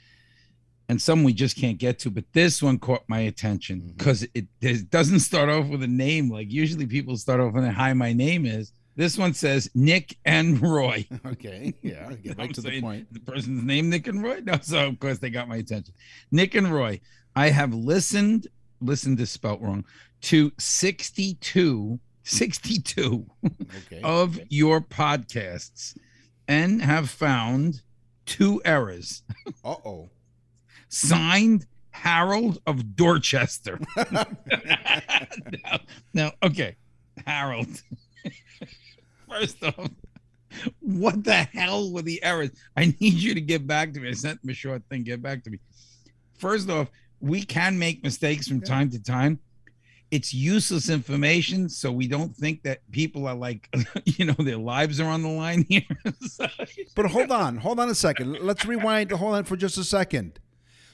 and 0.90 1.02
some 1.02 1.24
we 1.24 1.34
just 1.34 1.58
can't 1.58 1.78
get 1.78 2.00
to. 2.00 2.10
But 2.10 2.26
this 2.34 2.62
one 2.62 2.80
caught 2.80 3.04
my 3.08 3.20
attention 3.20 3.82
mm-hmm. 3.82 3.98
because 3.98 4.24
it, 4.34 4.48
it 4.62 4.90
doesn't 4.90 5.20
start 5.22 5.50
off 5.50 5.68
with 5.68 5.84
a 5.84 5.88
name. 5.88 6.30
Like 6.30 6.52
usually 6.52 6.86
people 6.86 7.18
start 7.18 7.40
off 7.40 7.54
with 7.54 7.64
a 7.64 7.72
hi, 7.72 7.94
my 7.94 8.14
name 8.14 8.46
is. 8.46 8.72
This 8.96 9.18
one 9.18 9.34
says 9.34 9.70
Nick 9.74 10.18
and 10.26 10.62
Roy. 10.62 11.08
Okay. 11.26 11.74
Yeah. 11.82 12.10
Get 12.10 12.20
You 12.24 12.30
know 12.32 12.36
right 12.38 12.48
what 12.48 12.56
to 12.56 12.62
the 12.62 12.82
point. 12.82 13.14
The 13.14 13.20
person's 13.22 13.64
name 13.64 13.90
Nick 13.90 14.08
and 14.08 14.22
Roy. 14.22 14.42
No, 14.44 14.58
so 14.62 14.88
of 14.88 15.00
course 15.00 15.20
they 15.20 15.30
got 15.30 15.48
my 15.48 15.58
attention. 15.58 15.94
Nick 16.32 16.56
and 16.56 16.72
Roy. 16.72 17.00
I 17.36 17.50
have 17.50 17.74
listened, 17.74 18.48
listened 18.82 19.18
to 19.20 19.26
spelt 19.26 19.62
wrong, 19.62 19.86
to 20.24 20.52
62 20.60 22.00
62 22.24 23.26
Okay. 23.44 24.02
of 24.04 24.40
your 24.50 24.82
podcasts 24.82 25.98
and 26.48 26.82
have 26.82 27.10
found 27.10 27.82
two 28.32 28.62
errors. 28.64 29.24
Uh 29.64 29.76
oh. 29.86 30.10
Signed 30.88 31.66
Harold 31.92 32.62
of 32.66 32.96
Dorchester. 32.96 33.80
now, 34.12 35.80
now, 36.14 36.32
okay, 36.42 36.78
Harold. 37.28 37.68
First 39.30 39.62
off, 39.64 39.90
what 40.80 41.24
the 41.24 41.44
hell 41.54 41.92
were 41.92 42.02
the 42.02 42.24
errors? 42.24 42.52
I 42.78 42.96
need 43.00 43.14
you 43.14 43.34
to 43.34 43.42
get 43.42 43.68
back 43.68 43.94
to 43.94 44.00
me. 44.00 44.10
I 44.10 44.14
sent 44.14 44.44
him 44.44 44.50
a 44.50 44.54
short 44.54 44.84
thing. 44.90 45.04
Get 45.04 45.22
back 45.22 45.44
to 45.44 45.50
me. 45.50 45.60
First 46.38 46.70
off, 46.70 46.90
we 47.20 47.44
can 47.44 47.78
make 47.78 48.04
mistakes 48.04 48.48
from 48.48 48.62
time 48.62 48.90
to 48.92 49.04
time. 49.04 49.40
It's 50.12 50.34
useless 50.34 50.90
information, 50.90 51.70
so 51.70 51.92
we 51.92 52.06
don't 52.08 52.36
think 52.36 52.64
that 52.64 52.80
people 52.92 53.28
are 53.28 53.36
like, 53.36 53.70
you 54.06 54.26
know, 54.26 54.36
their 54.38 54.58
lives 54.58 55.00
are 55.00 55.08
on 55.08 55.22
the 55.24 55.30
line 55.30 55.66
here. 55.70 55.84
So- 56.28 56.48
But 56.96 57.08
hold 57.08 57.32
on, 57.32 57.58
hold 57.58 57.80
on 57.80 57.90
a 57.90 57.96
second. 57.96 58.40
Let's 58.42 58.66
rewind. 58.66 59.12
Hold 59.12 59.36
on 59.36 59.46
for 59.46 59.56
just 59.56 59.78
a 59.78 59.84
second. 59.84 60.40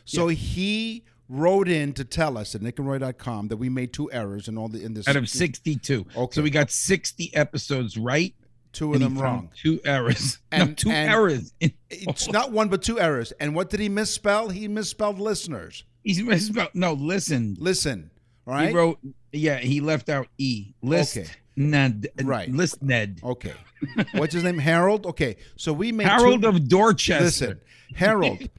So 0.06 0.28
he 0.28 1.04
wrote 1.30 1.68
in 1.68 1.92
to 1.94 2.06
tell 2.06 2.38
us 2.38 2.56
at 2.56 2.62
nickandroy.com 2.62 3.50
that 3.50 3.58
we 3.58 3.68
made 3.70 3.92
two 3.92 4.10
errors 4.12 4.48
in 4.48 4.58
all 4.58 4.70
the 4.70 4.82
in 4.84 4.94
this 4.94 5.08
out 5.08 5.16
of 5.18 5.28
62. 5.28 6.06
Okay. 6.16 6.34
So 6.36 6.42
we 6.42 6.50
got 6.50 6.72
60 6.72 7.36
episodes 7.36 7.98
right. 7.98 8.34
two 8.72 8.94
of 8.94 9.02
and 9.02 9.18
them 9.18 9.22
wrong. 9.22 9.50
Two 9.56 9.82
errors. 9.84 10.38
no, 10.52 10.68
two 10.74 10.90
and- 10.92 11.10
errors. 11.12 11.54
It's 11.90 12.30
not 12.32 12.52
one 12.52 12.70
but 12.70 12.82
two 12.84 13.00
errors. 13.00 13.34
And 13.40 13.56
what 13.56 13.70
did 13.70 13.80
he 13.80 13.90
misspell? 13.90 14.50
He 14.50 14.68
misspelled 14.68 15.20
listeners. 15.20 15.84
He's 16.04 16.22
misspelled. 16.22 16.70
No, 16.74 16.94
listen. 16.94 17.58
Listen, 17.60 18.12
right? 18.48 18.70
He 18.70 18.76
wrote, 18.76 19.00
yeah, 19.32 19.58
he 19.60 19.82
left 19.82 20.10
out 20.10 20.28
E. 20.38 20.74
List 20.82 21.18
Okay. 21.18 21.28
Ned. 21.56 22.10
Right. 22.24 22.50
List 22.52 22.82
Ned. 22.82 23.20
Okay. 23.24 23.54
What's 24.14 24.34
his 24.34 24.44
name? 24.44 24.58
Harold? 24.58 25.06
Okay. 25.06 25.38
So 25.56 25.74
we 25.74 25.92
made 25.92 26.08
Harold 26.08 26.42
two, 26.42 26.48
of 26.50 26.68
Dorchester. 26.68 27.24
Listen, 27.24 27.60
Harold, 27.96 28.50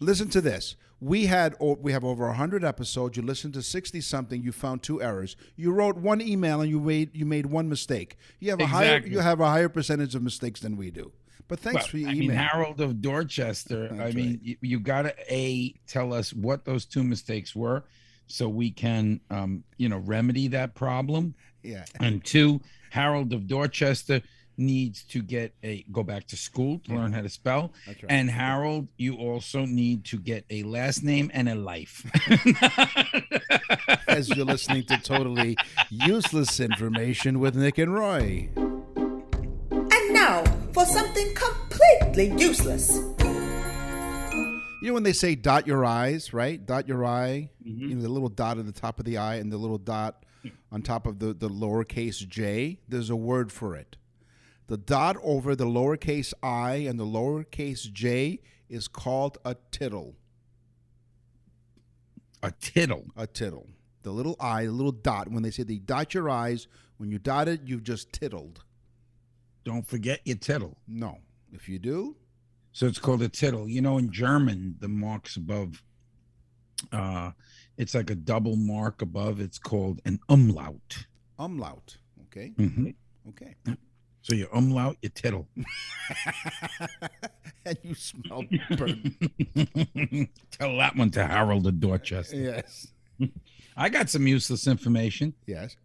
listen 0.00 0.28
to 0.30 0.40
this. 0.40 0.76
We 1.00 1.26
had 1.26 1.54
we 1.60 1.92
have 1.92 2.04
over 2.04 2.26
100 2.26 2.64
episodes. 2.64 3.16
You 3.16 3.22
listened 3.22 3.54
to 3.54 3.62
60 3.62 4.00
something, 4.00 4.42
you 4.42 4.52
found 4.52 4.82
two 4.82 5.02
errors. 5.02 5.36
You 5.54 5.72
wrote 5.72 5.96
one 5.96 6.20
email 6.22 6.60
and 6.62 6.70
you 6.70 6.80
made 6.80 7.14
you 7.14 7.26
made 7.26 7.46
one 7.46 7.68
mistake. 7.68 8.16
You 8.40 8.50
have 8.50 8.60
a 8.60 8.66
higher 8.66 8.98
you 8.98 9.18
have 9.18 9.40
a 9.40 9.46
higher 9.46 9.68
percentage 9.68 10.14
of 10.14 10.22
mistakes 10.22 10.60
than 10.60 10.76
we 10.76 10.90
do. 10.90 11.12
But 11.46 11.60
thanks 11.60 11.82
Well, 11.82 11.88
for 11.88 11.98
your 11.98 12.08
I 12.08 12.14
mean, 12.14 12.22
email. 12.24 12.38
Harold 12.38 12.80
of 12.80 13.02
Dorchester. 13.02 13.90
I 13.92 13.96
That's 13.96 14.14
mean, 14.14 14.30
right. 14.30 14.40
you, 14.42 14.56
you 14.62 14.80
got 14.80 15.02
to 15.02 15.14
a 15.28 15.74
tell 15.86 16.14
us 16.14 16.32
what 16.32 16.64
those 16.64 16.86
two 16.86 17.04
mistakes 17.04 17.54
were, 17.54 17.84
so 18.26 18.48
we 18.48 18.70
can, 18.70 19.20
um, 19.30 19.64
you 19.76 19.88
know, 19.88 19.98
remedy 19.98 20.48
that 20.48 20.74
problem. 20.74 21.34
yeah. 21.62 21.84
And 22.00 22.24
two, 22.24 22.60
Harold 22.90 23.32
of 23.32 23.46
Dorchester 23.46 24.22
needs 24.56 25.02
to 25.02 25.20
get 25.20 25.52
a 25.64 25.84
go 25.90 26.02
back 26.04 26.26
to 26.28 26.36
school 26.36 26.78
to 26.84 26.94
learn 26.94 27.12
how 27.12 27.20
to 27.20 27.28
spell. 27.28 27.72
That's 27.86 28.02
right. 28.02 28.12
And 28.12 28.30
Harold, 28.30 28.88
you 28.96 29.16
also 29.16 29.66
need 29.66 30.04
to 30.06 30.18
get 30.18 30.44
a 30.50 30.62
last 30.62 31.02
name 31.02 31.30
and 31.34 31.48
a 31.48 31.54
life. 31.54 32.06
As 34.08 34.28
you're 34.28 34.46
listening 34.46 34.84
to 34.84 34.98
totally 34.98 35.56
useless 35.90 36.60
information 36.60 37.40
with 37.40 37.56
Nick 37.56 37.78
and 37.78 37.92
Roy. 37.92 38.48
And 38.56 40.14
now 40.14 40.44
for 40.72 40.86
something 40.86 41.34
completely 41.34 42.32
useless. 42.40 43.00
You 44.84 44.90
know 44.90 44.94
when 44.94 45.02
they 45.02 45.14
say 45.14 45.34
dot 45.34 45.66
your 45.66 45.82
eyes, 45.82 46.34
right? 46.34 46.64
Dot 46.64 46.86
your 46.86 47.06
eye. 47.06 47.48
Mm-hmm. 47.66 47.88
You 47.88 47.94
know 47.94 48.02
the 48.02 48.08
little 48.10 48.28
dot 48.28 48.58
at 48.58 48.66
the 48.66 48.72
top 48.72 48.98
of 48.98 49.06
the 49.06 49.16
eye 49.16 49.36
and 49.36 49.50
the 49.50 49.56
little 49.56 49.78
dot 49.78 50.26
on 50.70 50.82
top 50.82 51.06
of 51.06 51.20
the, 51.20 51.32
the 51.32 51.48
lowercase 51.48 52.28
j. 52.28 52.80
There's 52.86 53.08
a 53.08 53.16
word 53.16 53.50
for 53.50 53.74
it. 53.74 53.96
The 54.66 54.76
dot 54.76 55.16
over 55.22 55.56
the 55.56 55.64
lowercase 55.64 56.34
i 56.42 56.74
and 56.74 57.00
the 57.00 57.06
lowercase 57.06 57.90
j 57.90 58.40
is 58.68 58.86
called 58.86 59.38
a 59.42 59.56
tittle. 59.70 60.16
a 62.42 62.50
tittle. 62.50 63.06
A 63.16 63.26
tittle. 63.26 63.70
The 64.02 64.10
little 64.10 64.36
i, 64.38 64.66
the 64.66 64.72
little 64.72 64.92
dot. 64.92 65.28
When 65.28 65.42
they 65.42 65.50
say 65.50 65.62
they 65.62 65.78
dot 65.78 66.12
your 66.12 66.28
eyes, 66.28 66.68
when 66.98 67.10
you 67.10 67.18
dot 67.18 67.48
it, 67.48 67.62
you've 67.64 67.84
just 67.84 68.12
tittled. 68.12 68.62
Don't 69.64 69.88
forget 69.88 70.20
your 70.26 70.36
tittle. 70.36 70.76
No. 70.86 71.20
If 71.54 71.70
you 71.70 71.78
do, 71.78 72.16
So 72.74 72.86
it's 72.86 72.98
called 72.98 73.22
a 73.22 73.28
tittle. 73.28 73.68
You 73.68 73.80
know, 73.80 73.98
in 73.98 74.10
German, 74.10 74.74
the 74.80 74.88
marks 74.88 75.36
above, 75.36 75.80
uh, 76.92 77.30
it's 77.78 77.94
like 77.94 78.10
a 78.10 78.16
double 78.16 78.56
mark 78.56 79.00
above. 79.00 79.40
It's 79.40 79.58
called 79.60 80.00
an 80.04 80.18
umlaut. 80.28 81.06
umlaut. 81.38 81.96
Okay. 82.26 82.52
Mhm. 82.58 82.94
Okay. 83.28 83.54
So 84.22 84.34
your 84.34 84.48
umlaut, 84.52 84.96
your 85.02 85.10
tittle. 85.10 85.46
and 87.64 87.78
you 87.84 87.94
smell 87.94 88.44
burnt. 88.76 89.14
Tell 90.50 90.76
that 90.78 90.96
one 90.96 91.10
to 91.12 91.24
Harold 91.26 91.68
of 91.68 91.78
Dorchester. 91.78 92.36
yes. 92.36 92.88
I 93.76 93.88
got 93.88 94.10
some 94.10 94.26
useless 94.26 94.66
information. 94.66 95.32
Yes. 95.46 95.76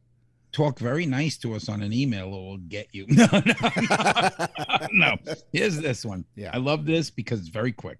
Talk 0.52 0.80
very 0.80 1.06
nice 1.06 1.38
to 1.40 1.54
us 1.54 1.70
on 1.70 1.82
an 1.82 1.94
email 1.94 2.34
or 2.34 2.50
we'll 2.50 2.58
get 2.58 2.88
you. 2.92 3.06
No, 3.10 3.28
no, 3.32 3.54
no. 3.90 4.88
no. 4.92 5.18
Here's 5.54 5.78
this 5.78 6.04
one. 6.04 6.26
Yeah. 6.36 6.50
I 6.54 6.58
love 6.58 6.86
this 6.86 7.10
because 7.10 7.40
it's 7.40 7.50
very 7.50 7.72
quick. 7.72 8.00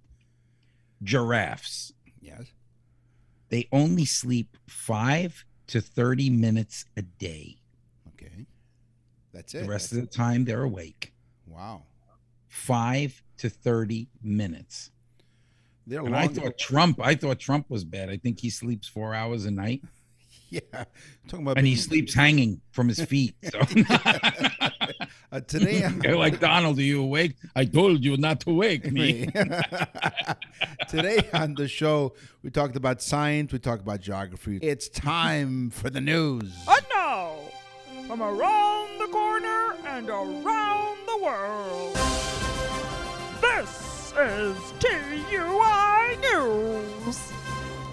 Giraffes. 1.04 1.94
Yes. 2.22 2.46
They 3.50 3.68
only 3.72 4.06
sleep 4.06 4.58
five 4.68 5.46
to 5.68 5.82
30 5.82 6.30
minutes 6.32 6.86
a 6.98 7.04
day. 7.04 7.58
Okay. 8.10 8.46
That's 9.34 9.54
it. 9.54 9.64
The 9.64 9.70
rest 9.70 9.92
of 9.92 10.02
the 10.02 10.08
time, 10.08 10.46
they're 10.46 10.64
awake. 10.64 11.14
Wow. 11.46 11.84
Five 12.48 13.22
to 13.38 13.50
30 13.50 14.08
minutes. 14.24 14.92
They're 15.86 16.02
And. 16.02 16.16
I 16.16 16.28
thought 16.28 16.58
Trump, 16.58 17.00
I 17.02 17.16
thought 17.16 17.40
Trump 17.40 17.70
was 17.70 17.84
bad. 17.84 18.10
I 18.10 18.18
think 18.18 18.40
he 18.40 18.50
sleeps 18.50 18.88
four 18.88 19.14
hours 19.14 19.46
a 19.46 19.52
night 19.52 19.82
yeah. 20.74 20.86
Talking 21.28 21.46
about 21.46 21.58
and 21.58 21.68
he 21.68 21.76
sleeps 21.76 22.14
hanging 22.14 22.62
from 22.72 22.88
his 22.88 23.02
feet. 23.04 23.36
So 23.52 23.60
uh, 25.32 25.40
today. 25.42 25.82
They're 26.00 26.18
like, 26.18 26.40
Donald, 26.40 26.80
are 26.80 26.84
you 26.84 27.04
awake? 27.04 27.36
I 27.56 27.66
told 27.66 28.04
you 28.04 28.18
not 28.18 28.40
to 28.42 28.54
wake 28.54 28.92
me. 28.92 29.28
today 30.88 31.30
on 31.34 31.54
the 31.54 31.68
show, 31.68 32.14
we 32.42 32.50
talked 32.50 32.76
about 32.76 33.02
science. 33.02 33.54
We 33.54 33.60
talked 33.60 33.84
about 33.84 34.02
geography. 34.02 34.60
It's 34.62 34.90
time 34.90 35.70
for 35.70 35.90
the 35.90 36.02
news. 36.02 36.52
And 36.68 36.86
now, 36.92 37.36
from 38.08 38.22
around 38.24 39.00
the 39.00 39.08
corner 39.08 39.76
and 39.86 40.10
around 40.10 40.98
the 41.06 41.24
world, 41.24 41.96
this 43.42 44.14
is 44.18 44.58
TUI 44.80 46.18
News. 46.34 47.32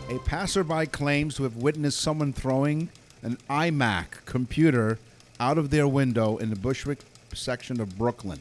A 0.09 0.19
passerby 0.21 0.87
claims 0.87 1.35
to 1.35 1.43
have 1.43 1.57
witnessed 1.57 2.01
someone 2.01 2.33
throwing 2.33 2.91
an 3.23 3.39
iMac 3.51 4.25
computer 4.25 4.99
out 5.41 5.59
of 5.59 5.71
their 5.71 5.89
window 5.89 6.37
in 6.37 6.51
the 6.51 6.57
Bushwick 6.57 7.01
section 7.35 7.81
of 7.81 7.99
Brooklyn. 7.99 8.39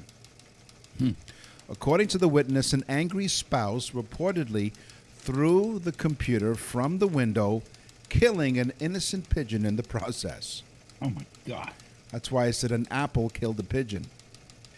Hmm. 0.99 1.11
According 1.67 2.07
to 2.09 2.19
the 2.19 2.27
witness, 2.27 2.71
an 2.71 2.83
angry 2.87 3.27
spouse 3.27 3.91
reportedly 3.91 4.73
threw 5.17 5.79
the 5.79 5.91
computer 5.91 6.53
from 6.53 6.99
the 6.99 7.07
window, 7.07 7.63
killing 8.09 8.59
an 8.59 8.71
innocent 8.79 9.29
pigeon 9.29 9.65
in 9.65 9.75
the 9.75 9.83
process. 9.83 10.61
Oh 11.01 11.09
my 11.09 11.25
God. 11.47 11.71
That's 12.11 12.31
why 12.31 12.45
I 12.45 12.51
said 12.51 12.71
an 12.71 12.87
apple 12.91 13.29
killed 13.29 13.59
a 13.59 13.63
pigeon. 13.63 14.05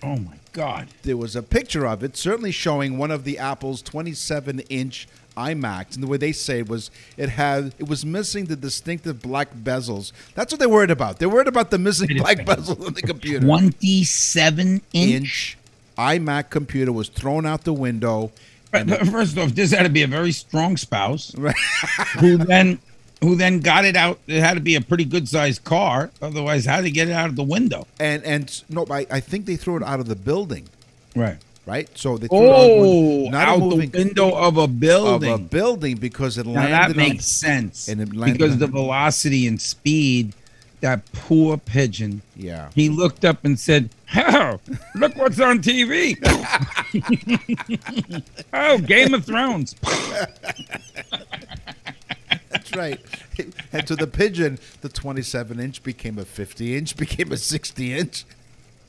Oh 0.01 0.15
my 0.15 0.37
God. 0.53 0.87
There 1.03 1.17
was 1.17 1.35
a 1.35 1.43
picture 1.43 1.85
of 1.85 2.01
it, 2.01 2.15
certainly 2.15 2.51
showing 2.51 2.97
one 2.97 3.11
of 3.11 3.25
the 3.25 3.37
Apple's 3.37 3.83
27-inch 3.83 5.07
iMacs, 5.37 5.93
and 5.93 6.03
the 6.03 6.07
way 6.07 6.17
they 6.17 6.31
say 6.31 6.59
it 6.59 6.67
was 6.67 6.91
it 7.15 7.29
had 7.29 7.73
it 7.77 7.87
was 7.87 8.05
missing 8.05 8.45
the 8.45 8.55
distinctive 8.55 9.21
black 9.21 9.53
bezels. 9.53 10.11
That's 10.35 10.51
what 10.51 10.59
they're 10.59 10.67
worried 10.67 10.91
about. 10.91 11.19
They're 11.19 11.29
worried 11.29 11.47
about 11.47 11.71
the 11.71 11.77
missing 11.77 12.09
black 12.17 12.39
bezels 12.39 12.85
on 12.85 12.93
the 12.93 13.01
computer. 13.01 13.45
27 13.45 14.67
inch. 14.67 14.83
inch 14.93 15.57
iMac 15.97 16.49
computer 16.49 16.91
was 16.91 17.09
thrown 17.09 17.45
out 17.45 17.63
the 17.63 17.73
window. 17.73 18.31
First 19.11 19.37
off, 19.37 19.55
this 19.55 19.71
had 19.71 19.83
to 19.83 19.89
be 19.89 20.03
a 20.03 20.07
very 20.07 20.31
strong 20.31 20.77
spouse 20.77 21.33
who 22.19 22.37
then 22.37 22.79
who 23.21 23.35
then 23.35 23.59
got 23.61 23.85
it 23.85 23.95
out. 23.95 24.19
It 24.27 24.41
had 24.41 24.53
to 24.55 24.59
be 24.59 24.75
a 24.75 24.81
pretty 24.81 25.05
good 25.05 25.27
sized 25.27 25.63
car. 25.63 26.11
Otherwise, 26.21 26.65
how 26.65 26.81
to 26.81 26.91
get 26.91 27.07
it 27.07 27.13
out 27.13 27.29
of 27.29 27.35
the 27.35 27.43
window? 27.43 27.87
And 27.99 28.23
and 28.23 28.63
no, 28.69 28.85
I, 28.89 29.07
I 29.09 29.19
think 29.19 29.45
they 29.45 29.55
threw 29.55 29.77
it 29.77 29.83
out 29.83 29.99
of 29.99 30.07
the 30.07 30.15
building, 30.15 30.67
Right. 31.15 31.37
Right? 31.67 31.87
So 31.95 32.17
they 32.17 32.27
threw 32.27 32.37
Oh, 32.39 33.29
not 33.29 33.47
a 33.47 33.51
out 33.51 33.59
moving 33.59 33.89
the 33.91 33.97
window 33.99 34.31
of 34.33 34.57
a 34.57 34.67
building. 34.67 35.13
of 35.13 35.19
building. 35.21 35.33
a 35.33 35.37
building 35.37 35.95
because 35.97 36.37
it 36.39 36.47
now 36.47 36.53
landed 36.53 36.71
that 36.73 36.89
on- 36.89 36.95
makes 36.97 37.25
sense. 37.25 37.87
and 37.87 38.01
it 38.01 38.15
landed 38.15 38.39
because 38.39 38.53
on- 38.53 38.59
the 38.59 38.67
velocity 38.67 39.45
and 39.47 39.61
speed. 39.61 40.33
That 40.81 41.11
poor 41.11 41.57
pigeon. 41.57 42.21
Yeah. 42.35 42.69
He 42.75 42.89
looked 42.89 43.25
up 43.25 43.43
and 43.43 43.59
said, 43.59 43.89
"Oh, 44.15 44.59
look 44.93 45.15
what's 45.15 45.39
on 45.39 45.57
TV! 45.59 46.15
oh, 48.53 48.77
Game 48.77 49.15
of 49.15 49.25
Thrones." 49.25 49.73
That's 52.49 52.75
right. 52.75 52.99
And 53.73 53.87
to 53.87 53.95
the 53.95 54.05
pigeon, 54.07 54.59
the 54.81 54.89
27 54.89 55.59
inch 55.59 55.81
became 55.83 56.17
a 56.19 56.25
50 56.25 56.77
inch, 56.77 56.95
became 57.05 57.31
a 57.31 57.37
60 57.37 57.93
inch. 57.97 58.25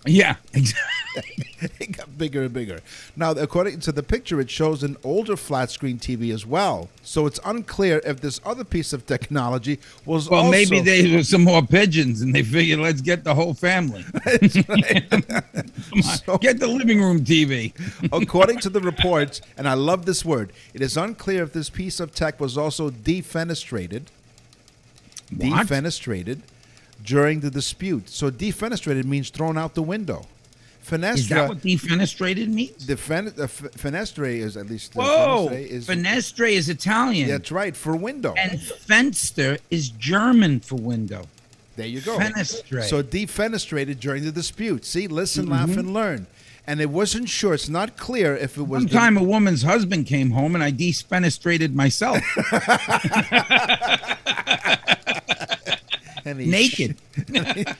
Yeah, 0.07 0.37
exactly. 0.53 0.88
it 1.81 1.93
got 1.97 2.17
bigger 2.19 2.43
and 2.45 2.53
bigger. 2.53 2.81
Now, 3.17 3.33
according 3.33 3.81
to 3.81 3.93
the 3.93 4.03
picture, 4.03 4.41
it 4.41 4.51
shows 4.51 4.83
an 4.83 4.97
older 5.05 5.37
flat 5.37 5.71
screen 5.71 5.99
TV 5.99 6.33
as 6.33 6.45
well. 6.47 6.89
So 7.03 7.27
it's 7.27 7.41
unclear 7.45 8.01
if 8.05 8.21
this 8.21 8.41
other 8.45 8.65
piece 8.65 8.93
of 8.93 9.07
technology 9.07 9.79
was 10.05 10.29
Well, 10.29 10.41
also. 10.41 10.51
maybe 10.51 10.81
they 10.81 11.15
were 11.15 11.23
some 11.23 11.45
more 11.45 11.63
pigeons, 11.63 12.21
and 12.21 12.35
they 12.35 12.43
figured, 12.43 12.81
let's 12.81 13.01
get 13.01 13.25
the 13.25 13.35
whole 13.35 13.55
family. 13.55 14.05
Come 14.25 16.03
on, 16.29 16.39
get 16.39 16.61
the 16.61 16.69
living 16.69 17.01
room 17.03 17.25
TV. 17.25 17.73
According 18.13 18.59
to 18.61 18.69
the 18.71 18.81
reports, 18.81 19.41
and 19.57 19.69
I 19.69 19.75
love 19.75 20.07
this 20.07 20.25
word, 20.25 20.53
it 20.75 20.81
is 20.81 20.97
unclear 20.97 21.43
if 21.45 21.53
this 21.53 21.71
piece 21.71 22.01
of 22.01 22.15
tech 22.15 22.41
was 22.41 22.57
also 22.59 22.91
defenestrated. 22.91 24.05
What? 25.37 25.67
Defenestrated 25.67 26.41
during 27.05 27.41
the 27.41 27.51
dispute. 27.51 28.09
So 28.09 28.31
defenestrated 28.31 29.05
means 29.05 29.31
thrown 29.31 29.57
out 29.59 29.75
the 29.75 29.83
window. 29.83 30.27
Fenestra. 30.89 31.15
Is 31.15 31.29
that 31.29 31.49
what 31.49 31.59
defenestrated 31.61 32.49
means? 32.49 32.87
the 32.87 32.97
fen- 32.97 33.33
the 33.37 33.45
f- 33.45 33.63
fenestre 33.77 34.27
is 34.27 34.57
at 34.57 34.69
least. 34.69 34.97
uh, 34.97 35.03
Whoa, 35.03 35.49
fenestre 35.51 35.67
is 35.69 35.87
fenestre 35.87 36.51
is 36.51 36.69
Italian, 36.69 37.29
That's 37.29 37.53
right 37.53 37.77
for 37.77 37.95
window. 37.97 38.35
and 38.39 38.59
fenster 38.59 39.59
is 39.71 39.91
German 39.91 40.61
for 40.61 40.77
window. 40.77 41.27
there 41.77 41.87
you 41.87 42.01
go. 42.01 42.19
Fenestre. 42.19 42.83
So 42.85 43.03
defenestrated 43.03 44.01
during 44.01 44.25
the 44.25 44.33
dispute. 44.33 44.85
See, 44.85 45.07
listen, 45.09 45.45
Mm-hmm. 45.45 45.53
laugh, 45.53 45.77
and 45.77 45.93
learn. 45.95 46.27
And 46.67 46.81
it 46.83 46.91
wasn't 46.91 47.31
sure. 47.31 47.55
It's 47.55 47.71
not 47.71 47.97
clear 47.97 48.37
if 48.37 48.59
it 48.59 48.63
was. 48.63 48.69
One 48.69 48.83
the- 48.87 48.93
time, 48.93 49.17
a 49.17 49.23
woman's 49.23 49.63
husband 49.63 50.07
came 50.07 50.33
home, 50.33 50.55
and 50.55 50.63
I 50.63 50.71
defenestrated 50.71 51.73
myself, 51.75 52.19
and 56.29 56.41
he 56.41 56.47
naked. 56.47 56.97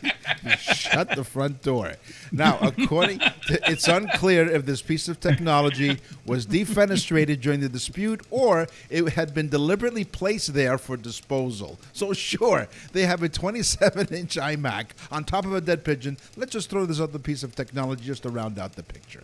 shut 0.59 1.15
the 1.15 1.25
front 1.25 1.63
door. 1.63 1.95
Now, 2.33 2.59
according 2.61 3.19
to, 3.19 3.71
it's 3.71 3.89
unclear 3.89 4.49
if 4.51 4.67
this 4.67 4.83
piece 4.83 5.09
of 5.09 5.21
technology 5.21 5.99
was 6.27 6.47
defenestrated 6.47 7.41
during 7.41 7.61
the 7.61 7.69
dispute 7.69 8.23
or 8.31 8.69
it 8.91 9.09
had 9.11 9.35
been 9.35 9.49
deliberately 9.49 10.05
placed 10.05 10.55
there 10.55 10.79
for 10.79 10.97
disposal. 10.97 11.79
So, 11.93 12.13
sure, 12.13 12.69
they 12.93 13.07
have 13.07 13.23
a 13.23 13.29
27 13.29 14.09
inch 14.15 14.37
iMac 14.37 14.87
on 15.11 15.25
top 15.25 15.45
of 15.45 15.55
a 15.55 15.61
dead 15.61 15.85
pigeon. 15.85 16.17
Let's 16.37 16.53
just 16.53 16.71
throw 16.71 16.87
this 16.87 17.01
other 17.01 17.19
piece 17.19 17.43
of 17.43 17.55
technology 17.55 18.05
just 18.05 18.23
to 18.25 18.31
round 18.31 18.59
out 18.59 18.75
the 18.75 18.83
picture. 18.83 19.23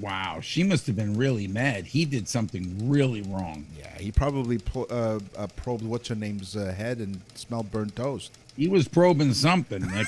Wow, 0.00 0.40
she 0.40 0.64
must 0.64 0.86
have 0.88 0.96
been 0.96 1.16
really 1.16 1.46
mad. 1.46 1.84
He 1.86 2.04
did 2.04 2.28
something 2.28 2.88
really 2.90 3.22
wrong. 3.22 3.64
Yeah, 3.78 3.96
he 3.98 4.10
probably 4.10 4.58
pl- 4.58 4.88
uh, 4.90 5.20
uh, 5.36 5.46
probed 5.56 5.84
what's 5.84 6.08
her 6.08 6.14
name's 6.16 6.56
uh, 6.56 6.72
head 6.76 6.98
and 6.98 7.20
smelled 7.34 7.70
burnt 7.70 7.94
toast. 7.94 8.32
He 8.56 8.66
was 8.68 8.86
probing 8.88 9.34
something, 9.34 9.82
Nick. 9.92 10.06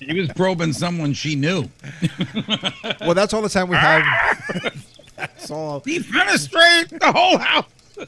he 0.00 0.18
was 0.18 0.28
probing 0.30 0.72
someone 0.72 1.12
she 1.14 1.34
knew. 1.34 1.68
Well, 3.00 3.14
that's 3.14 3.32
all 3.34 3.42
the 3.42 3.48
time 3.50 3.68
we 3.68 3.76
have. 3.76 4.04
that's 5.16 5.50
all. 5.50 5.80
Defenestrate 5.82 6.98
the 6.98 7.12
whole 7.12 7.38
house. 7.38 7.66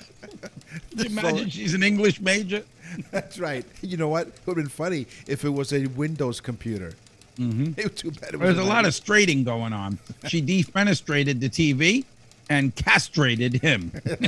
You 0.96 1.02
So- 1.04 1.06
imagine 1.06 1.50
she's 1.50 1.74
an 1.74 1.82
English 1.82 2.20
major? 2.20 2.62
That's 3.10 3.38
right. 3.38 3.64
You 3.82 3.96
know 3.98 4.08
what? 4.08 4.28
It 4.28 4.34
would 4.46 4.56
have 4.56 4.64
been 4.64 4.68
funny 4.70 5.06
if 5.26 5.44
it 5.44 5.50
was 5.50 5.72
a 5.72 5.86
Windows 5.86 6.40
computer. 6.40 6.94
Mm-hmm. 7.38 7.78
It 7.78 7.92
was 7.92 8.00
too 8.00 8.10
bad. 8.10 8.32
There's 8.32 8.58
a 8.58 8.64
lot 8.64 8.86
of 8.86 8.94
straighting 8.94 9.44
going 9.44 9.72
on. 9.72 9.98
She 10.26 10.42
defenestrated 10.42 11.40
the 11.40 11.48
TV 11.48 12.04
and 12.48 12.74
castrated 12.74 13.54
him. 13.54 13.92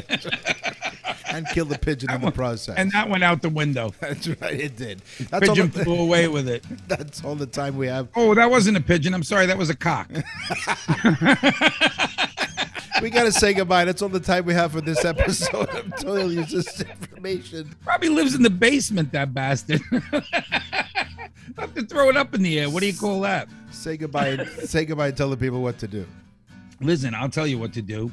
and 1.31 1.47
killed 1.49 1.69
the 1.69 1.79
pigeon 1.79 2.11
in 2.11 2.21
the 2.21 2.31
process. 2.31 2.77
And 2.77 2.91
that 2.93 3.09
went 3.09 3.25
out 3.25 3.43
the 3.43 3.49
window. 3.49 3.93
that's 4.01 4.29
right. 4.29 4.61
It 4.61 4.77
did. 4.77 5.03
That's 5.31 5.49
all, 5.49 5.55
Pigeon 5.55 5.71
the, 5.71 5.85
flew 5.85 6.01
away 6.01 6.29
with 6.29 6.49
it. 6.49 6.65
that's 6.89 7.25
all 7.25 7.35
the 7.35 7.47
time 7.47 7.77
we 7.77 7.87
have. 7.87 8.09
Oh, 8.17 8.35
that 8.35 8.51
wasn't 8.51 8.77
a 8.77 8.81
pigeon. 8.81 9.15
I'm 9.15 9.23
sorry. 9.23 9.47
That 9.47 9.59
was 9.59 9.71
a 9.71 9.77
cock. 9.77 10.11
We 13.01 13.11
got 13.11 13.25
to 13.25 13.33
say 13.33 13.55
goodbye. 13.55 13.85
That's 13.85 14.03
all 14.03 14.09
the 14.09 14.19
time 14.19 14.45
we 14.45 14.55
have 14.55 14.73
for 14.73 14.81
this 14.81 15.05
episode 15.05 15.69
of 15.69 15.97
Total 16.01 16.33
Useless 16.33 16.81
Information. 16.81 17.73
Probably 17.85 18.09
lives 18.09 18.35
in 18.35 18.43
the 18.43 18.51
basement, 18.51 19.13
that 19.13 19.33
bastard. 19.33 19.81
Have 21.57 21.75
to 21.75 21.83
throw 21.85 22.09
it 22.09 22.17
up 22.17 22.35
in 22.35 22.43
the 22.43 22.59
air. 22.59 22.71
What 22.71 22.81
do 22.81 22.87
you 22.87 22.95
call 22.95 23.21
that? 23.23 23.49
Say 23.71 23.97
goodbye. 23.97 24.45
say 24.65 24.85
goodbye 24.85 25.09
and 25.09 25.17
tell 25.17 25.31
the 25.31 25.37
people 25.37 25.63
what 25.63 25.79
to 25.79 25.89
do. 25.89 26.07
Listen, 26.81 27.15
I'll 27.15 27.29
tell 27.29 27.47
you 27.47 27.59
what 27.59 27.73
to 27.75 27.83
do. 27.83 28.11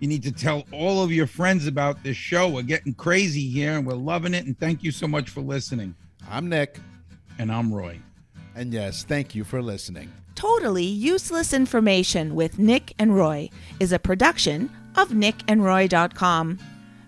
You 0.00 0.08
need 0.08 0.22
to 0.22 0.32
tell 0.32 0.64
all 0.72 1.02
of 1.02 1.12
your 1.12 1.26
friends 1.26 1.66
about 1.66 2.02
this 2.02 2.16
show. 2.16 2.48
We're 2.48 2.62
getting 2.62 2.94
crazy 2.94 3.46
here 3.48 3.76
and 3.76 3.86
we're 3.86 3.94
loving 3.94 4.32
it. 4.32 4.46
And 4.46 4.58
thank 4.58 4.82
you 4.82 4.90
so 4.90 5.06
much 5.06 5.28
for 5.28 5.42
listening. 5.42 5.94
I'm 6.28 6.48
Nick. 6.48 6.78
And 7.38 7.52
I'm 7.52 7.72
Roy. 7.72 8.00
And 8.54 8.72
yes, 8.72 9.04
thank 9.04 9.34
you 9.34 9.44
for 9.44 9.60
listening. 9.60 10.10
Totally 10.34 10.84
Useless 10.84 11.52
Information 11.52 12.34
with 12.34 12.58
Nick 12.58 12.94
and 12.98 13.14
Roy 13.14 13.50
is 13.78 13.92
a 13.92 13.98
production 13.98 14.70
of 14.96 15.10
nickandroy.com. 15.10 16.58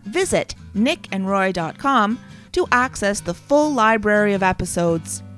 Visit 0.04 0.54
nickandroy.com 0.74 2.18
to 2.52 2.66
access 2.72 3.20
the 3.20 3.34
full 3.34 3.72
library 3.72 4.34
of 4.34 4.42
episodes 4.42 5.22